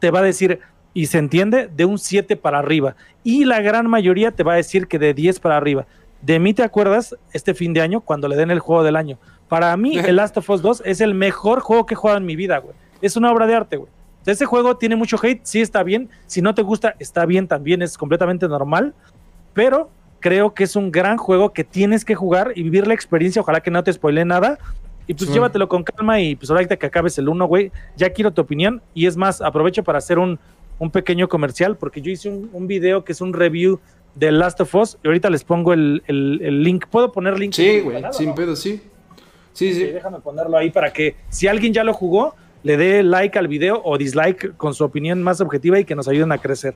[0.00, 0.60] te va a decir,
[0.92, 2.96] y se entiende, de un 7 para arriba.
[3.22, 5.86] Y la gran mayoría te va a decir que de 10 para arriba.
[6.22, 9.18] De mí te acuerdas este fin de año cuando le den el juego del año.
[9.48, 12.26] Para mí, el Last of Us 2 es el mejor juego que he jugado en
[12.26, 12.74] mi vida, güey.
[13.00, 13.90] Es una obra de arte, güey.
[14.26, 16.10] Ese juego tiene mucho hate, sí está bien.
[16.26, 18.94] Si no te gusta, está bien también, es completamente normal.
[19.54, 23.40] Pero creo que es un gran juego que tienes que jugar y vivir la experiencia.
[23.40, 24.58] Ojalá que no te spoile nada.
[25.06, 28.32] Y pues llévatelo con calma y pues ahorita que acabes el uno, güey, ya quiero
[28.32, 28.80] tu opinión.
[28.94, 30.38] Y es más, aprovecho para hacer un,
[30.88, 33.80] pequeño comercial porque yo hice un, video que es un review
[34.14, 36.86] de Last of Us y ahorita les pongo el, link.
[36.90, 37.52] ¿Puedo poner link?
[37.52, 38.80] Sí, güey, sin pedo, sí.
[39.52, 39.84] Sí, sí.
[39.84, 43.82] Déjame ponerlo ahí para que si alguien ya lo jugó, le dé like al video
[43.84, 46.74] o dislike con su opinión más objetiva y que nos ayuden a crecer.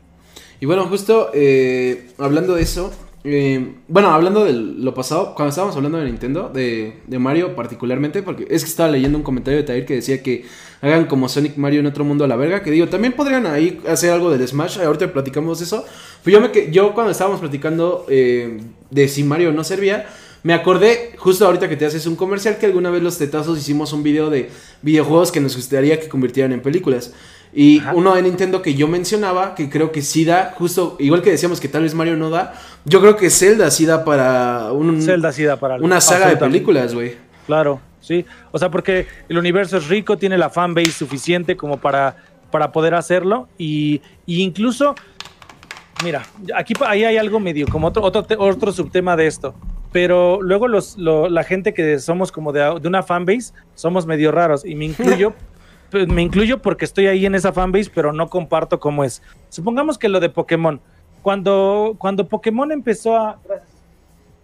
[0.60, 2.92] Y bueno, justo eh, hablando de eso,
[3.26, 8.46] eh, bueno, hablando de lo pasado, cuando estábamos hablando de Nintendo, de, Mario particularmente, porque
[8.50, 10.44] es que estaba leyendo un comentario de Tair que decía que
[10.82, 13.80] hagan como Sonic Mario en otro mundo a la verga, que digo, también podrían ahí
[13.88, 15.86] hacer algo del Smash, ahorita platicamos de eso.
[16.22, 18.58] Pues yo, me, yo cuando estábamos platicando eh,
[18.90, 20.06] de si Mario no servía,
[20.42, 23.94] me acordé, justo ahorita que te haces un comercial, que alguna vez los tetazos hicimos
[23.94, 24.50] un video de
[24.82, 27.14] videojuegos que nos gustaría que convirtieran en películas.
[27.56, 31.30] Y uno de Nintendo que yo mencionaba, que creo que sí da, justo igual que
[31.30, 35.00] decíamos que tal vez Mario no da, yo creo que Zelda sí da para un,
[35.00, 37.16] Zelda sí da para una saga de películas, güey.
[37.46, 38.26] Claro, sí.
[38.50, 42.16] O sea, porque el universo es rico, tiene la fanbase suficiente como para,
[42.50, 43.48] para poder hacerlo.
[43.56, 44.96] Y, incluso,
[46.02, 46.26] mira,
[46.56, 49.54] aquí ahí hay algo medio, como otro, otro, otro subtema de esto.
[49.92, 54.64] Pero luego los, la gente que somos como de, de una fanbase somos medio raros.
[54.64, 55.34] Y me incluyo
[56.08, 59.22] me incluyo porque estoy ahí en esa fanbase, pero no comparto cómo es.
[59.48, 60.80] Supongamos que lo de Pokémon.
[61.22, 63.38] Cuando, cuando Pokémon empezó a.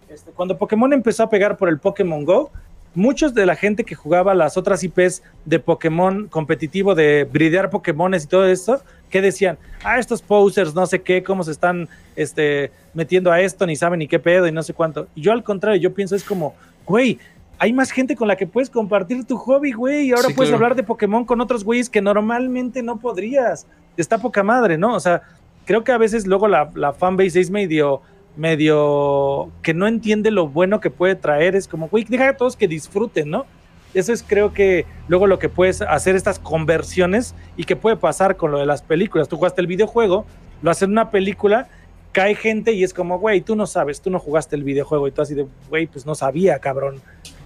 [0.09, 2.51] Este, cuando Pokémon empezó a pegar por el Pokémon Go,
[2.93, 8.25] muchos de la gente que jugaba las otras IPs de Pokémon competitivo, de bridear Pokémones
[8.25, 12.71] y todo esto, que decían, ah, estos posers, no sé qué, cómo se están este,
[12.93, 15.07] metiendo a esto, ni saben ni qué pedo y no sé cuánto.
[15.15, 17.19] Yo al contrario, yo pienso es como, güey,
[17.61, 20.73] hay más gente con la que puedes compartir tu hobby, güey, y ahora puedes hablar
[20.73, 23.67] de Pokémon con otros güeyes que normalmente no podrías.
[23.97, 24.95] Está poca madre, ¿no?
[24.95, 25.21] O sea,
[25.65, 28.01] creo que a veces luego la, la fanbase es medio
[28.35, 31.55] medio que no entiende lo bueno que puede traer.
[31.55, 33.45] Es como, güey, deja a todos que disfruten, ¿no?
[33.93, 38.37] Eso es creo que luego lo que puedes hacer estas conversiones y que puede pasar
[38.37, 39.29] con lo de las películas.
[39.29, 40.25] Tú jugaste el videojuego,
[40.63, 41.69] lo haces en una película,
[42.11, 45.11] cae gente y es como, güey, tú no sabes, tú no jugaste el videojuego y
[45.11, 46.99] tú así de, güey, pues no sabía, cabrón.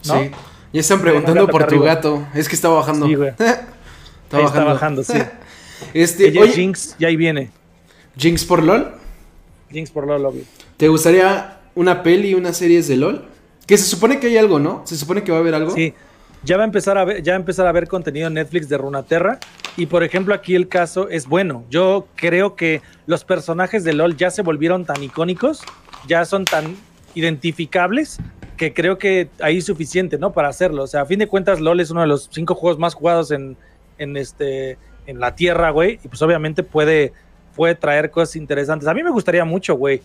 [0.07, 0.21] ¿No?
[0.21, 0.31] Sí.
[0.73, 2.27] Ya están preguntando por tu gato.
[2.33, 3.07] Es que está bajando.
[3.07, 3.29] Sí, güey.
[4.29, 5.03] está, bajando.
[5.03, 5.17] sí.
[5.93, 7.49] este, oye, Jinx, ya ahí viene.
[8.17, 8.93] ¿Jinx por LOL?
[9.71, 10.43] Jinx por LOL, obvio.
[10.77, 13.25] ¿Te gustaría una peli, una serie de LOL?
[13.65, 14.83] Que se supone que hay algo, ¿no?
[14.85, 15.71] Se supone que va a haber algo.
[15.71, 15.93] Sí.
[16.43, 18.69] Ya va a empezar a ver, ya va a empezar a ver contenido en Netflix
[18.69, 19.39] de Runaterra.
[19.77, 21.65] Y por ejemplo, aquí el caso es bueno.
[21.69, 25.63] Yo creo que los personajes de LOL ya se volvieron tan icónicos,
[26.07, 26.75] ya son tan
[27.15, 28.19] identificables,
[28.57, 30.33] que creo que ahí es suficiente, ¿no?
[30.33, 30.83] Para hacerlo.
[30.83, 33.31] O sea, a fin de cuentas, LOL es uno de los cinco juegos más jugados
[33.31, 33.57] en,
[33.97, 34.77] en este
[35.07, 35.99] en la tierra, güey.
[36.03, 37.13] Y pues obviamente puede,
[37.55, 38.87] puede traer cosas interesantes.
[38.87, 40.01] A mí me gustaría mucho, güey.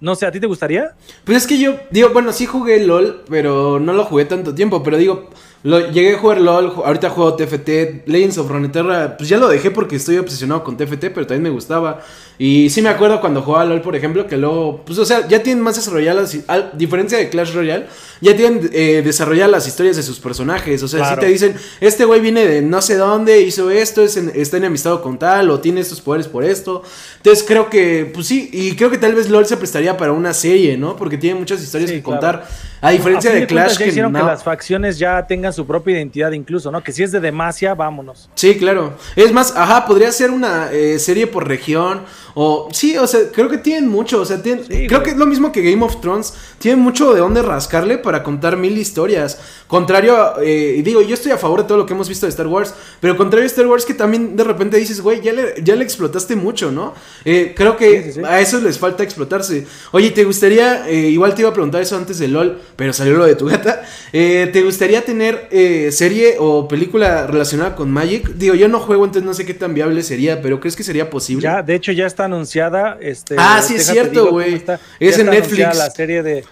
[0.00, 0.94] No sé, ¿a ti te gustaría?
[1.24, 4.82] Pues es que yo, digo, bueno, sí jugué LOL, pero no lo jugué tanto tiempo.
[4.82, 5.30] Pero digo,
[5.62, 9.70] lo, llegué a jugar LOL, ahorita juego TFT, Legends of Runeterra, pues ya lo dejé
[9.70, 12.02] porque estoy obsesionado con TFT, pero también me gustaba.
[12.38, 15.42] Y sí me acuerdo cuando jugaba LOL, por ejemplo, que luego, pues o sea, ya
[15.42, 17.86] tienen más desarrolladas, a diferencia de Clash Royale,
[18.20, 20.82] ya tienen eh, desarrolladas las historias de sus personajes.
[20.82, 24.16] O sea, si te dicen, este güey viene de no sé dónde, hizo esto, es
[24.16, 26.82] está enemistado con tal, o tiene estos poderes por esto.
[27.16, 30.34] Entonces creo que, pues sí, y creo que tal vez LOL se prestaría para una
[30.34, 30.96] serie, ¿no?
[30.96, 32.46] Porque tiene muchas historias que contar.
[32.80, 36.70] A diferencia de, Clash, que, hicieron que las facciones ya tengan su propia identidad incluso,
[36.70, 36.82] ¿no?
[36.82, 38.28] Que si es de Demacia, vámonos.
[38.34, 38.94] Sí, claro.
[39.14, 42.02] Es más, ajá, podría ser una eh, serie por región
[42.38, 45.24] o sí, o sea, creo que tienen mucho, o sea, tienen, creo que es lo
[45.24, 49.38] mismo que Game of Thrones, tienen mucho de dónde rascarle para contar mil historias.
[49.66, 52.46] Contrario, eh, digo, yo estoy a favor de todo lo que hemos visto de Star
[52.46, 55.74] Wars, pero contrario a Star Wars que también de repente dices, güey, ya le, ya
[55.76, 56.92] le explotaste mucho, ¿no?
[57.24, 59.66] Eh, creo que a eso les falta explotarse.
[59.92, 63.16] Oye, ¿te gustaría, eh, igual te iba a preguntar eso antes de LOL, pero salió
[63.16, 65.48] lo de tu gata, ¿te gustaría tener
[65.90, 68.28] serie o película relacionada con Magic?
[68.34, 71.10] Digo, yo no juego, entonces no sé qué tan viable sería, pero ¿crees que sería
[71.10, 71.42] posible?
[71.42, 72.98] Ya, de hecho ya está anunciada.
[73.00, 74.62] Este, ah, sí, es cierto, güey.
[75.00, 75.76] Es en Netflix.
[75.76, 76.44] La serie de.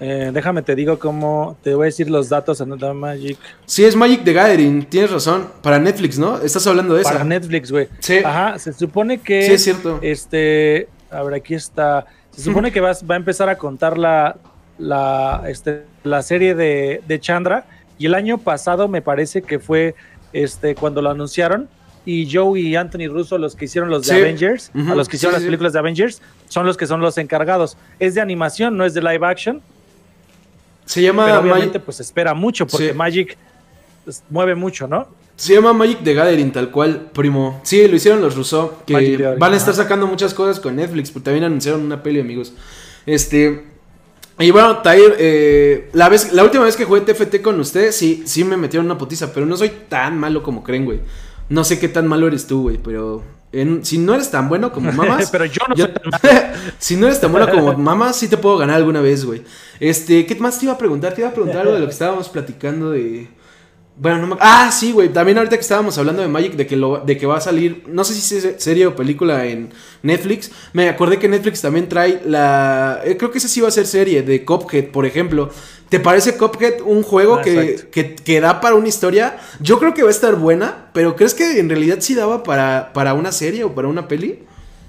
[0.00, 1.56] Eh, déjame te digo cómo.
[1.62, 3.38] Te voy a decir los datos en Magic.
[3.66, 5.48] Sí, es Magic the Gathering, tienes razón.
[5.62, 6.38] Para Netflix, ¿no?
[6.40, 7.10] Estás hablando de eso.
[7.10, 7.88] Para Netflix, güey.
[8.00, 8.18] Sí.
[8.24, 9.46] Ajá, se supone que.
[9.46, 9.98] Sí, es cierto.
[10.02, 10.88] Este.
[11.10, 12.06] A ver, aquí está.
[12.30, 14.36] Se supone que vas, va a empezar a contar la,
[14.78, 17.66] la, este, la serie de, de Chandra.
[17.98, 19.94] Y el año pasado me parece que fue
[20.32, 21.68] este, cuando lo anunciaron
[22.06, 25.34] y Joe y Anthony Russo, los que hicieron los de Avengers, a los que hicieron
[25.34, 27.76] las películas de Avengers, son los que son los encargados.
[27.98, 29.62] Es de animación, no es de live action.
[30.84, 31.24] Se llama.
[31.24, 33.38] Pero obviamente, pues espera mucho, porque Magic
[34.04, 35.08] pues, mueve mucho, ¿no?
[35.36, 37.60] Se llama Magic the Gathering, tal cual, primo.
[37.64, 41.24] Sí, lo hicieron los Russo, que van a estar sacando muchas cosas con Netflix, porque
[41.24, 42.52] también anunciaron una peli, amigos.
[43.06, 43.72] Este.
[44.38, 48.24] Y bueno, Tair, eh, la, vez, la última vez que jugué TFT con ustedes, sí,
[48.26, 51.00] sí me metieron una putiza, pero no soy tan malo como creen, güey.
[51.48, 53.22] No sé qué tan malo eres tú, güey, pero
[53.82, 55.30] si no eres tan bueno como mamás.
[55.30, 56.30] pero yo no soy
[56.78, 59.42] si no eres tan bueno como mamás, sí te puedo ganar alguna vez, güey.
[59.78, 61.14] Este, ¿qué más te iba a preguntar?
[61.14, 63.28] Te iba a preguntar algo de lo que estábamos platicando de.
[63.96, 64.36] Bueno, no me...
[64.40, 65.12] Ah, sí, güey.
[65.12, 67.84] También ahorita que estábamos hablando de Magic, de que, lo, de que va a salir,
[67.86, 69.72] no sé si es serie o película en
[70.02, 70.50] Netflix.
[70.72, 73.00] Me acordé que Netflix también trae la...
[73.04, 75.50] Eh, creo que esa sí va a ser serie de Cophead, por ejemplo.
[75.88, 79.38] ¿Te parece Cophead un juego ah, que, que, da para una historia?
[79.60, 82.92] Yo creo que va a estar buena, pero ¿crees que en realidad sí daba para,
[82.94, 84.40] para una serie o para una peli?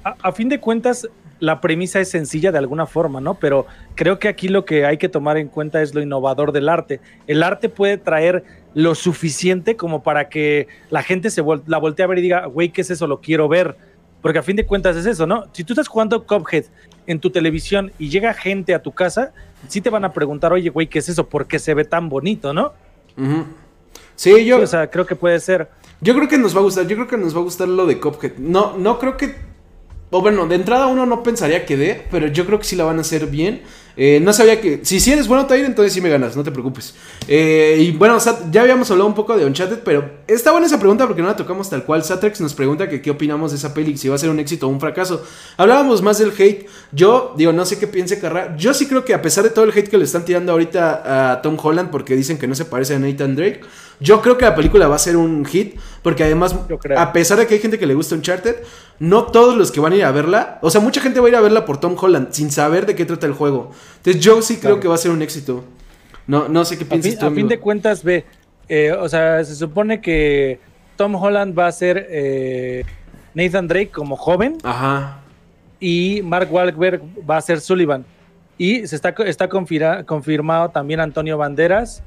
[0.03, 1.07] a fin de cuentas,
[1.39, 3.35] la premisa es sencilla de alguna forma, ¿no?
[3.35, 3.65] Pero
[3.95, 7.01] creo que aquí lo que hay que tomar en cuenta es lo innovador del arte.
[7.27, 12.07] El arte puede traer lo suficiente como para que la gente se la voltee a
[12.07, 13.07] ver y diga, güey, ¿qué es eso?
[13.07, 13.75] Lo quiero ver.
[14.21, 15.45] Porque a fin de cuentas es eso, ¿no?
[15.51, 16.65] Si tú estás jugando Cuphead
[17.05, 19.33] en tu televisión y llega gente a tu casa,
[19.67, 21.27] sí te van a preguntar, oye, güey, ¿qué es eso?
[21.27, 22.73] ¿Por qué se ve tan bonito, no?
[24.15, 24.61] Sí, yo.
[24.61, 25.69] o sea, creo que puede ser.
[26.01, 27.85] Yo creo que nos va a gustar, yo creo que nos va a gustar lo
[27.85, 28.37] de Cuphead.
[28.37, 29.35] No, no creo que.
[30.11, 32.83] O bueno, de entrada uno no pensaría que dé, pero yo creo que sí la
[32.83, 33.61] van a hacer bien.
[33.97, 34.81] Eh, no sabía que.
[34.83, 36.95] Si sí eres bueno, Tair, entonces sí me ganas, no te preocupes.
[37.27, 38.17] Eh, y bueno,
[38.51, 41.35] ya habíamos hablado un poco de Uncharted, pero está buena esa pregunta porque no la
[41.35, 42.03] tocamos tal cual.
[42.03, 44.67] Satrex nos pregunta que qué opinamos de esa peli, si va a ser un éxito
[44.67, 45.23] o un fracaso.
[45.55, 46.67] Hablábamos más del hate.
[46.91, 48.55] Yo, digo, no sé qué piense Carra.
[48.57, 51.31] Yo sí creo que a pesar de todo el hate que le están tirando ahorita
[51.31, 53.61] a Tom Holland porque dicen que no se parece a Nathan Drake,
[54.01, 56.53] yo creo que la película va a ser un hit porque además,
[56.97, 58.57] a pesar de que hay gente que le gusta Uncharted,
[58.99, 61.29] no todos los que van a ir a verla, o sea, mucha gente va a
[61.29, 63.71] ir a verla por Tom Holland sin saber de qué trata el juego.
[63.97, 65.63] Entonces yo sí creo que va a ser un éxito.
[66.27, 67.25] No, no sé qué piensas tú.
[67.25, 68.25] A fin de cuentas, ve,
[68.67, 70.59] eh, o sea, se supone que
[70.95, 72.85] Tom Holland va a ser eh,
[73.33, 74.57] Nathan Drake como joven.
[74.63, 75.19] Ajá.
[75.79, 78.05] Y Mark Wahlberg va a ser Sullivan.
[78.57, 82.01] Y se está, está confirmado también Antonio Banderas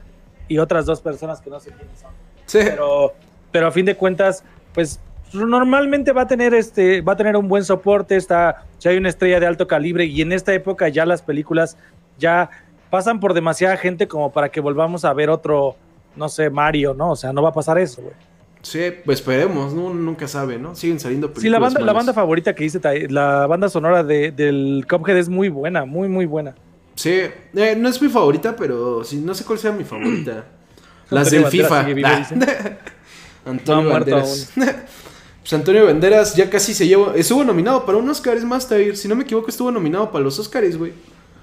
[0.49, 2.11] y otras dos personas que no sé quiénes son.
[2.47, 2.59] Sí.
[2.63, 3.13] Pero,
[3.53, 4.43] pero a fin de cuentas,
[4.73, 4.99] pues
[5.33, 9.09] normalmente va a tener este va a tener un buen soporte está si hay una
[9.09, 11.77] estrella de alto calibre y en esta época ya las películas
[12.19, 12.51] ya
[12.91, 15.77] pasan por demasiada gente como para que volvamos a ver otro
[16.17, 18.15] no sé Mario no o sea no va a pasar eso güey.
[18.63, 19.93] Sí pues esperemos ¿no?
[19.95, 23.47] nunca sabe no siguen saliendo películas sí la banda la banda favorita que dice la
[23.47, 26.55] banda sonora de, del Cuphead es muy buena muy muy buena.
[26.95, 27.21] Sí
[27.55, 30.45] eh, no es mi favorita pero sí no sé cuál sea mi favorita.
[31.11, 31.87] Las del FIFA.
[33.47, 34.53] Antonio Banderas.
[35.49, 37.15] Pues Antonio Banderas ya casi se llevó.
[37.15, 40.39] Estuvo nominado para un Oscar, es más, Si no me equivoco, estuvo nominado para los
[40.39, 40.93] Oscars, güey.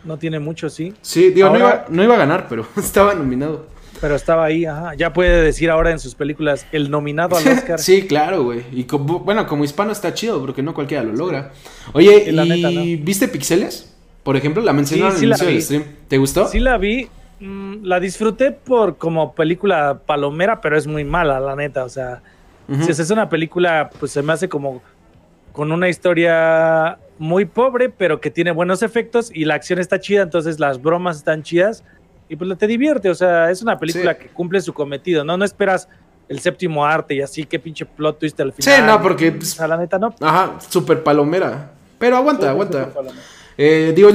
[0.03, 0.93] No tiene mucho, sí.
[1.01, 3.65] Sí, digo, no, iba, a ganar, pero estaba nominado.
[3.99, 4.93] Pero estaba ahí, ajá.
[4.93, 7.79] Ya puede decir ahora en sus películas el nominado al Oscar.
[7.79, 8.63] sí, claro, güey.
[8.73, 11.53] Y bueno, como hispano está chido, porque no cualquiera lo logra.
[11.93, 13.91] Oye, ¿y viste Pixeles?
[14.21, 15.83] Por ejemplo, la mencionaron en el inicio del stream.
[16.07, 16.47] ¿Te gustó?
[16.47, 17.09] Sí la vi.
[17.39, 21.83] Mm, la disfruté por como película palomera, pero es muy mala, la neta.
[21.83, 22.21] O sea,
[22.81, 24.81] si es una película, pues se me hace como
[25.51, 30.21] con una historia muy pobre, pero que tiene buenos efectos y la acción está chida,
[30.21, 31.83] entonces las bromas están chidas
[32.27, 33.09] y pues te divierte.
[33.09, 35.37] O sea, es una película que cumple su cometido, ¿no?
[35.37, 35.87] No esperas
[36.27, 38.75] el séptimo arte y así, qué pinche plot twist al final.
[38.75, 39.31] Sí, no, porque.
[39.31, 40.13] Pues, a la neta, no.
[40.19, 41.71] Ajá, súper palomera.
[41.99, 42.89] Pero aguanta, aguanta.
[43.57, 44.09] Eh, digo,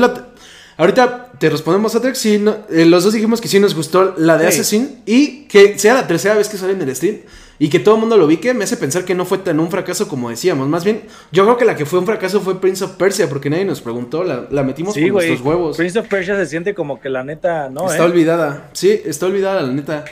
[0.76, 2.18] ahorita te respondemos a Trex.
[2.18, 5.94] Sí, eh, los dos dijimos que sí nos gustó la de Assassin y que sea
[5.94, 7.20] la tercera vez que sale en el stream
[7.62, 9.60] y que todo el mundo lo vi que me hace pensar que no fue tan
[9.60, 10.66] un fracaso como decíamos.
[10.66, 13.50] Más bien, yo creo que la que fue un fracaso fue Prince of Persia, porque
[13.50, 15.76] nadie nos preguntó, la, metimos con nuestros huevos.
[15.76, 17.90] Prince of Persia se siente como que la neta, ¿no?
[17.90, 18.06] Está ¿eh?
[18.06, 20.06] olvidada, sí, está olvidada la neta.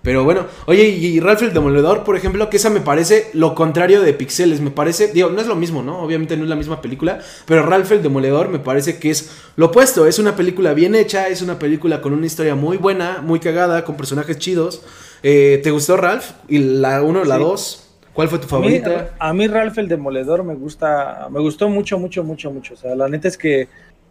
[0.00, 4.00] Pero bueno, oye, y Ralph el Demoledor, por ejemplo, que esa me parece lo contrario
[4.00, 4.60] de Pixeles.
[4.60, 6.00] Me parece, digo, no es lo mismo, ¿no?
[6.00, 9.66] Obviamente no es la misma película, pero Ralph el Demoledor me parece que es lo
[9.66, 10.06] opuesto.
[10.06, 13.84] Es una película bien hecha, es una película con una historia muy buena, muy cagada,
[13.84, 14.82] con personajes chidos.
[15.26, 16.32] Eh, ¿Te gustó Ralph?
[16.48, 17.96] ¿Y la 1 o la 2?
[18.12, 19.14] ¿Cuál fue tu favorita?
[19.18, 22.74] A mí, Ralph el Demoledor me gusta, me gustó mucho, mucho, mucho, mucho.
[22.74, 23.68] O sea, la neta es que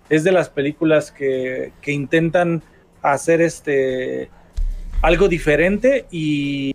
[0.09, 2.63] es de las películas que, intentan
[3.03, 4.31] hacer este
[5.03, 6.73] algo diferente y,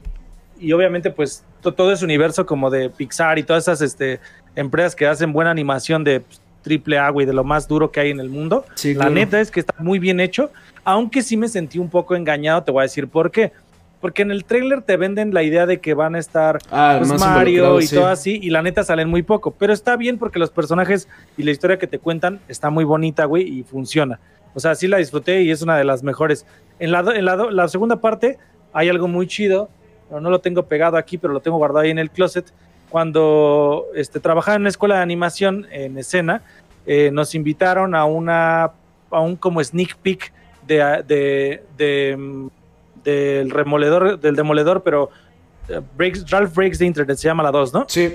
[0.72, 4.20] obviamente pues todo ese universo como de Pixar y todas esas este,
[4.54, 6.22] empresas que hacen buena animación de
[6.62, 8.64] triple A, y de lo más duro que hay en el mundo.
[8.84, 10.52] la neta es que está muy bien hecho,
[10.84, 13.52] aunque sí me sentí un poco engañado, te voy a decir por qué
[14.00, 17.20] porque en el trailer te venden la idea de que van a estar ah, pues,
[17.20, 19.50] Mario y todo así, y la neta salen muy poco.
[19.52, 23.24] Pero está bien porque los personajes y la historia que te cuentan está muy bonita,
[23.24, 24.20] güey, y funciona.
[24.54, 26.46] O sea, sí la disfruté y es una de las mejores.
[26.78, 28.38] En la, en la, segunda parte
[28.72, 29.68] hay algo muy chido,
[30.08, 32.52] pero no lo tengo pegado aquí, pero lo tengo guardado ahí en el closet.
[32.88, 36.42] Cuando este, trabajaba en una escuela de animación en escena,
[36.86, 38.72] eh, nos invitaron a una
[39.10, 40.32] a un como sneak peek
[40.66, 42.48] de, de, de mm,
[43.04, 45.10] del remoledor, del demoledor, pero
[45.68, 47.84] eh, Breaks, Ralph Breaks the Internet se llama la 2, ¿no?
[47.88, 48.14] Sí,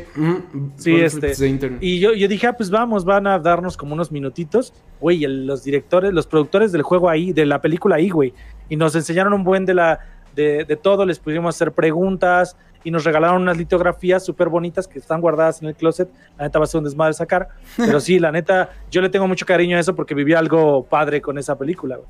[0.78, 1.34] sí, este.
[1.82, 4.74] Y yo, yo dije, ah, pues vamos, van a darnos como unos minutitos.
[5.00, 8.34] Güey, los directores, los productores del juego ahí, de la película ahí, güey.
[8.70, 10.00] Y nos enseñaron un buen de la,
[10.36, 15.00] de, de todo, les pudimos hacer preguntas y nos regalaron unas litografías súper bonitas que
[15.00, 16.10] están guardadas en el closet.
[16.38, 17.50] La neta va a ser un desmadre sacar.
[17.78, 21.22] Pero sí, la neta, yo le tengo mucho cariño a eso porque viví algo padre
[21.22, 22.08] con esa película, güey.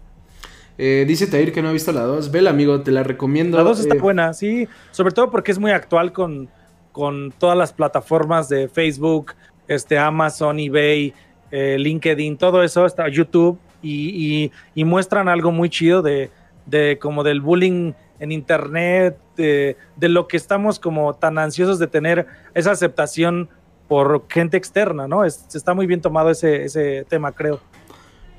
[0.78, 2.32] Eh, dice Tair que no ha visto la 2.
[2.32, 3.58] Vela, amigo, te la recomiendo.
[3.58, 4.68] La 2 está eh, buena, sí.
[4.92, 6.50] Sobre todo porque es muy actual con,
[6.92, 9.34] con todas las plataformas de Facebook,
[9.68, 11.14] este, Amazon, eBay,
[11.52, 13.60] eh, LinkedIn, todo eso, está YouTube.
[13.82, 16.32] Y, muestran algo muy chido de,
[16.66, 22.26] de como del bullying en internet, de, lo que estamos como tan ansiosos de tener
[22.54, 23.50] esa aceptación
[23.90, 25.26] por gente externa, ¿no?
[25.26, 27.60] está muy bien tomado ese, ese tema, creo.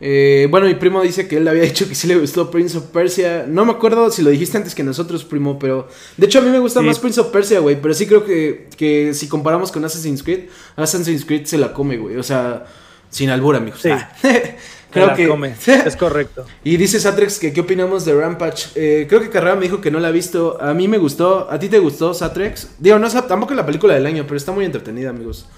[0.07, 2.85] Eh, bueno, mi primo dice que él había dicho que sí le gustó Prince of
[2.89, 3.47] Persia.
[3.49, 5.89] No me acuerdo si lo dijiste antes que nosotros, primo, pero.
[6.19, 7.81] De hecho, a mí me gusta más Prince of Persia, güey.
[7.81, 11.97] Pero sí creo que, que si comparamos con Assassin's Creed, Assassin's Creed se la come,
[11.97, 12.19] güey.
[12.19, 12.67] O sea,
[13.09, 13.81] sin albur, amigos.
[13.81, 13.89] Sí.
[13.89, 14.13] Ah.
[14.95, 15.57] Creo que come.
[15.87, 16.47] es correcto.
[16.63, 18.69] Y dice Satrex que qué opinamos de Rampage.
[18.77, 20.57] Eh, creo que Carrera me dijo que no la ha visto.
[20.63, 21.51] A mí me gustó.
[21.51, 22.77] ¿A ti te gustó Satrex?
[22.79, 25.49] Digo, no es tampoco la película del año, pero está muy entretenida, amigos.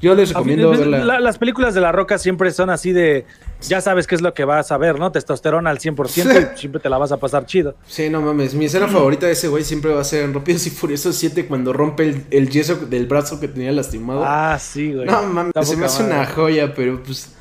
[0.00, 1.20] Yo les recomiendo verla.
[1.20, 3.24] las películas de La Roca siempre son así de.
[3.62, 5.10] Ya sabes qué es lo que vas a ver, ¿no?
[5.10, 7.74] Testosterona al 100% y siempre te la vas a pasar chido.
[7.86, 8.54] Sí, no mames.
[8.54, 11.46] Mi escena favorita de ese güey siempre va a ser en Rápidos y Furiosos 7
[11.46, 14.22] cuando rompe el, yeso del brazo que tenía lastimado.
[14.24, 15.06] Ah, sí, güey.
[15.06, 17.32] No mames, se me hace una joya, pero pues.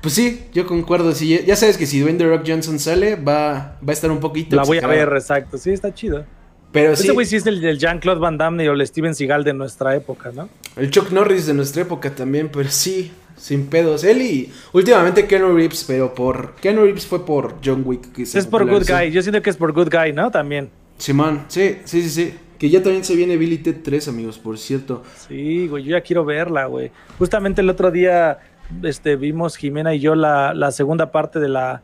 [0.00, 1.12] Pues sí, yo concuerdo.
[1.12, 4.20] Sí, ya sabes que si Dwayne The Rock Johnson sale, va, va a estar un
[4.20, 4.54] poquito.
[4.54, 5.56] La voy a ver, exacto.
[5.56, 6.26] Sí, está chido.
[6.74, 9.94] Pero Ese güey sí es el, Jean-Claude Van Damme o el Steven Seagal de nuestra
[9.94, 10.48] época, ¿no?
[10.74, 14.02] El Chuck Norris de nuestra época también, pero sí, sin pedos.
[14.02, 16.56] Él y últimamente Keanu Reeves, pero por.
[16.56, 18.10] Keanu Reeves fue por John Wick.
[18.10, 19.12] Que es por Good Guy.
[19.12, 20.32] Yo siento que es por Good Guy, ¿no?
[20.32, 20.68] También.
[20.98, 22.34] Simón, sí, sí, sí, sí.
[22.58, 25.04] Que ya también se viene Billy Ted 3, amigos, por cierto.
[25.28, 26.90] Sí, güey, yo ya quiero verla, güey.
[27.20, 28.40] Justamente el otro día
[28.82, 31.82] este, vimos Jimena y yo la, la segunda parte de la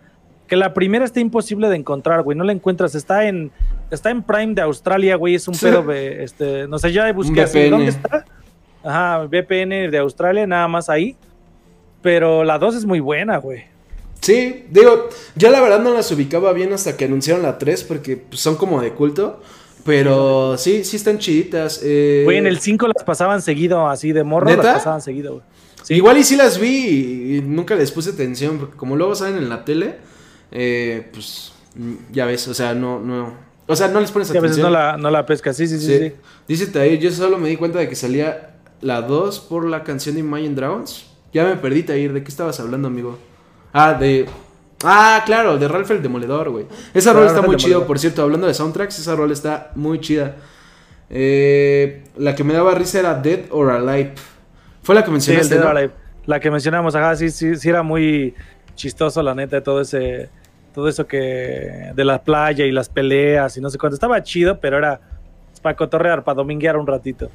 [0.50, 2.36] que la primera está imposible de encontrar, güey.
[2.36, 2.96] No la encuentras.
[2.96, 3.52] Está en,
[3.92, 5.36] está en Prime de Australia, güey.
[5.36, 7.70] Es un pedo, este, no sé, ya busqué así.
[7.70, 8.24] ¿Dónde está?
[8.82, 11.16] Ajá, VPN de Australia, nada más ahí.
[12.02, 13.62] Pero la 2 es muy buena, güey.
[14.20, 18.16] Sí, digo, yo la verdad no las ubicaba bien hasta que anunciaron la 3 porque
[18.16, 19.40] pues, son como de culto.
[19.84, 21.80] Pero sí, sí están chiditas.
[21.84, 22.22] Eh...
[22.24, 25.44] Güey, en el 5 las pasaban seguido, así de morro, las pasaban seguido, güey.
[25.90, 29.48] Igual y sí las vi y nunca les puse atención, porque como luego salen en
[29.48, 30.09] la tele,
[30.50, 31.52] eh, pues
[32.10, 33.34] ya ves, o sea, no, no,
[33.70, 34.44] o sea, no les pones atención.
[34.44, 35.96] a veces no la, no la pesca, sí, sí, sí.
[35.96, 36.12] sí.
[36.48, 40.16] Dice ahí, yo solo me di cuenta de que salía la 2 por la canción
[40.16, 41.06] de Imagine Dragons.
[41.32, 43.16] Ya me perdí, Tair, ¿de qué estabas hablando, amigo?
[43.72, 44.26] Ah, de...
[44.82, 46.66] Ah, claro, de Ralph el Demoledor, güey.
[46.94, 50.36] Esa rol está muy chido, por cierto, hablando de soundtracks, esa rol está muy chida.
[51.08, 54.14] Eh, la que me daba risa era Dead or Alive.
[54.82, 55.92] Fue la que mencionaste, Dead or Alive.
[56.26, 58.34] La que mencionamos, ajá, sí, sí, sí era muy
[58.74, 60.30] chistoso, la neta, todo ese
[60.72, 63.94] todo eso que de la playa y las peleas y no sé cuánto.
[63.94, 65.00] Estaba chido, pero era
[65.62, 67.30] para cotorrear, para dominguear un ratito.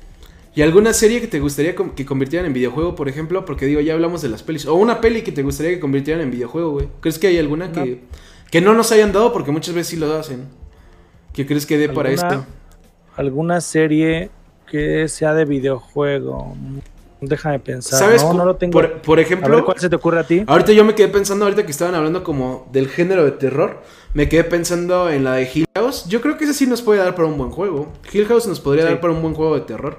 [0.56, 3.44] ¿Y alguna serie que te gustaría que convirtieran en videojuego, por ejemplo?
[3.44, 4.66] Porque digo, ya hablamos de las pelis.
[4.66, 6.88] O una peli que te gustaría que convirtieran en videojuego, güey.
[7.02, 8.03] ¿Crees que hay alguna que,
[8.49, 9.34] que no nos hayan dado?
[9.34, 10.45] Porque muchas veces sí lo hacen.
[11.34, 12.45] ¿Qué crees que dé para esto?
[13.18, 14.30] ¿Alguna serie
[14.72, 16.56] que sea de videojuego?
[17.22, 18.00] Déjame pensar.
[18.00, 18.24] ¿Sabes?
[18.24, 18.82] No, no lo tengo.
[19.02, 19.64] Por, ejemplo.
[19.66, 20.44] ¿Cuál se te ocurre a ti?
[20.46, 23.82] Ahorita yo me quedé pensando, ahorita que estaban hablando como del género de terror,
[24.14, 26.06] me quedé pensando en la de Hill House.
[26.08, 27.92] Yo creo que esa sí nos puede dar para un buen juego.
[28.12, 29.98] Hill House nos podría dar para un buen juego de terror.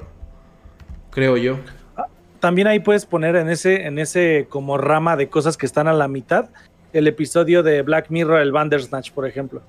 [1.11, 1.59] Creo yo.
[1.97, 2.07] Ah,
[2.41, 5.93] también ahí puedes poner en ese, en ese como rama de cosas que están a
[5.93, 6.51] la mitad
[6.93, 9.61] el episodio de Black Mirror, el Bandersnatch, por ejemplo.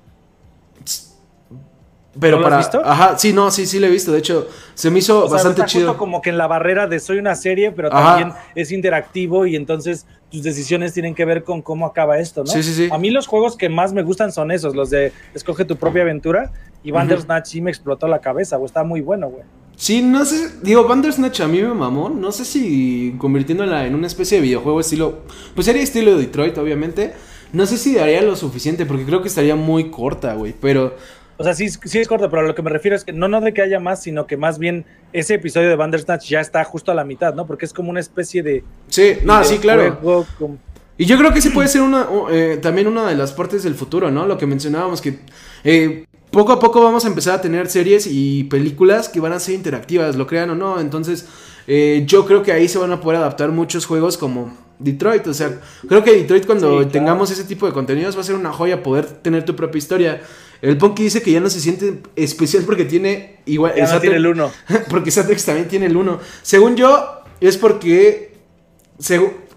[2.20, 2.82] Pero para, has visto?
[2.84, 4.12] Ajá, sí, no, sí, sí lo he visto.
[4.12, 5.96] De hecho, se me hizo bastante chido.
[5.96, 10.06] como que en la barrera de soy una serie, pero también es interactivo y entonces
[10.30, 12.52] tus decisiones tienen que ver con cómo acaba esto, ¿no?
[12.52, 12.88] Sí, sí, sí.
[12.90, 16.02] A mí los juegos que más me gustan son esos, los de escoge tu propia
[16.02, 16.52] aventura.
[16.82, 18.66] Y Bandersnatch sí me explotó la cabeza, güey.
[18.66, 19.42] Está muy bueno, güey.
[19.76, 22.08] Sí, no sé, digo, Bandersnatch a mí me mamó.
[22.08, 25.20] No sé si convirtiéndola en una especie de videojuego estilo.
[25.54, 27.14] Pues sería estilo de Detroit, obviamente.
[27.52, 30.54] No sé si daría lo suficiente, porque creo que estaría muy corta, güey.
[30.60, 30.96] Pero
[31.38, 33.40] o sea, sí, sí es corto, pero lo que me refiero es que no, no
[33.40, 36.90] de que haya más, sino que más bien ese episodio de Bandersnatch ya está justo
[36.90, 37.46] a la mitad, ¿no?
[37.46, 38.64] Porque es como una especie de.
[38.88, 40.26] Sí, no, sí, claro.
[40.96, 43.76] Y yo creo que sí puede ser una, eh, también una de las partes del
[43.76, 44.26] futuro, ¿no?
[44.26, 45.20] Lo que mencionábamos, que
[45.62, 49.38] eh, poco a poco vamos a empezar a tener series y películas que van a
[49.38, 50.80] ser interactivas, lo crean o no.
[50.80, 51.28] Entonces,
[51.68, 55.24] eh, yo creo que ahí se van a poder adaptar muchos juegos como Detroit.
[55.28, 58.52] O sea, creo que Detroit cuando tengamos ese tipo de contenidos va a ser una
[58.52, 60.20] joya poder tener tu propia historia.
[60.60, 63.74] El Punky dice que ya no se siente especial porque tiene igual.
[63.76, 64.52] Ya tiene el 1.
[64.90, 66.18] porque Satrex también tiene el 1.
[66.42, 68.32] Según yo, es porque.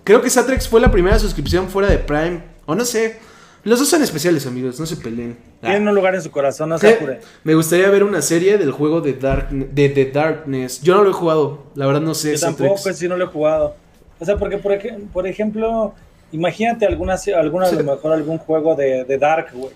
[0.03, 2.43] creo que Satrex fue la primera suscripción fuera de Prime.
[2.65, 3.19] O no sé.
[3.63, 5.37] Los dos son especiales, amigos, no se peleen.
[5.61, 7.19] Tienen un lugar en su corazón, no se apure.
[7.43, 10.81] Me gustaría ver una serie del juego de, Dark, de The Darkness.
[10.81, 12.33] Yo no lo he jugado, la verdad no sé.
[12.33, 13.75] Yo tampoco, sí no lo he jugado.
[14.17, 14.75] O sea, porque por,
[15.13, 15.93] por ejemplo,
[16.31, 19.73] imagínate alguna, alguna a lo mejor algún juego de, de Dark, güey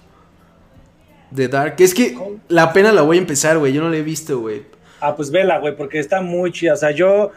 [1.35, 1.75] de Dark.
[1.79, 2.17] Es que
[2.47, 3.73] la pena la voy a empezar, güey.
[3.73, 4.63] Yo no la he visto, güey.
[4.99, 6.73] Ah, pues vela, güey, porque está muy chida.
[6.73, 7.31] O sea, yo.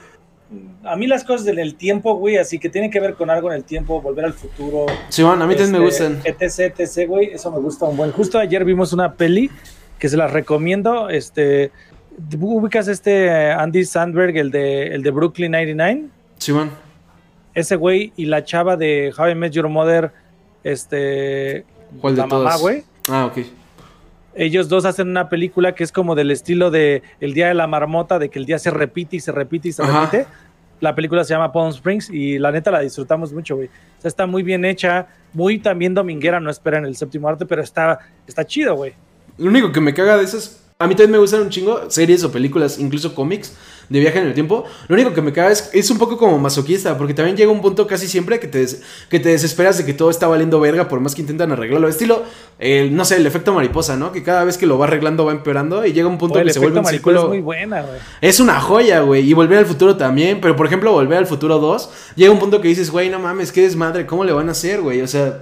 [0.82, 3.56] A mí las cosas del tiempo, güey, así que tienen que ver con algo en
[3.56, 4.86] el tiempo, volver al futuro.
[5.10, 6.22] Sí, bueno, a mí también me este, gustan.
[6.24, 8.12] Etc, etc, güey, eso me gusta un buen.
[8.12, 9.50] Justo ayer vimos una peli
[9.98, 11.10] que se las recomiendo.
[11.10, 11.70] Este.
[12.40, 16.06] ¿Ubicas este Andy Sandberg, el de, el de Brooklyn 99?
[16.38, 16.70] Sí, bueno.
[17.54, 20.12] Ese güey y la chava de How I Met Your Mother,
[20.64, 21.66] este.
[22.00, 22.84] ¿Cuál de la mamá, güey.
[23.08, 23.38] Ah, ok
[24.38, 27.66] ellos dos hacen una película que es como del estilo de El Día de la
[27.66, 30.26] Marmota, de que el día se repite y se repite y se repite.
[30.80, 33.66] La película se llama Palm Springs y la neta la disfrutamos mucho, güey.
[33.66, 37.46] O sea, está muy bien hecha, muy también dominguera, no espera en el séptimo arte,
[37.46, 37.98] pero está,
[38.28, 38.94] está chido, güey.
[39.38, 42.22] Lo único que me caga de esas a mí también me gustan un chingo series
[42.22, 43.56] o películas, incluso cómics
[43.88, 44.64] de viaje en el tiempo.
[44.88, 47.60] Lo único que me caga es, es un poco como masoquista, porque también llega un
[47.60, 48.66] punto casi siempre que te,
[49.08, 51.88] que te desesperas de que todo está valiendo verga por más que intentan arreglarlo.
[51.88, 52.24] Estilo,
[52.58, 54.12] el, no sé, el efecto mariposa, ¿no?
[54.12, 56.58] Que cada vez que lo va arreglando va empeorando y llega un punto que se
[56.58, 57.22] vuelve un círculo.
[57.22, 57.98] Es muy buena, güey.
[58.20, 59.28] Es una joya, güey.
[59.28, 60.40] Y volver al futuro también.
[60.40, 63.52] Pero por ejemplo, volver al futuro 2, llega un punto que dices, güey, no mames,
[63.52, 65.00] qué desmadre, ¿cómo le van a hacer, güey?
[65.00, 65.38] O sea.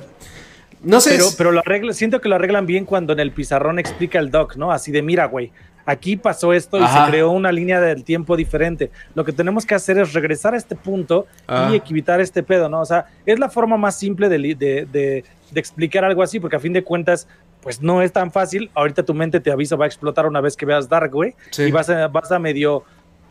[0.83, 1.13] No sé.
[1.13, 4.31] Pero, pero lo arregla, siento que lo arreglan bien cuando en el pizarrón explica el
[4.31, 4.71] doc, ¿no?
[4.71, 5.51] Así de, mira, güey,
[5.87, 8.91] aquí pasó esto y se creó una línea del tiempo diferente.
[9.15, 11.71] Lo que tenemos que hacer es regresar a este punto y ah.
[11.73, 12.81] equivitar este pedo, ¿no?
[12.81, 16.61] O sea, es la forma más simple de, de, de, explicar algo así, porque a
[16.61, 17.29] fin de cuentas,
[17.63, 18.71] pues no es tan fácil.
[18.75, 21.71] Ahorita tu mente te avisa, va a explotar una vez que veas Dark, güey, y
[21.71, 22.85] vas a, vas a medio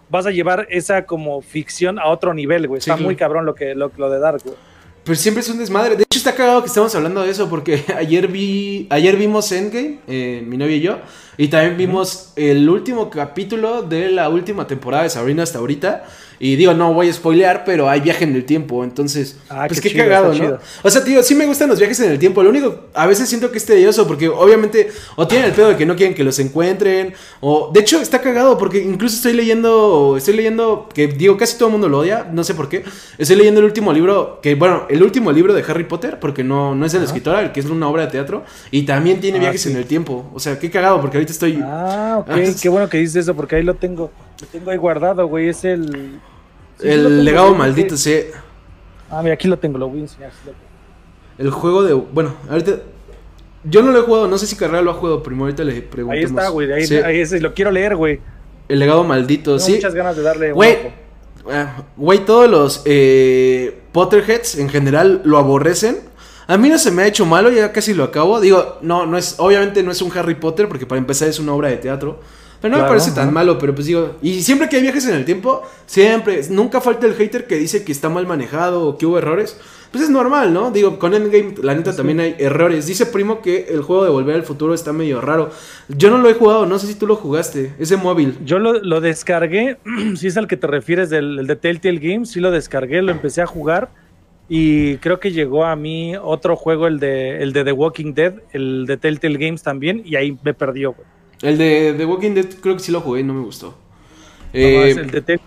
[0.08, 2.80] vas a llevar esa como ficción a otro nivel, güey.
[2.80, 4.56] Está muy cabrón lo que lo, lo de Dark, güey.
[5.06, 5.96] Pues siempre es un desmadre.
[5.96, 10.00] De hecho, está cagado que estamos hablando de eso porque ayer vi, ayer vimos Endgame,
[10.08, 11.00] eh, mi novia y yo,
[11.38, 16.06] y también vimos el último capítulo de la última temporada de Sabrina hasta ahorita.
[16.40, 18.84] Y digo, no voy a spoilear, pero hay viaje en el tiempo.
[18.84, 20.58] Entonces, ah, pues qué, cagado, ¿no?
[20.84, 22.44] O sea, tío, sí me gustan los viajes en el tiempo.
[22.44, 25.78] Lo único, a veces siento que es tedioso porque obviamente o tienen el pedo de
[25.78, 27.14] que no quieren que los encuentren.
[27.40, 31.70] O, de hecho, está cagado porque incluso estoy leyendo, estoy leyendo, que digo, casi todo
[31.70, 32.84] el mundo lo odia, no sé por qué.
[33.18, 36.76] Estoy leyendo el último libro, que bueno, el último libro de Harry Potter, porque no,
[36.76, 38.44] no es el escritor, el que es una obra de teatro.
[38.72, 40.30] Y también tiene ah, viajes en el tiempo.
[40.34, 41.60] O sea, qué cagado porque ahorita estoy...
[41.64, 44.12] Ah, ok, ah, qué bueno que dices eso porque ahí lo tengo.
[44.42, 45.50] Lo tengo ahí guardado, güey.
[45.50, 46.20] Es el
[46.82, 48.22] el legado maldito, sí.
[49.10, 50.32] Ah, mira, aquí lo tengo, lo voy a enseñar.
[51.38, 51.94] El juego de.
[51.94, 52.80] Bueno, ahorita.
[53.68, 55.82] Yo no lo he jugado, no sé si Carrera lo ha jugado, primero ahorita le
[55.82, 56.16] pregunto.
[56.16, 58.20] Ahí está, güey, ahí, ahí lo quiero leer, güey.
[58.68, 59.74] El legado maldito, Tengo sí.
[59.74, 60.78] muchas ganas de darle Güey,
[61.52, 65.98] ah, güey, todos los eh, Potterheads en general lo aborrecen.
[66.46, 68.40] A mí no se me ha hecho malo, ya casi lo acabo.
[68.40, 71.54] Digo, no, no es, obviamente no es un Harry Potter, porque para empezar es una
[71.54, 72.20] obra de teatro.
[72.66, 75.14] Pero no me parece tan malo, pero pues digo, y siempre que hay viajes en
[75.14, 79.06] el tiempo, siempre, nunca falta el hater que dice que está mal manejado o que
[79.06, 79.60] hubo errores.
[79.92, 80.72] Pues es normal, ¿no?
[80.72, 82.88] Digo, con Endgame, la neta, también hay errores.
[82.88, 85.52] Dice Primo que el juego de Volver al Futuro está medio raro.
[85.90, 88.36] Yo no lo he jugado, no sé si tú lo jugaste, ese móvil.
[88.44, 89.78] Yo lo, descargué,
[90.16, 93.44] si es al que te refieres del de Telltale Games, sí lo descargué, lo empecé
[93.44, 93.92] a jugar.
[94.50, 98.34] Y creo que llegó a mí otro juego, el de, el de The Walking Dead,
[98.54, 101.16] el de Telltale Games también, y ahí me perdió, güey.
[101.46, 103.78] El de The Walking Dead creo que sí lo jugué y no me gustó.
[104.52, 105.40] Eh, el, de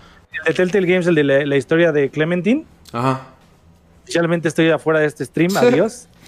[0.55, 2.65] Telltale Games, el de la, historia de Clementine.
[2.93, 3.27] Ajá.
[4.05, 6.07] Oficialmente estoy afuera de este stream, adiós.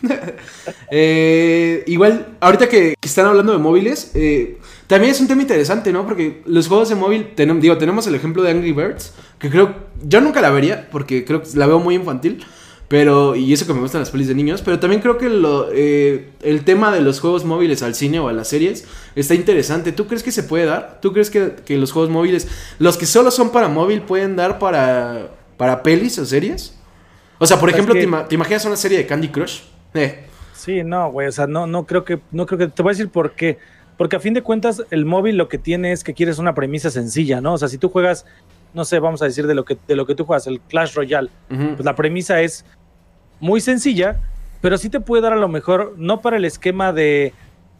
[0.90, 6.06] Eh, igual, ahorita que, están hablando de móviles, eh, también es un tema interesante, ¿no?
[6.06, 10.22] Porque los juegos de móvil, digo, tenemos el ejemplo de Angry Birds, que creo, yo
[10.22, 12.42] nunca la vería, porque creo que la veo muy infantil.
[12.90, 15.68] Pero, y eso que me gustan las pelis de niños, pero también creo que lo,
[15.72, 18.84] eh, el tema de los juegos móviles al cine o a las series
[19.14, 19.92] está interesante.
[19.92, 20.98] ¿Tú crees que se puede dar?
[21.00, 22.48] ¿Tú crees que, los juegos móviles,
[22.80, 26.76] los que solo son para móvil, pueden dar para, para pelis o series?
[27.38, 29.60] O sea, por ejemplo, ¿te, imaginas una serie de Candy Crush?
[29.94, 30.26] Eh.
[30.52, 32.94] Sí, no, güey, o sea, no, no creo que, no creo que, te voy a
[32.94, 33.58] decir por qué.
[33.98, 36.90] Porque a fin de cuentas, el móvil lo que tiene es que quieres una premisa
[36.90, 37.54] sencilla, ¿no?
[37.54, 38.26] O sea, si tú juegas,
[38.74, 40.94] no sé, vamos a decir de lo que, de lo que tú juegas, el Clash
[40.94, 42.64] Royale, pues la premisa es
[43.40, 44.20] muy sencilla,
[44.60, 47.32] pero sí te puede dar a lo mejor, no para el esquema de,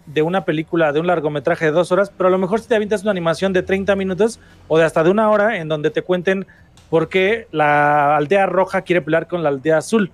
[0.06, 2.74] de una película, de un largometraje de dos horas, pero a lo mejor si te
[2.74, 6.02] avientas una animación de 30 minutos o de hasta de una hora en donde te
[6.02, 6.46] cuenten
[6.88, 10.10] por qué la aldea roja quiere pelear con la aldea azul.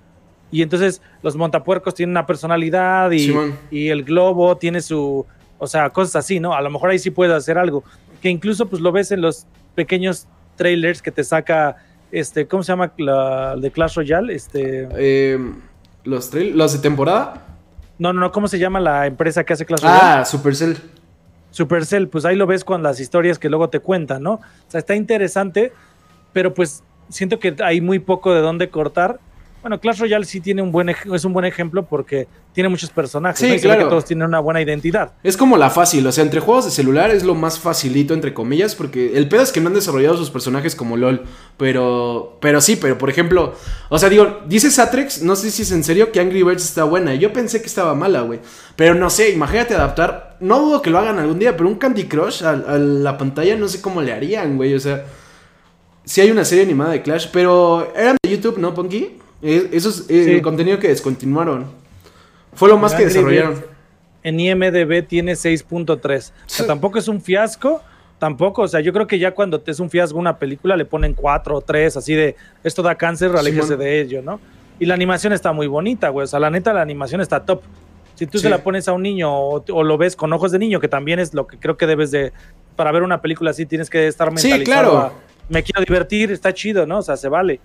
[0.51, 3.33] Y entonces los montapuercos tienen una personalidad y,
[3.71, 5.25] y el globo tiene su,
[5.57, 6.53] o sea, cosas así, ¿no?
[6.53, 7.83] A lo mejor ahí sí puedes hacer algo.
[8.21, 9.45] Que incluso pues lo ves en los
[9.75, 11.77] pequeños trailers que te saca
[12.11, 14.33] este, ¿cómo se llama la de Clash Royale?
[14.33, 14.87] Este.
[14.95, 15.39] Eh,
[16.03, 17.45] los, los de temporada.
[17.99, 20.01] No, no, no, ¿cómo se llama la empresa que hace Clash Royale?
[20.01, 20.77] Ah, Supercell.
[21.51, 24.33] Supercell, pues ahí lo ves con las historias que luego te cuentan, ¿no?
[24.33, 25.73] O sea, está interesante,
[26.33, 29.19] pero pues siento que hay muy poco de dónde cortar
[29.61, 33.39] bueno, Clash Royale sí tiene un buen es un buen ejemplo porque tiene muchos personajes.
[33.39, 33.83] Sí, claro.
[33.83, 35.13] que todos tienen una buena identidad.
[35.23, 38.33] Es como la fácil, o sea, entre juegos de celular es lo más facilito, entre
[38.33, 41.23] comillas, porque el pedo es que no han desarrollado sus personajes como LOL.
[41.57, 43.55] Pero, pero sí, pero por ejemplo,
[43.89, 46.83] o sea, digo, dice Satrex, no sé si es en serio que Angry Birds está
[46.83, 47.15] buena.
[47.15, 48.39] Yo pensé que estaba mala, güey.
[48.75, 50.37] Pero no sé, imagínate adaptar.
[50.39, 53.55] No dudo que lo hagan algún día, pero un Candy Crush a, a la pantalla
[53.55, 54.73] no sé cómo le harían, güey.
[54.73, 55.05] O sea,
[56.05, 59.17] sí hay una serie animada de Clash, pero eran de YouTube, ¿no, Ponky?
[59.41, 61.65] Eso es el contenido que descontinuaron.
[62.53, 63.63] Fue lo más que desarrollaron.
[64.23, 66.31] En IMDB tiene 6.3.
[66.31, 67.81] O sea, tampoco es un fiasco.
[68.19, 70.85] Tampoco, o sea, yo creo que ya cuando te es un fiasco una película le
[70.85, 74.39] ponen 4 o 3, así de esto da cáncer, aléjese de ello, ¿no?
[74.79, 76.23] Y la animación está muy bonita, güey.
[76.23, 77.61] O sea, la neta, la animación está top.
[78.15, 80.79] Si tú se la pones a un niño o, lo ves con ojos de niño,
[80.79, 82.33] que también es lo que creo que debes de.
[82.75, 84.59] Para ver una película así tienes que estar mentalizado.
[84.59, 85.13] Sí, claro.
[85.49, 86.99] me quiero divertir, está chido, ¿no?
[86.99, 87.59] O sea, se vale.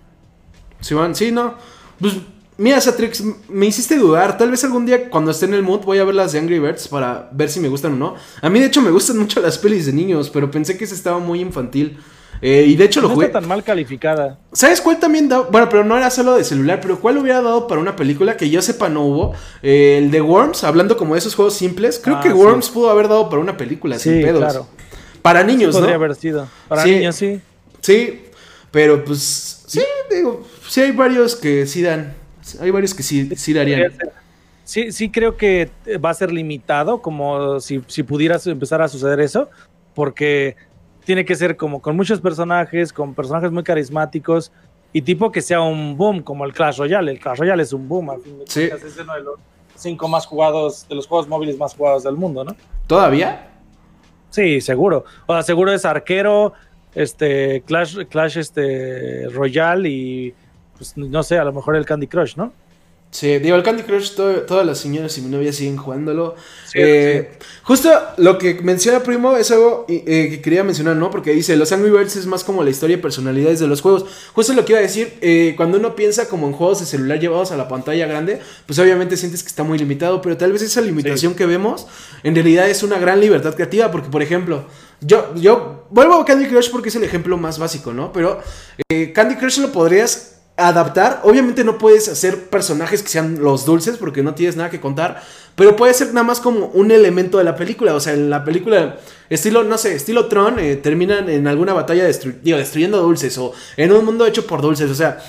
[0.83, 1.55] Sí, sí, no.
[1.99, 2.15] Pues
[2.57, 4.37] Mira, Satrix, me hiciste dudar.
[4.37, 6.59] Tal vez algún día, cuando esté en el mood, voy a ver las de Angry
[6.59, 8.15] Birds para ver si me gustan o no.
[8.41, 10.93] A mí, de hecho, me gustan mucho las pelis de niños, pero pensé que esa
[10.93, 11.97] estaba muy infantil.
[12.41, 13.27] Eh, y de hecho lo no jugué.
[13.27, 14.37] está tan mal calificada.
[14.51, 15.39] ¿Sabes cuál también da?
[15.39, 18.49] Bueno, pero no era solo de celular, pero ¿cuál hubiera dado para una película que
[18.49, 19.33] yo sepa no hubo?
[19.61, 22.01] Eh, el de Worms, hablando como de esos juegos simples.
[22.03, 24.39] Creo que ah, Worms pudo haber dado para una película sin pedos.
[24.39, 24.67] Claro.
[25.21, 26.47] Para niños, Podría haber sido.
[26.67, 27.39] Para niños, sí.
[27.79, 28.23] Sí,
[28.71, 29.81] pero pues sí,
[30.11, 30.43] digo,
[30.73, 32.15] sí hay varios que sí dan.
[32.59, 33.93] Hay varios que sí, sí darían.
[34.63, 35.69] Sí, sí creo que
[36.03, 39.49] va a ser limitado, como si, si pudieras empezar a suceder eso,
[39.93, 40.55] porque
[41.05, 44.51] tiene que ser como con muchos personajes, con personajes muy carismáticos
[44.93, 47.11] y tipo que sea un boom como el Clash Royale.
[47.11, 48.63] El Clash Royale es un boom, al fin de sí.
[48.63, 49.39] es uno de los
[49.75, 52.55] cinco más jugados, de los juegos móviles más jugados del mundo, ¿no?
[52.87, 53.47] ¿Todavía?
[54.31, 55.05] Sí, seguro.
[55.27, 56.53] O sea, seguro es arquero,
[56.95, 60.33] este, Clash, Clash este, Royale y
[60.83, 62.51] pues no sé, a lo mejor el Candy Crush, ¿no?
[63.13, 66.33] Sí, digo, el Candy Crush, todas las señoras y mi novia siguen jugándolo.
[66.73, 71.11] Eh, justo lo que menciona Primo es algo eh, que quería mencionar, ¿no?
[71.11, 74.05] Porque dice, los Angry Birds es más como la historia y personalidades de los juegos.
[74.33, 77.19] Justo lo que iba a decir, eh, cuando uno piensa como en juegos de celular
[77.19, 80.63] llevados a la pantalla grande, pues obviamente sientes que está muy limitado, pero tal vez
[80.63, 81.85] esa limitación que vemos
[82.23, 84.65] en realidad es una gran libertad creativa, porque por ejemplo,
[85.01, 88.11] yo, yo vuelvo a Candy Crush porque es el ejemplo más básico, ¿no?
[88.11, 88.41] Pero
[89.13, 91.21] Candy Crush lo podrías adaptar.
[91.23, 95.21] Obviamente no puedes hacer personajes que sean los dulces porque no tienes nada que contar.
[95.55, 97.93] Pero puede ser nada más como un elemento de la película.
[97.95, 98.97] O sea, en la película,
[99.29, 103.37] estilo, no sé, estilo Tron, eh, terminan en alguna batalla destruyendo dulces.
[103.37, 104.89] O en un mundo hecho por dulces.
[104.89, 105.19] O sea,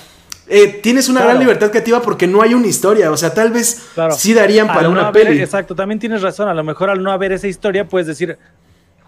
[0.47, 3.11] eh, tienes una gran libertad creativa porque no hay una historia.
[3.11, 3.87] O sea, tal vez
[4.17, 5.39] sí darían para una peli.
[5.41, 6.49] Exacto, también tienes razón.
[6.49, 8.37] A lo mejor al no haber esa historia, puedes decir,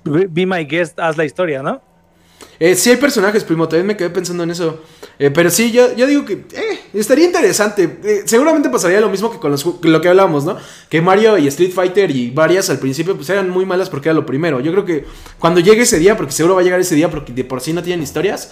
[0.04, 1.82] be my guest, haz la historia, ¿no?
[2.60, 4.84] Eh, sí hay personajes, primo, también me quedé pensando en eso.
[5.20, 7.98] Eh, pero sí, yo, yo digo que eh, estaría interesante.
[8.04, 9.52] Eh, seguramente pasaría lo mismo que con
[9.92, 10.58] lo que hablábamos, ¿no?
[10.90, 14.14] Que Mario y Street Fighter y varias al principio pues eran muy malas porque era
[14.14, 14.60] lo primero.
[14.60, 15.06] Yo creo que
[15.40, 17.74] cuando llegue ese día, porque seguro va a llegar ese día porque de por sí
[17.74, 18.52] no tienen historias,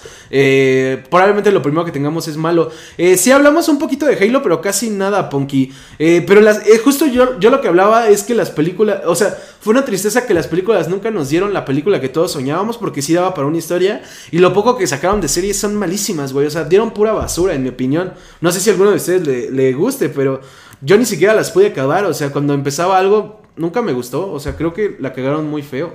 [1.10, 2.72] probablemente lo primero que tengamos es malo.
[2.98, 5.72] sí hablamos un poquito de Halo, pero casi nada, Ponky.
[5.98, 9.72] pero las, justo yo, yo lo que hablaba es que las películas, o sea, fue
[9.72, 13.14] una tristeza que las películas nunca nos dieron la película que todos soñábamos porque sí
[13.14, 14.04] daba para una historia.
[14.30, 16.46] Y lo poco que sacaron de series son malísimas, güey.
[16.64, 18.14] Dieron pura basura, en mi opinión.
[18.42, 20.42] No sé si a alguno de ustedes le, guste, pero
[20.82, 22.06] yo ni siquiera las pude acabar.
[22.06, 24.32] O sea, cuando empezaba algo, nunca me gustó.
[24.32, 25.94] O sea, creo que la cagaron muy feo.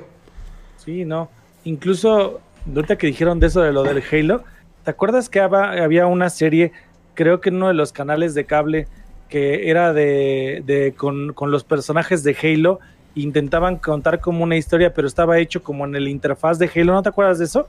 [0.85, 1.31] Sí, no.
[1.65, 2.41] Incluso,
[2.75, 4.45] ahorita que dijeron de eso de lo del Halo,
[4.85, 6.73] ¿te acuerdas que había una serie,
[7.15, 8.87] creo que en uno de los canales de cable,
[9.29, 12.81] que era de, de con, con los personajes de Halo?
[13.15, 16.93] Intentaban contar como una historia, pero estaba hecho como en el interfaz de Halo.
[16.93, 17.69] ¿No te acuerdas de eso?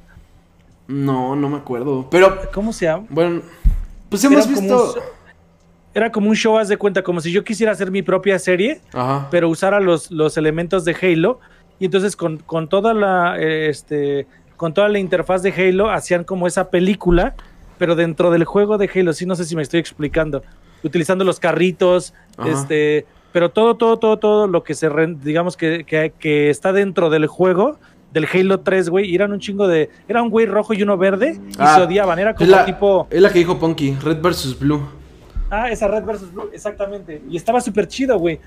[0.92, 2.08] No, no me acuerdo.
[2.10, 2.38] Pero.
[2.54, 3.06] ¿Cómo se llama?
[3.10, 3.42] Bueno,
[4.10, 4.96] pues hemos visto.
[5.94, 8.82] era como un show, haz de cuenta, como si yo quisiera hacer mi propia serie,
[9.30, 11.40] pero usara los, los elementos de Halo.
[11.80, 13.40] Y entonces con, toda la.
[13.40, 14.28] este.
[14.58, 17.34] Con toda la interfaz de Halo hacían como esa película,
[17.80, 20.44] pero dentro del juego de Halo, sí, no sé si me estoy explicando.
[20.84, 22.14] Utilizando los carritos,
[22.46, 23.06] este.
[23.32, 24.90] Pero todo, todo, todo, todo lo que se,
[25.24, 25.86] digamos que,
[26.20, 27.80] que está dentro del juego,
[28.12, 29.90] del Halo 3, güey, y eran un chingo de.
[30.08, 32.20] Era un güey rojo y uno verde, y ah, se odiaban.
[32.20, 33.08] Era como tipo.
[33.10, 34.82] Es la que dijo Punky, Red versus Blue.
[35.50, 37.22] Ah, esa Red versus Blue, exactamente.
[37.30, 38.40] Y estaba súper chido, güey.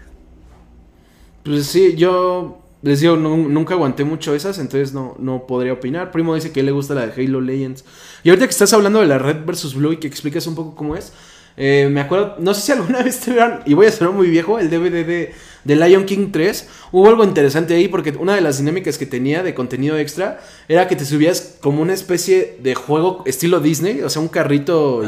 [1.43, 6.11] Pues sí, yo les digo, nunca aguanté mucho esas, entonces no, no podría opinar.
[6.11, 7.83] Primo dice que le gusta la de Halo Legends.
[8.23, 10.75] Y ahorita que estás hablando de la Red versus Blue y que explicas un poco
[10.75, 11.15] cómo es,
[11.57, 14.29] eh, me acuerdo, no sé si alguna vez te vieron, y voy a ser muy
[14.29, 15.35] viejo, el DVD de,
[15.65, 16.69] de, Lion King 3.
[16.93, 20.89] Hubo algo interesante ahí porque una de las dinámicas que tenía de contenido extra era
[20.89, 25.03] que te subías como una especie de juego estilo Disney, o sea, un carrito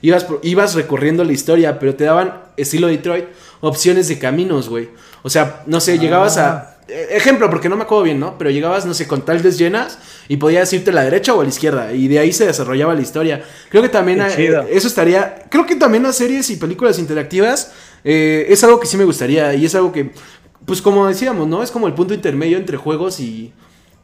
[0.00, 3.26] y ibas, ibas recorriendo la historia, pero te daban estilo Detroit
[3.60, 4.88] opciones de caminos, güey.
[5.22, 6.74] O sea, no sé, llegabas a ah.
[6.86, 8.36] Eh, ejemplo, porque no me acuerdo bien, ¿no?
[8.36, 9.98] Pero llegabas, no sé, con tal llenas
[10.28, 11.92] y podías irte a la derecha o a la izquierda.
[11.92, 13.42] Y de ahí se desarrollaba la historia.
[13.70, 15.44] Creo que también eso estaría.
[15.48, 17.72] Creo que también las series y películas interactivas
[18.04, 19.54] eh, es algo que sí me gustaría.
[19.54, 20.10] Y es algo que,
[20.64, 21.62] pues como decíamos, ¿no?
[21.62, 23.52] Es como el punto intermedio entre juegos y,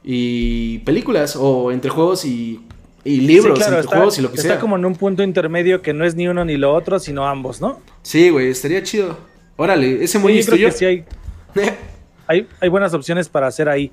[0.02, 1.36] y películas.
[1.36, 2.60] O entre juegos y,
[3.04, 4.52] y libros, entre juegos y lo que sea.
[4.52, 7.26] Está como en un punto intermedio que no es ni uno ni lo otro, sino
[7.26, 7.80] ambos, ¿no?
[8.02, 9.16] Sí, güey, estaría chido.
[9.56, 10.84] Órale, ese muy sí, sí
[12.26, 12.46] hay.
[12.60, 13.92] hay, buenas opciones para hacer ahí.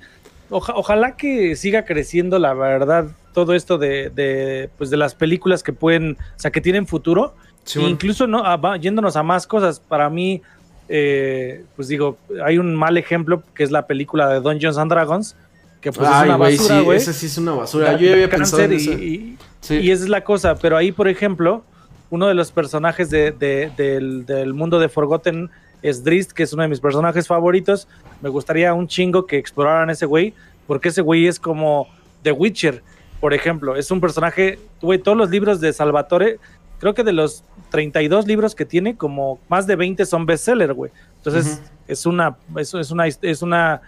[0.50, 6.14] ojalá que siga creciendo, la verdad, todo esto de, pues de las películas que pueden,
[6.14, 7.36] o sea, que tienen futuro
[7.76, 10.42] Incluso no, ah, yéndonos a más cosas, para mí,
[10.90, 15.36] eh, pues digo, hay un mal ejemplo que es la película de Dungeons and Dragons,
[15.82, 16.98] que pues es una basura, güey.
[16.98, 17.98] esa sí es una basura.
[17.98, 19.38] Yo ya había pensado en y,
[19.70, 21.64] y, esa es la cosa, pero ahí, por ejemplo,
[22.10, 25.50] uno de los personajes de, del, del, mundo de Forgotten
[25.82, 27.88] es Drist, que es uno de mis personajes favoritos.
[28.22, 30.34] Me gustaría un chingo que exploraran ese güey,
[30.66, 31.88] porque ese güey es como
[32.24, 32.82] The Witcher,
[33.20, 33.76] por ejemplo.
[33.76, 36.40] Es un personaje, güey, todos los libros de Salvatore,
[36.80, 40.92] creo que de los 32 libros que tiene, como más de 20 son bestseller, güey.
[41.18, 43.82] Entonces, es, una, es, es, una, es una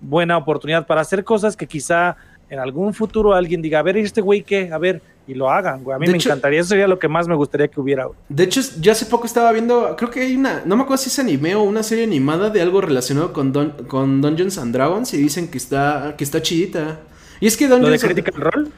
[0.00, 2.16] buena oportunidad para hacer cosas que quizá
[2.50, 4.70] en algún futuro alguien diga, a ver, este güey qué?
[4.72, 5.96] A ver, y lo hagan, güey.
[5.96, 8.18] A mí me encantaría, eso sería lo que más me gustaría que hubiera, güey.
[8.28, 11.08] De hecho, yo hace poco estaba viendo, creo que hay una, no me acuerdo si
[11.08, 13.52] es anime o una serie animada de algo relacionado con,
[13.86, 17.00] con Dungeons and Dragons y dicen que está, que está chidita.
[17.40, 18.70] Y es que Dungeons ¿Lo de Critical Role?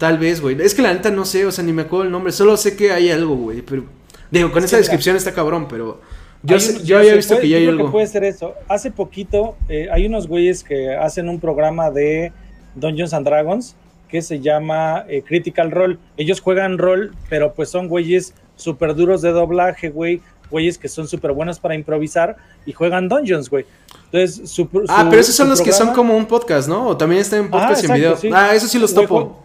[0.00, 0.56] Tal vez, güey.
[0.62, 2.32] Es que la neta no sé, o sea, ni me acuerdo el nombre.
[2.32, 3.60] Solo sé que hay algo, güey.
[3.60, 3.84] Pero,
[4.30, 6.00] digo, con esa descripción está cabrón, pero...
[6.42, 7.84] Yo, yo había visto que ya hay algo.
[7.84, 8.54] Que puede ser eso.
[8.66, 12.32] Hace poquito eh, hay unos güeyes que hacen un programa de
[12.76, 13.76] Dungeons and Dragons
[14.08, 15.98] que se llama eh, Critical Role.
[16.16, 20.22] Ellos juegan rol, pero pues son güeyes súper duros de doblaje, güey.
[20.50, 23.66] Güeyes que son súper buenos para improvisar y juegan Dungeons, güey.
[24.06, 26.88] Entonces, su, Ah, pero esos son los que son como un podcast, ¿no?
[26.88, 28.18] O también están en podcast y en video.
[28.32, 29.44] Ah, eso sí los topo.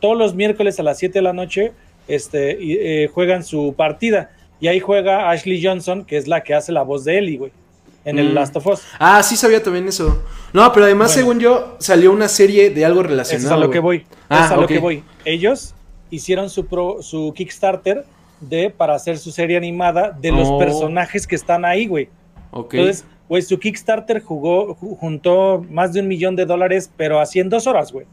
[0.00, 1.72] Todos los miércoles a las 7 de la noche
[2.08, 4.30] este, eh, juegan su partida.
[4.60, 7.52] Y ahí juega Ashley Johnson, que es la que hace la voz de Ellie, güey
[8.04, 8.34] en el mm.
[8.34, 8.82] Last of Us.
[8.98, 10.22] Ah, sí sabía también eso.
[10.52, 13.48] No, pero además, según yo, salió una serie de algo relacionado.
[13.48, 14.04] Es a lo que voy.
[14.28, 15.04] Ah, es a lo que voy.
[15.24, 15.74] Ellos
[16.10, 18.04] hicieron su, pro, su Kickstarter
[18.40, 20.58] de para hacer su serie animada de los oh.
[20.58, 22.08] personajes que están ahí, güey.
[22.52, 27.48] Entonces, güey, su Kickstarter jugó, juntó más de un millón de dólares, pero así en
[27.48, 28.06] dos horas, güey.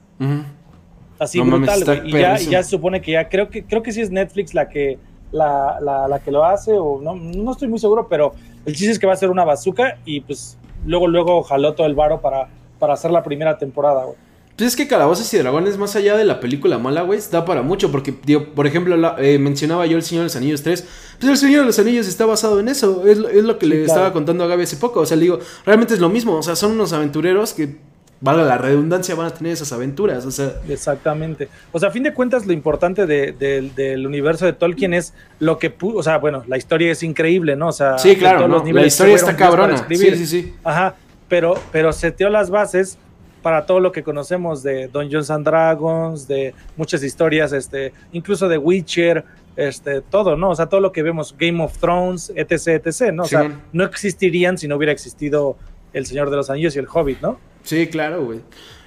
[1.20, 2.08] Así brutal, güey.
[2.10, 4.70] Y ya, ya, se supone que ya, creo que, creo que sí es Netflix la
[4.70, 5.00] que,
[5.32, 8.34] la, la, la que lo hace, o no, no estoy muy seguro, pero
[8.66, 11.88] el chiste es que va a ser una bazooka y pues luego, luego jaló todo
[11.88, 12.50] el varo para,
[12.80, 14.18] para hacer la primera temporada, güey.
[14.58, 17.62] Pues es que Calabozos y Dragones, más allá de la película mala, güey, da para
[17.62, 17.92] mucho.
[17.92, 20.86] Porque, digo, por ejemplo, eh, mencionaba yo El Señor de los Anillos 3.
[21.20, 23.06] Pues El Señor de los Anillos está basado en eso.
[23.06, 25.02] Es, lo que le estaba contando a Gaby hace poco.
[25.02, 26.34] O sea, le digo, realmente es lo mismo.
[26.34, 27.78] O sea, son unos aventureros que
[28.20, 30.54] valga la redundancia, van a tener esas aventuras, o sea.
[30.68, 31.50] Exactamente.
[31.72, 35.74] O sea, a fin de cuentas, lo importante del universo de Tolkien es lo que,
[35.80, 37.68] o sea, bueno, la historia es increíble, ¿no?
[37.68, 39.86] O sea, sí, claro, la historia está cabrona.
[39.88, 40.54] Sí, sí, sí.
[40.64, 40.96] Ajá,
[41.28, 42.98] pero, pero seteó las bases
[43.42, 48.58] para todo lo que conocemos de Dungeons and Dragons, de muchas historias, este, incluso de
[48.58, 49.24] Witcher,
[49.56, 50.50] este, todo, ¿no?
[50.50, 53.24] O sea, todo lo que vemos, Game of Thrones, etc, etc, ¿no?
[53.24, 55.58] O sea, no existirían si no hubiera existido
[55.94, 57.40] El Señor de los Anillos y El Hobbit, ¿no?
[57.68, 58.40] Sí, claro, güey.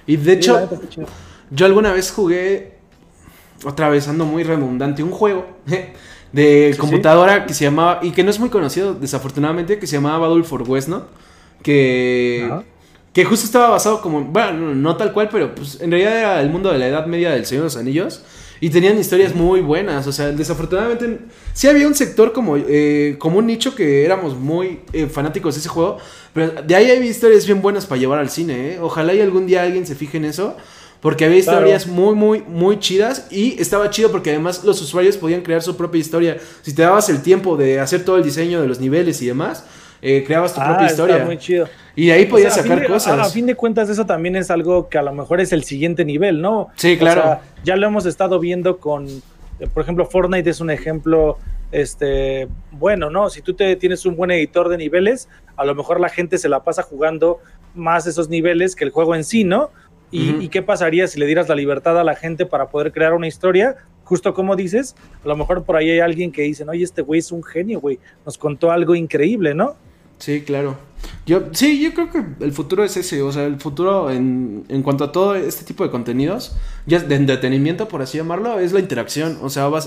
[0.07, 0.67] Y de hecho,
[1.51, 2.79] yo alguna vez jugué,
[3.63, 5.45] otra vez ando muy redundante, un juego
[6.31, 10.27] de computadora que se llamaba, y que no es muy conocido, desafortunadamente, que se llamaba
[10.27, 11.05] Battle for West, ¿no?
[11.61, 12.51] Que,
[13.13, 16.49] que justo estaba basado como, bueno, no tal cual, pero pues en realidad era el
[16.49, 18.23] mundo de la Edad Media del Señor de los Anillos.
[18.63, 20.05] Y tenían historias muy buenas.
[20.05, 21.17] O sea, desafortunadamente
[21.51, 25.61] sí había un sector como, eh, como un nicho que éramos muy eh, fanáticos de
[25.61, 25.97] ese juego.
[26.31, 28.73] Pero de ahí hay historias bien buenas para llevar al cine.
[28.73, 28.79] ¿eh?
[28.79, 30.55] Ojalá y algún día alguien se fije en eso.
[31.01, 33.25] Porque había historias muy, muy, muy chidas.
[33.31, 36.37] Y estaba chido porque además los usuarios podían crear su propia historia.
[36.61, 39.65] Si te dabas el tiempo de hacer todo el diseño de los niveles y demás
[40.01, 41.25] eh, creabas tu propia ah, historia.
[41.25, 41.67] muy chido.
[41.95, 43.19] Y ahí podías sacar cosas.
[43.19, 46.05] A, fin de cuentas, eso también es algo que a lo mejor es el siguiente
[46.05, 46.69] nivel, ¿no?
[46.75, 47.39] Sí, claro.
[47.63, 49.07] ya lo hemos estado viendo con,
[49.73, 51.37] por ejemplo, Fortnite es un ejemplo
[51.71, 53.29] este, bueno, ¿no?
[53.29, 56.49] Si tú te, tienes un buen editor de niveles, a lo mejor la gente se
[56.49, 57.39] la pasa jugando
[57.75, 59.69] más esos niveles que el juego en sí, ¿no?
[60.13, 63.13] Y, y, qué pasaría si le dieras la libertad a la gente para poder crear
[63.13, 63.77] una historia?
[64.03, 67.19] Justo como dices, a lo mejor por ahí hay alguien que dice, oye, este güey
[67.21, 69.77] es un genio, güey, nos contó algo increíble, ¿no?
[70.21, 70.77] Sí, claro.
[71.25, 74.83] Yo, sí, yo creo que el futuro es ese, o sea, el futuro en, en
[74.83, 78.79] cuanto a todo este tipo de contenidos, ya de entretenimiento, por así llamarlo, es la
[78.79, 79.79] interacción, o sea, va,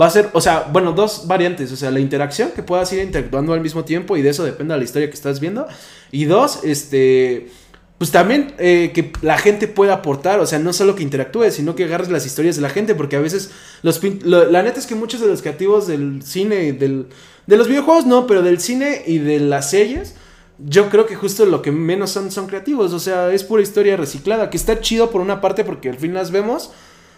[0.00, 3.02] va a ser, o sea, bueno, dos variantes, o sea, la interacción, que puedas ir
[3.02, 5.66] interactuando al mismo tiempo y de eso depende de la historia que estás viendo,
[6.10, 7.50] y dos, este,
[7.98, 11.74] pues también eh, que la gente pueda aportar, o sea, no solo que interactúe, sino
[11.74, 13.50] que agarres las historias de la gente, porque a veces,
[13.82, 17.08] los, la neta es que muchos de los creativos del cine, del
[17.46, 20.14] de los videojuegos no, pero del cine y de las series,
[20.58, 22.92] yo creo que justo lo que menos son son creativos.
[22.92, 26.14] O sea, es pura historia reciclada, que está chido por una parte porque al fin
[26.14, 26.72] las vemos.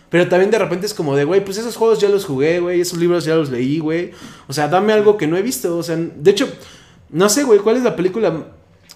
[0.09, 2.81] Pero también de repente es como de, güey, pues esos juegos ya los jugué, güey,
[2.81, 4.13] esos libros ya los leí, güey.
[4.47, 5.77] O sea, dame algo que no he visto.
[5.77, 6.49] O sea, de hecho,
[7.11, 8.47] no sé, güey, ¿cuál es la película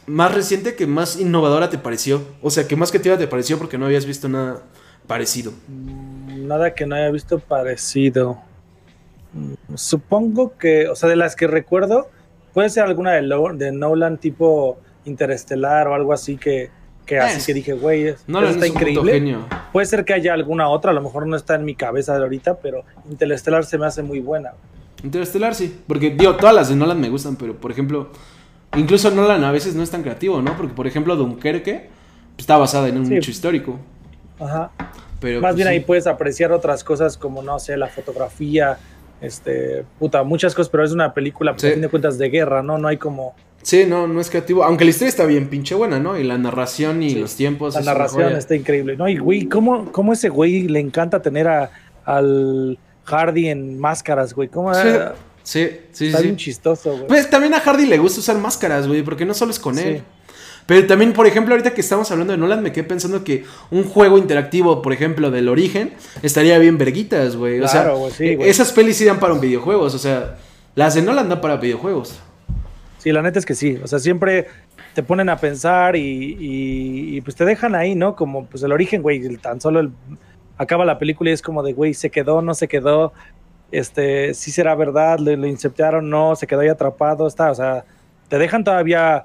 [0.07, 2.23] más reciente que más innovadora te pareció?
[2.43, 4.63] O sea, que más creativa te pareció porque no habías visto nada
[5.07, 5.53] parecido.
[5.69, 8.41] Nada que no haya visto parecido.
[9.33, 12.09] Mm, supongo que, o sea, de las que recuerdo,
[12.53, 13.23] puede ser alguna de,
[13.55, 16.71] de Nolan tipo Interestelar o algo así que,
[17.07, 19.37] que así que dije, güey, no, está increíble.
[19.73, 22.23] Puede ser que haya alguna otra, a lo mejor no está en mi cabeza de
[22.23, 24.53] ahorita, pero Interestelar se me hace muy buena.
[25.03, 28.11] Interestelar sí, porque digo, todas las de Nolan me gustan, pero por ejemplo,
[28.77, 30.57] incluso Nolan a veces no es tan creativo, ¿no?
[30.57, 31.89] Porque por ejemplo Dunkerque
[32.37, 33.79] está basada en un hecho histórico.
[34.39, 34.71] Ajá.
[35.21, 38.79] Pero, Más pues, bien ahí puedes apreciar otras cosas como, no sé, la fotografía,
[39.21, 42.63] este, puta, muchas cosas, pero es una película, pues, a fin de cuentas, de guerra,
[42.63, 42.79] ¿no?
[42.79, 43.35] No hay como...
[43.63, 46.19] Sí, no, no es creativo, aunque la historia está bien pinche buena, ¿no?
[46.19, 47.75] Y la narración y los tiempos.
[47.75, 49.07] La narración está increíble, ¿no?
[49.07, 51.71] Y güey, ¿cómo, cómo ese güey le encanta tener a,
[52.07, 54.49] al Hardy en máscaras, güey?
[54.49, 54.73] ¿Cómo?
[54.73, 54.81] Sí,
[55.43, 56.07] sí, sí.
[56.07, 57.07] Está bien chistoso, güey.
[57.07, 60.03] Pues también a Hardy le gusta usar máscaras, güey, porque no solo es con él.
[60.67, 63.85] Pero también, por ejemplo, ahorita que estamos hablando de Nolan, me quedé pensando que un
[63.85, 65.93] juego interactivo, por ejemplo, del origen,
[66.23, 67.61] estaría bien verguitas, güey.
[67.61, 70.37] o sea, esas pelis irían para un videojuegos, o sea,
[70.75, 72.21] las de Nolan dan para videojuegos.
[72.99, 73.81] Sí, la neta es que sí.
[73.83, 74.47] O sea, siempre
[74.95, 78.15] te ponen a pensar y, pues te dejan ahí, ¿no?
[78.15, 79.91] Como pues el origen, güey, tan solo el,
[80.59, 83.13] acaba la película y es como de, güey, se quedó, no se quedó,
[83.73, 87.85] este, sí será verdad, le, le inceptaron, no, se quedó ahí atrapado, está, o sea,
[88.29, 89.25] te dejan todavía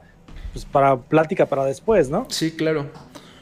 [0.56, 2.28] pues para plática para después, ¿no?
[2.30, 2.86] Sí, claro.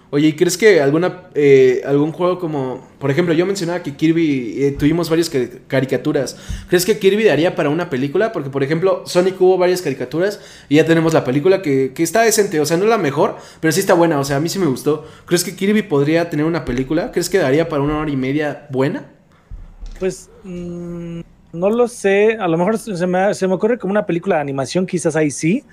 [0.10, 4.64] Oye, ¿y crees que alguna eh, algún juego como, por ejemplo, yo mencionaba que Kirby,
[4.64, 5.30] eh, tuvimos varias
[5.68, 6.36] caricaturas,
[6.70, 8.32] ¿crees que Kirby daría para una película?
[8.32, 12.24] Porque, por ejemplo, Sonic hubo varias caricaturas y ya tenemos la película que, que está
[12.24, 14.50] decente, o sea, no es la mejor, pero sí está buena, o sea, a mí
[14.50, 15.06] sí me gustó.
[15.28, 17.12] ¿Crees que Kirby podría tener una película?
[17.12, 19.12] ¿Crees que daría para una hora y media buena?
[20.00, 20.32] Pues...
[20.44, 21.22] Mm,
[21.54, 24.42] no lo sé, a lo mejor se me, se me ocurre como una película de
[24.42, 25.64] animación, quizás ahí sí,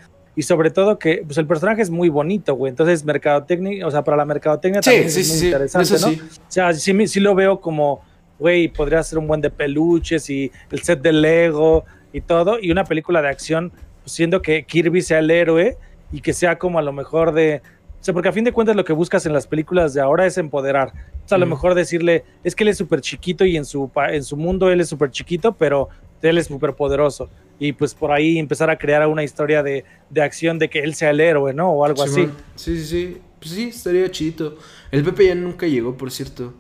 [0.41, 2.71] y sobre todo que pues el personaje es muy bonito, güey.
[2.71, 6.09] Entonces, mercadotecnia, o sea, para la mercadotecnia también es muy interesante, ¿no?
[6.09, 8.01] O sea, sí, sí lo veo como,
[8.39, 11.85] güey, podría ser un buen de peluches y el set de Lego
[12.15, 12.59] y todo.
[12.59, 13.71] Y una película de acción,
[14.03, 15.77] pues, siendo que Kirby sea el héroe
[16.11, 17.61] y que sea como a lo mejor de.
[18.01, 20.25] O sea, porque a fin de cuentas lo que buscas en las películas de ahora
[20.25, 20.95] es empoderar.
[21.23, 23.91] O sea, a lo mejor decirle, es que él es súper chiquito y en su,
[23.95, 25.91] en su mundo él es súper chiquito, pero
[26.29, 27.31] él es súper poderoso
[27.61, 29.85] y pues por ahí empezar a crear una historia de,
[30.21, 31.71] acción de que él sea el héroe, ¿no?
[31.71, 32.29] O algo así.
[32.57, 33.17] Sí, sí, sí.
[33.39, 34.57] Pues sí, estaría chido.
[34.91, 36.55] El Pepe ya nunca llegó, por cierto.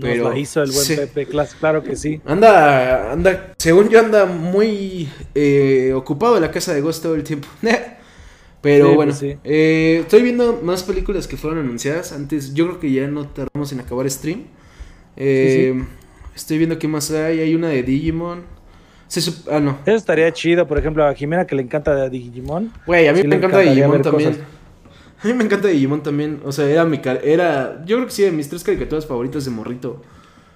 [0.00, 2.22] Pero Nos la hizo el buen Pepe, claro que sí.
[2.24, 7.22] Anda, anda, según yo anda muy eh, ocupado en la casa de Ghost todo el
[7.22, 7.48] tiempo.
[8.62, 12.12] Pero bueno, pues eh, estoy viendo más películas que fueron anunciadas.
[12.12, 14.44] Antes, yo creo que ya no tardamos en acabar stream.
[15.16, 15.82] Eh,
[16.34, 17.40] estoy viendo qué más hay.
[17.40, 18.59] Hay una de Digimon
[19.50, 19.78] ah, no.
[19.84, 22.72] Eso estaría chido, por ejemplo, a Jimena que le encanta Digimon.
[22.86, 24.38] Güey, a mí me encanta Digimon también.
[25.22, 26.40] A mí me encanta Digimon también.
[26.44, 27.00] O sea, era mi.
[27.24, 27.82] Era.
[27.84, 30.02] Yo creo que sí, de mis tres caricaturas favoritas de morrito.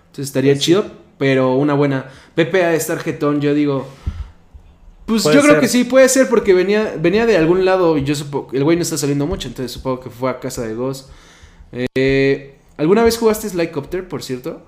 [0.07, 0.85] Entonces estaría pues chido,
[1.19, 2.07] pero una buena.
[2.35, 3.87] Pepe a estar jetón, yo digo.
[5.07, 8.15] Pues yo creo que sí, puede ser porque venía, venía de algún lado y yo
[8.15, 8.51] supongo.
[8.53, 11.11] El güey no está saliendo mucho, entonces supongo que fue a casa de Ghost.
[11.95, 14.63] Eh, ¿Alguna vez jugaste Slycopter, por cierto?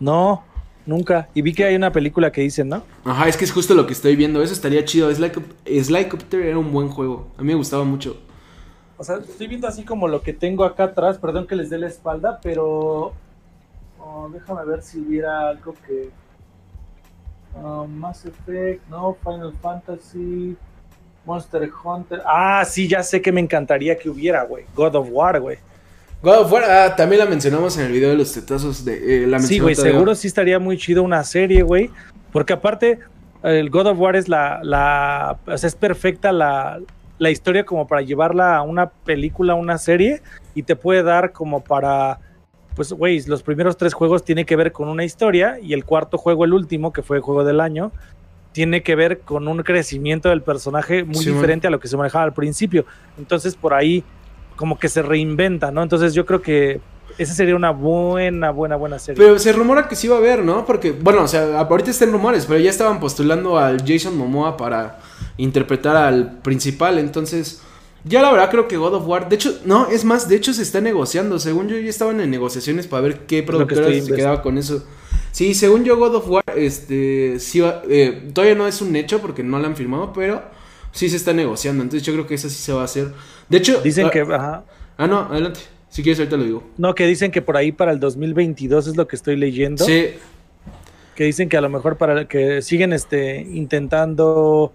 [0.00, 0.44] No.
[0.84, 1.28] Nunca.
[1.34, 2.82] Y vi que hay una película que dicen, ¿no?
[3.04, 4.42] Ajá, es que es justo lo que estoy viendo.
[4.42, 5.10] Eso estaría chido.
[5.12, 7.28] Slycopter era un buen juego.
[7.36, 8.16] A mí me gustaba mucho.
[8.96, 11.18] O sea, estoy viendo así como lo que tengo acá atrás.
[11.18, 13.12] Perdón que les dé la espalda, pero.
[13.98, 16.10] Oh, déjame ver si hubiera algo que.
[17.54, 20.56] Uh, Mass Effect, no, Final Fantasy,
[21.26, 22.22] Monster Hunter.
[22.24, 24.64] Ah, sí, ya sé que me encantaría que hubiera, güey.
[24.74, 25.58] God of War, güey.
[26.22, 29.26] God of War, ah, también la mencionamos en el video de los tetazos de eh,
[29.26, 31.90] la Sí, güey, seguro sí estaría muy chido una serie, güey.
[32.30, 33.00] Porque aparte,
[33.42, 34.60] el God of War es la.
[34.62, 36.78] la o sea, es perfecta la,
[37.18, 40.22] la historia como para llevarla a una película, una serie,
[40.54, 42.20] y te puede dar como para.
[42.76, 46.18] Pues, güey, los primeros tres juegos tienen que ver con una historia, y el cuarto
[46.18, 47.90] juego, el último, que fue el juego del año,
[48.52, 52.24] tiene que ver con un crecimiento del personaje muy diferente a lo que se manejaba
[52.24, 52.86] al principio.
[53.18, 54.04] Entonces, por ahí
[54.56, 55.82] como que se reinventa, ¿no?
[55.82, 56.80] Entonces yo creo que
[57.18, 59.22] esa sería una buena, buena, buena serie.
[59.22, 60.64] Pero se rumora que sí va a haber, ¿no?
[60.64, 65.00] Porque, bueno, o sea, ahorita están rumores, pero ya estaban postulando al Jason Momoa para
[65.36, 67.62] interpretar al principal, entonces...
[68.04, 70.52] Ya la verdad creo que God of War, de hecho, no, es más, de hecho
[70.52, 74.42] se está negociando, según yo ya estaban en negociaciones para ver qué productora se quedaba
[74.42, 74.84] con eso.
[75.30, 79.44] Sí, según yo God of War, este, sí eh, todavía no es un hecho porque
[79.44, 80.42] no la han firmado, pero
[80.90, 83.12] sí se está negociando, entonces yo creo que eso sí se va a hacer.
[83.52, 83.82] De hecho...
[83.82, 84.20] Dicen ah, que...
[84.22, 84.64] Ajá.
[84.96, 85.60] Ah, no, adelante.
[85.90, 86.64] Si quieres ahorita lo digo.
[86.78, 89.84] No, que dicen que por ahí para el 2022 es lo que estoy leyendo.
[89.84, 90.14] Sí.
[91.14, 94.72] Que dicen que a lo mejor para que siguen este intentando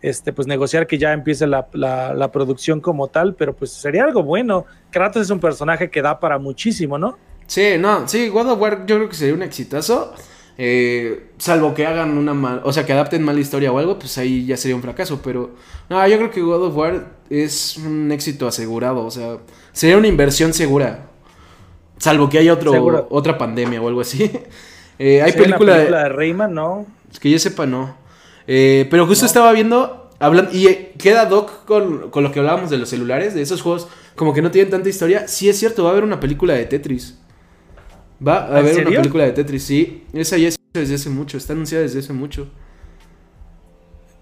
[0.00, 4.22] este pues negociar que ya empiece la, la, producción como tal, pero pues sería algo
[4.22, 4.64] bueno.
[4.90, 7.18] Kratos es un personaje que da para muchísimo, ¿no?
[7.46, 10.14] Sí, no, sí, God of War yo creo que sería un exitazo.
[10.56, 14.16] Eh, salvo que hagan una mal, o sea, que adapten mala historia o algo, pues
[14.18, 15.20] ahí ya sería un fracaso.
[15.22, 15.50] Pero
[15.88, 19.38] no, yo creo que God of War es un éxito asegurado, o sea,
[19.72, 21.06] sería una inversión segura.
[21.98, 24.30] Salvo que haya otro, otra pandemia o algo así.
[24.96, 26.86] Eh, hay película, de, Rayman, ¿no?
[27.10, 27.96] Es que yo sepa, no.
[28.46, 32.78] Eh, pero justo estaba viendo, hablando, y queda doc con, con, lo que hablábamos de
[32.78, 35.26] los celulares, de esos juegos como que no tienen tanta historia.
[35.26, 37.18] Sí es cierto, va a haber una película de Tetris.
[38.26, 40.04] Va a haber una película de Tetris, sí.
[40.12, 42.48] Esa ya es desde hace mucho, está anunciada desde hace mucho.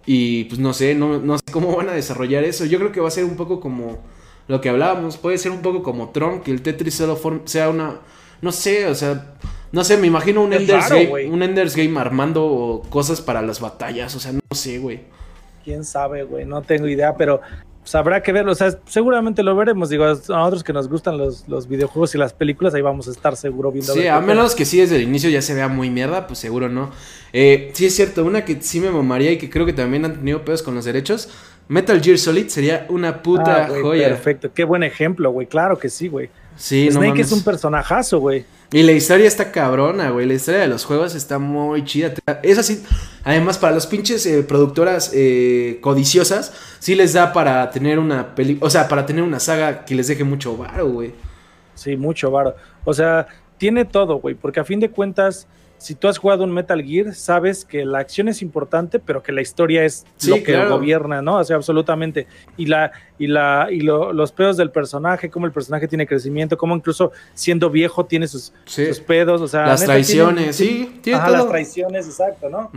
[0.05, 2.64] Y pues no sé, no, no sé cómo van a desarrollar eso.
[2.64, 3.98] Yo creo que va a ser un poco como
[4.48, 5.16] lo que hablábamos.
[5.16, 8.01] Puede ser un poco como Tron, que el Tetris solo sea una.
[8.40, 9.35] No sé, o sea.
[9.70, 14.14] No sé, me imagino un Ender's, Game, un Ender's Game armando cosas para las batallas.
[14.14, 15.01] O sea, no sé, güey.
[15.64, 16.44] Quién sabe, güey.
[16.44, 17.40] No tengo idea, pero
[17.82, 19.90] pues habrá que verlo, o sea, seguramente lo veremos.
[19.90, 23.10] Digo, a nosotros que nos gustan los, los videojuegos y las películas, ahí vamos a
[23.10, 23.92] estar seguro viendo.
[23.92, 26.68] Sí, a, menos que sí desde el inicio ya se vea muy mierda, pues seguro
[26.68, 26.92] no.
[27.32, 30.14] Eh, sí es cierto, una que sí me mamaría y que creo que también han
[30.14, 31.28] tenido pedos con los derechos.
[31.66, 34.09] Metal Gear Solid sería una puta ah, joya.
[34.09, 35.48] Perfecto, qué buen ejemplo, güey.
[35.48, 36.30] Claro que sí, güey.
[36.56, 38.44] Sí, Snake es un personajazo, güey.
[38.72, 40.26] Y la historia está cabrona, güey.
[40.26, 42.14] La historia de los juegos está muy chida.
[42.42, 42.82] Es así.
[43.22, 48.56] Además, para los pinches eh, productoras eh, codiciosas, sí les da para tener una peli.
[48.62, 51.12] O sea, para tener una saga que les deje mucho varo, güey.
[51.74, 52.56] Sí, mucho varo.
[52.84, 53.26] O sea,
[53.58, 54.34] tiene todo, güey.
[54.34, 55.46] Porque a fin de cuentas,
[55.82, 59.32] si tú has jugado un Metal Gear, sabes que la acción es importante, pero que
[59.32, 61.38] la historia es lo que gobierna, ¿no?
[61.38, 62.28] O sea, absolutamente.
[62.56, 66.76] Y la, y la, y los pedos del personaje, cómo el personaje tiene crecimiento, cómo
[66.76, 68.52] incluso siendo viejo tiene sus,
[69.06, 69.66] pedos, o sea.
[69.66, 72.70] Las traiciones, sí, tiene las traiciones, exacto, ¿no?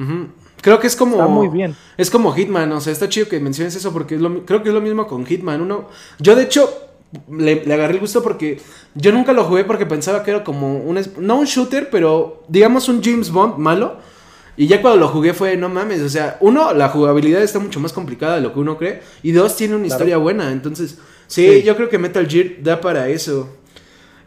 [0.61, 1.17] Creo que es como.
[1.17, 1.75] Está muy bien.
[1.97, 4.81] Es como Hitman, o sea, está chido que menciones eso porque creo que es lo
[4.81, 5.61] mismo con Hitman.
[5.61, 6.94] Uno, yo de hecho,
[7.31, 8.59] le, agarré el gusto porque
[8.93, 10.99] yo nunca lo jugué porque pensaba que era como un...
[11.19, 13.97] No un shooter, pero digamos un James Bond malo.
[14.57, 17.79] Y ya cuando lo jugué fue, no mames, o sea, uno, la jugabilidad está mucho
[17.79, 19.01] más complicada de lo que uno cree.
[19.21, 20.51] Y dos, tiene una historia buena.
[20.51, 20.97] Entonces,
[21.27, 23.49] sí, yo creo que Metal Gear da para eso.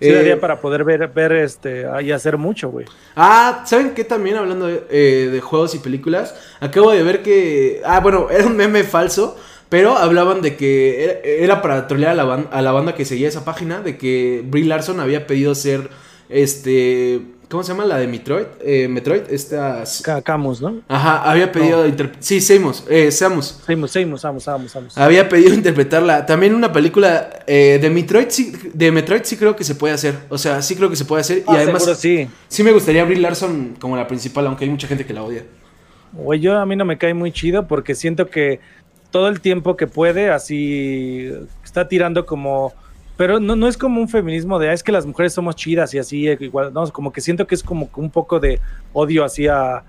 [0.01, 2.87] Sí, daría eh, para poder ver, ver este, y hacer mucho, güey.
[3.17, 6.35] Ah, ¿saben qué también hablando de, eh, de, juegos y películas?
[6.61, 7.81] Acabo de ver que.
[7.85, 9.37] Ah, bueno, era un meme falso.
[9.69, 13.29] Pero hablaban de que era, para trolear a la, banda, a la banda que seguía
[13.29, 15.91] esa página, de que Brie Larson había pedido ser,
[16.31, 17.21] este,
[17.51, 17.85] ¿cómo se llama?
[17.85, 19.85] La de Metroid, eh, Metroid, esta...
[20.25, 20.81] Camus, ¿no?
[20.89, 21.85] Ajá, había pedido,
[22.19, 23.61] sí, Samus, eh, Samus.
[23.67, 26.25] Samus, Samus, Samus, Samus, Había pedido interpretarla.
[26.25, 30.15] También una película eh, de Metroid, sí, de Metroid sí creo que se puede hacer,
[30.31, 31.39] o sea, sí creo que se puede hacer.
[31.39, 32.27] y ah, además, sí.
[32.49, 35.45] sí me gustaría Brie Larson como la principal, aunque hay mucha gente que la odia.
[36.13, 38.61] Güey, yo a mí no me cae muy chido porque siento que
[39.11, 41.31] todo el tiempo que puede, así
[41.65, 42.73] está tirando como...
[43.17, 45.93] Pero no, no es como un feminismo de, ah, es que las mujeres somos chidas
[45.93, 48.61] y así, igual, no, como que siento que es como un poco de
[48.93, 49.83] odio hacia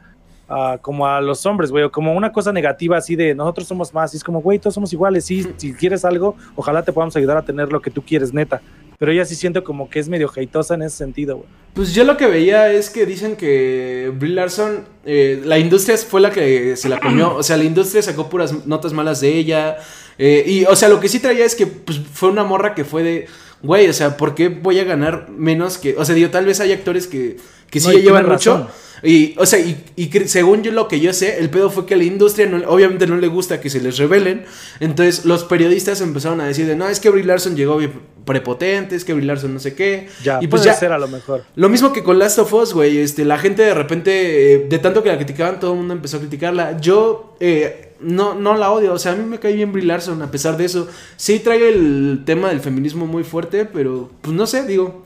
[0.81, 4.13] como a los hombres, güey, o como una cosa negativa así de nosotros somos más,
[4.13, 7.37] y es como, güey, todos somos iguales, sí, si quieres algo, ojalá te podamos ayudar
[7.37, 8.59] a tener lo que tú quieres, neta.
[8.99, 11.49] Pero ella sí siento como que es medio heitosa en ese sentido, güey.
[11.73, 16.19] Pues yo lo que veía es que dicen que Brie Larson, eh, la industria fue
[16.19, 19.77] la que se la comió, o sea, la industria sacó puras notas malas de ella,
[20.17, 22.83] eh, y, o sea, lo que sí traía es que pues, fue una morra que
[22.83, 23.27] fue de,
[23.61, 26.59] güey, o sea, ¿por qué voy a ganar menos que, o sea, digo, tal vez
[26.59, 27.37] hay actores que,
[27.69, 28.69] que sí llevan mucho.
[29.01, 31.93] Y, o sea, y, y, según yo lo que yo sé, el pedo fue que
[31.93, 34.43] a la industria no, obviamente no le gusta que se les revelen.
[34.79, 37.79] Entonces los periodistas empezaron a decir de, no, es que Brie Larson llegó
[38.25, 40.09] prepotente, es que Brie Larson no sé qué.
[40.23, 41.43] Ya, y pues puede ya, ser a lo mejor.
[41.55, 42.97] Lo mismo que con Last of Us, güey.
[42.97, 46.17] Este, la gente de repente, eh, de tanto que la criticaban, todo el mundo empezó
[46.17, 46.79] a criticarla.
[46.79, 50.21] Yo eh, no, no la odio, o sea, a mí me cae bien Brie Larson
[50.21, 50.87] a pesar de eso.
[51.15, 55.03] Sí trae el tema del feminismo muy fuerte, pero pues no sé, digo...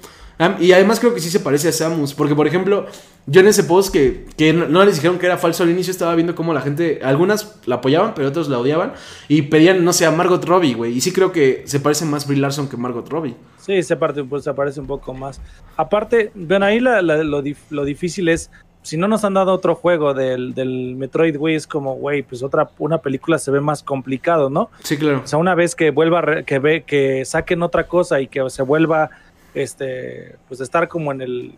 [0.60, 2.14] Y además creo que sí se parece a Samus.
[2.14, 2.88] Porque, por ejemplo,
[3.28, 6.36] yo en ese post que, no les dijeron que era falso al inicio, estaba viendo
[6.36, 8.94] cómo la gente, algunas la apoyaban, pero otros la odiaban.
[9.28, 10.94] Y pedían, no sé, a Margot Robbie, güey.
[10.94, 13.36] Y sí creo que se parece más Brie Larson que Margot Robbie.
[13.58, 15.40] Sí, se, se parece un poco más.
[15.78, 18.52] Aparte, ven, ahí lo, difícil es
[18.84, 22.44] si no nos han dado otro juego del, del Metroid, güey, es como, güey, pues
[22.44, 24.70] otra, una película se ve más complicado, ¿no?
[24.84, 25.22] Sí, claro.
[25.24, 28.62] O sea, una vez que vuelva, que ve, que saquen otra cosa y que se
[28.62, 29.10] vuelva
[29.54, 31.56] este, pues estar como en el,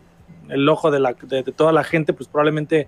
[0.49, 2.87] el ojo de, la, de, toda la gente, pues probablemente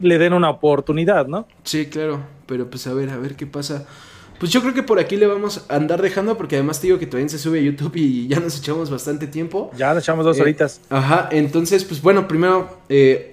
[0.00, 1.46] le den una oportunidad, ¿no?
[1.64, 3.86] Sí, claro, pero pues a ver, a ver qué pasa.
[4.44, 6.98] Pues yo creo que por aquí le vamos a andar dejando porque además te digo
[6.98, 9.70] que todavía se sube a YouTube y ya nos echamos bastante tiempo.
[9.74, 10.82] Ya nos echamos dos horitas.
[10.90, 12.68] Ajá, entonces pues bueno, primero,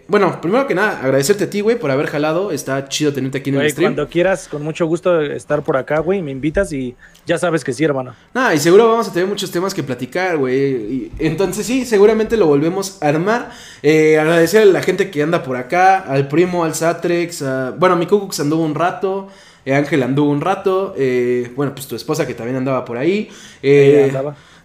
[0.07, 2.53] bueno, primero que nada, agradecerte a ti, güey, por haber jalado.
[2.53, 3.93] Está chido tenerte aquí en el stream.
[3.93, 7.73] Cuando quieras, con mucho gusto estar por acá, güey, me invitas y ya sabes que
[7.73, 8.15] sí, hermano.
[8.33, 11.11] Nada, y seguro vamos a tener muchos temas que platicar, güey.
[11.19, 13.51] Entonces sí, seguramente lo volvemos a armar.
[13.83, 17.43] agradecer a la gente que anda por acá, al primo, al Satrex,
[17.77, 19.27] bueno, mi Cucux anduvo un rato.
[19.65, 20.93] Eh, Ángel anduvo un rato.
[20.97, 23.29] Eh, bueno, pues tu esposa que también andaba por ahí.
[23.61, 24.11] Eh,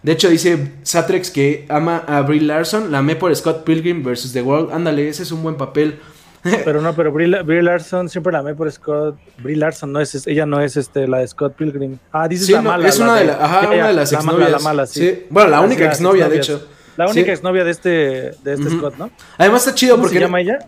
[0.03, 2.91] de hecho, dice Satrex que ama a Brie Larson.
[2.91, 4.33] La amé por Scott Pilgrim vs.
[4.33, 4.71] The World.
[4.71, 5.99] Ándale, ese es un buen papel.
[6.63, 9.17] Pero no, pero Brie, Larson siempre la amé por Scott.
[9.39, 11.97] Brie Larson no es, ella no es este, la de Scott Pilgrim.
[12.11, 12.87] Ah, dices la mala.
[12.87, 14.51] Es una, de, ajá, una de las exnovias.
[14.51, 15.25] La mala, sí.
[15.29, 16.67] Bueno, la única exnovia, de hecho.
[16.95, 19.09] La única exnovia de este, de este Scott, ¿no?
[19.37, 20.17] Además está chido ¿Cómo porque.
[20.17, 20.59] se llama ella?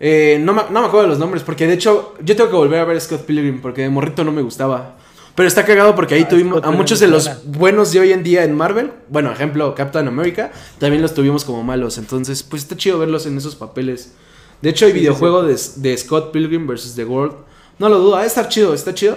[0.00, 2.56] Eh, no, me, no me acuerdo de los nombres, porque de hecho yo tengo que
[2.56, 4.96] volver a ver Scott Pilgrim, porque de morrito no me gustaba.
[5.34, 8.22] Pero está cagado porque ahí ah, tuvimos a muchos de los buenos de hoy en
[8.22, 8.92] día en Marvel.
[9.08, 10.52] Bueno, ejemplo, Captain America.
[10.78, 11.98] También los tuvimos como malos.
[11.98, 14.12] Entonces, pues está chido verlos en esos papeles.
[14.60, 16.94] De hecho, hay videojuego De, de, Scott Pilgrim vs.
[16.94, 17.36] The World.
[17.78, 19.16] No lo dudo, va a estar chido, está chido.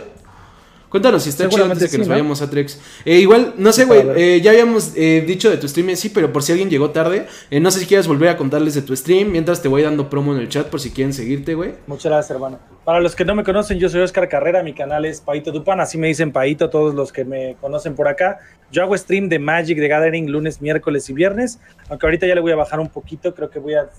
[0.94, 2.80] Cuéntanos si está chido antes de que nos vayamos a Trex.
[3.04, 6.32] Eh, igual, no sé, güey, eh, ya habíamos eh, dicho de tu stream sí, pero
[6.32, 9.32] por si alguien llegó tarde, no sé si quieres volver a contarles de tu stream,
[9.32, 11.74] mientras te voy dando promo en el chat por si quieren seguirte, güey.
[11.88, 12.60] Muchas gracias, hermano.
[12.86, 15.80] Para los que no me conocen, yo soy Oscar Carrera, mi canal es Paito Dupan,
[15.80, 18.38] así me dicen Paito todos los que me conocen por acá.
[18.72, 21.60] Yo hago stream de Magic de Gathering lunes, miércoles y viernes,
[21.90, 23.90] aunque ahorita ya le voy a bajar un poquito, creo que voy a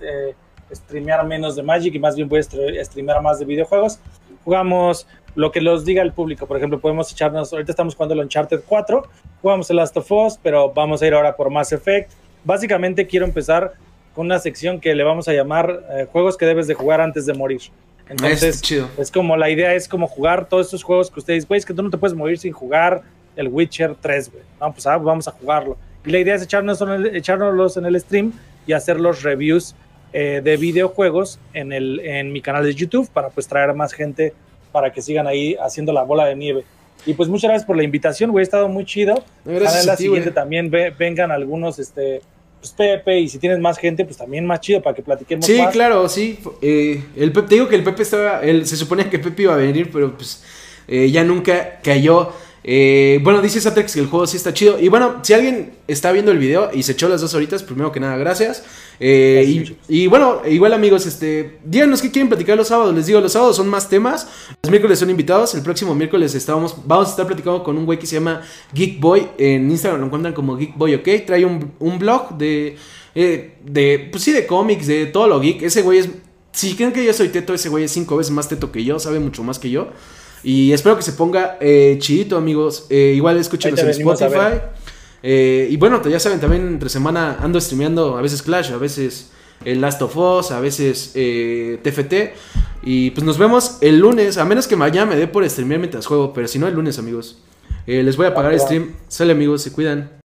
[0.72, 3.98] streamear menos de Magic y más bien voy a streamear más de videojuegos.
[4.44, 6.46] Jugamos lo que los diga el público.
[6.46, 9.02] Por ejemplo, podemos echarnos, ahorita estamos jugando el Uncharted 4,
[9.42, 12.12] jugamos el Last of Us, pero vamos a ir ahora por Mass Effect.
[12.44, 13.72] Básicamente quiero empezar
[14.14, 17.26] con una sección que le vamos a llamar eh, juegos que debes de jugar antes
[17.26, 17.62] de morir.
[18.08, 18.62] Entonces,
[18.98, 21.72] es, como la idea es como jugar todos estos juegos que ustedes, güey, es que
[21.72, 23.02] tú no te puedes morir sin jugar
[23.34, 24.42] el Witcher 3, güey.
[24.58, 25.76] Vamos, pues, ah, vamos a jugarlo.
[26.04, 28.32] Y la idea es echarnos echárnoslos en el stream
[28.66, 29.74] y hacer los reviews
[30.16, 33.92] eh, de videojuegos en, el, en mi canal de YouTube para pues traer a más
[33.92, 34.32] gente
[34.70, 36.64] para que sigan ahí haciendo la bola de nieve.
[37.04, 39.24] Y pues muchas gracias por la invitación, güey, ha estado muy chido.
[39.44, 42.22] Gracias la siguiente también vengan algunos, este,
[42.60, 45.60] pues Pepe, y si tienes más gente, pues también más chido para que platiquemos sí,
[45.72, 46.38] claro, sí.
[46.62, 49.56] Eh, el Pepe, te digo que el Pepe estaba, se suponía que Pepe iba a
[49.56, 50.44] venir, pero pues
[50.86, 52.32] eh, ya nunca cayó.
[52.66, 54.80] Eh, bueno, dice Satex que el juego sí está chido.
[54.80, 57.92] Y bueno, si alguien está viendo el video y se echó las dos horitas, primero
[57.92, 58.64] que nada, gracias.
[58.98, 62.94] Eh, y, bueno, igual amigos, este, díganos qué quieren platicar los sábados.
[62.94, 64.26] Les digo, los sábados son más temas.
[64.62, 65.54] Los miércoles son invitados.
[65.54, 68.40] El próximo miércoles estábamos, vamos a estar platicando con un güey que se llama
[68.72, 69.28] Geek Boy.
[69.36, 71.08] En Instagram lo encuentran como Geek Boy, ok.
[71.26, 72.76] Trae un, blog de,
[73.14, 75.62] eh, de, pues sí, de cómics, de todo lo geek.
[75.62, 76.08] Ese güey es,
[76.52, 78.98] si creen que yo soy teto, ese güey es cinco veces más teto que yo,
[78.98, 79.88] sabe mucho más que yo.
[80.44, 82.86] Y espero que se ponga eh, chidito, amigos.
[82.90, 84.60] igual escúchenos en Spotify.
[85.26, 89.30] Eh, y bueno, ya saben, también entre semana ando streameando a veces Clash, a veces
[89.64, 92.36] el Last of Us, a veces eh, TFT.
[92.82, 96.04] Y pues nos vemos el lunes, a menos que mañana me dé por streamear mientras
[96.04, 97.38] juego, pero si no el lunes, amigos.
[97.86, 98.94] Eh, les voy a pagar el stream.
[99.08, 100.22] Sale, amigos, se cuidan.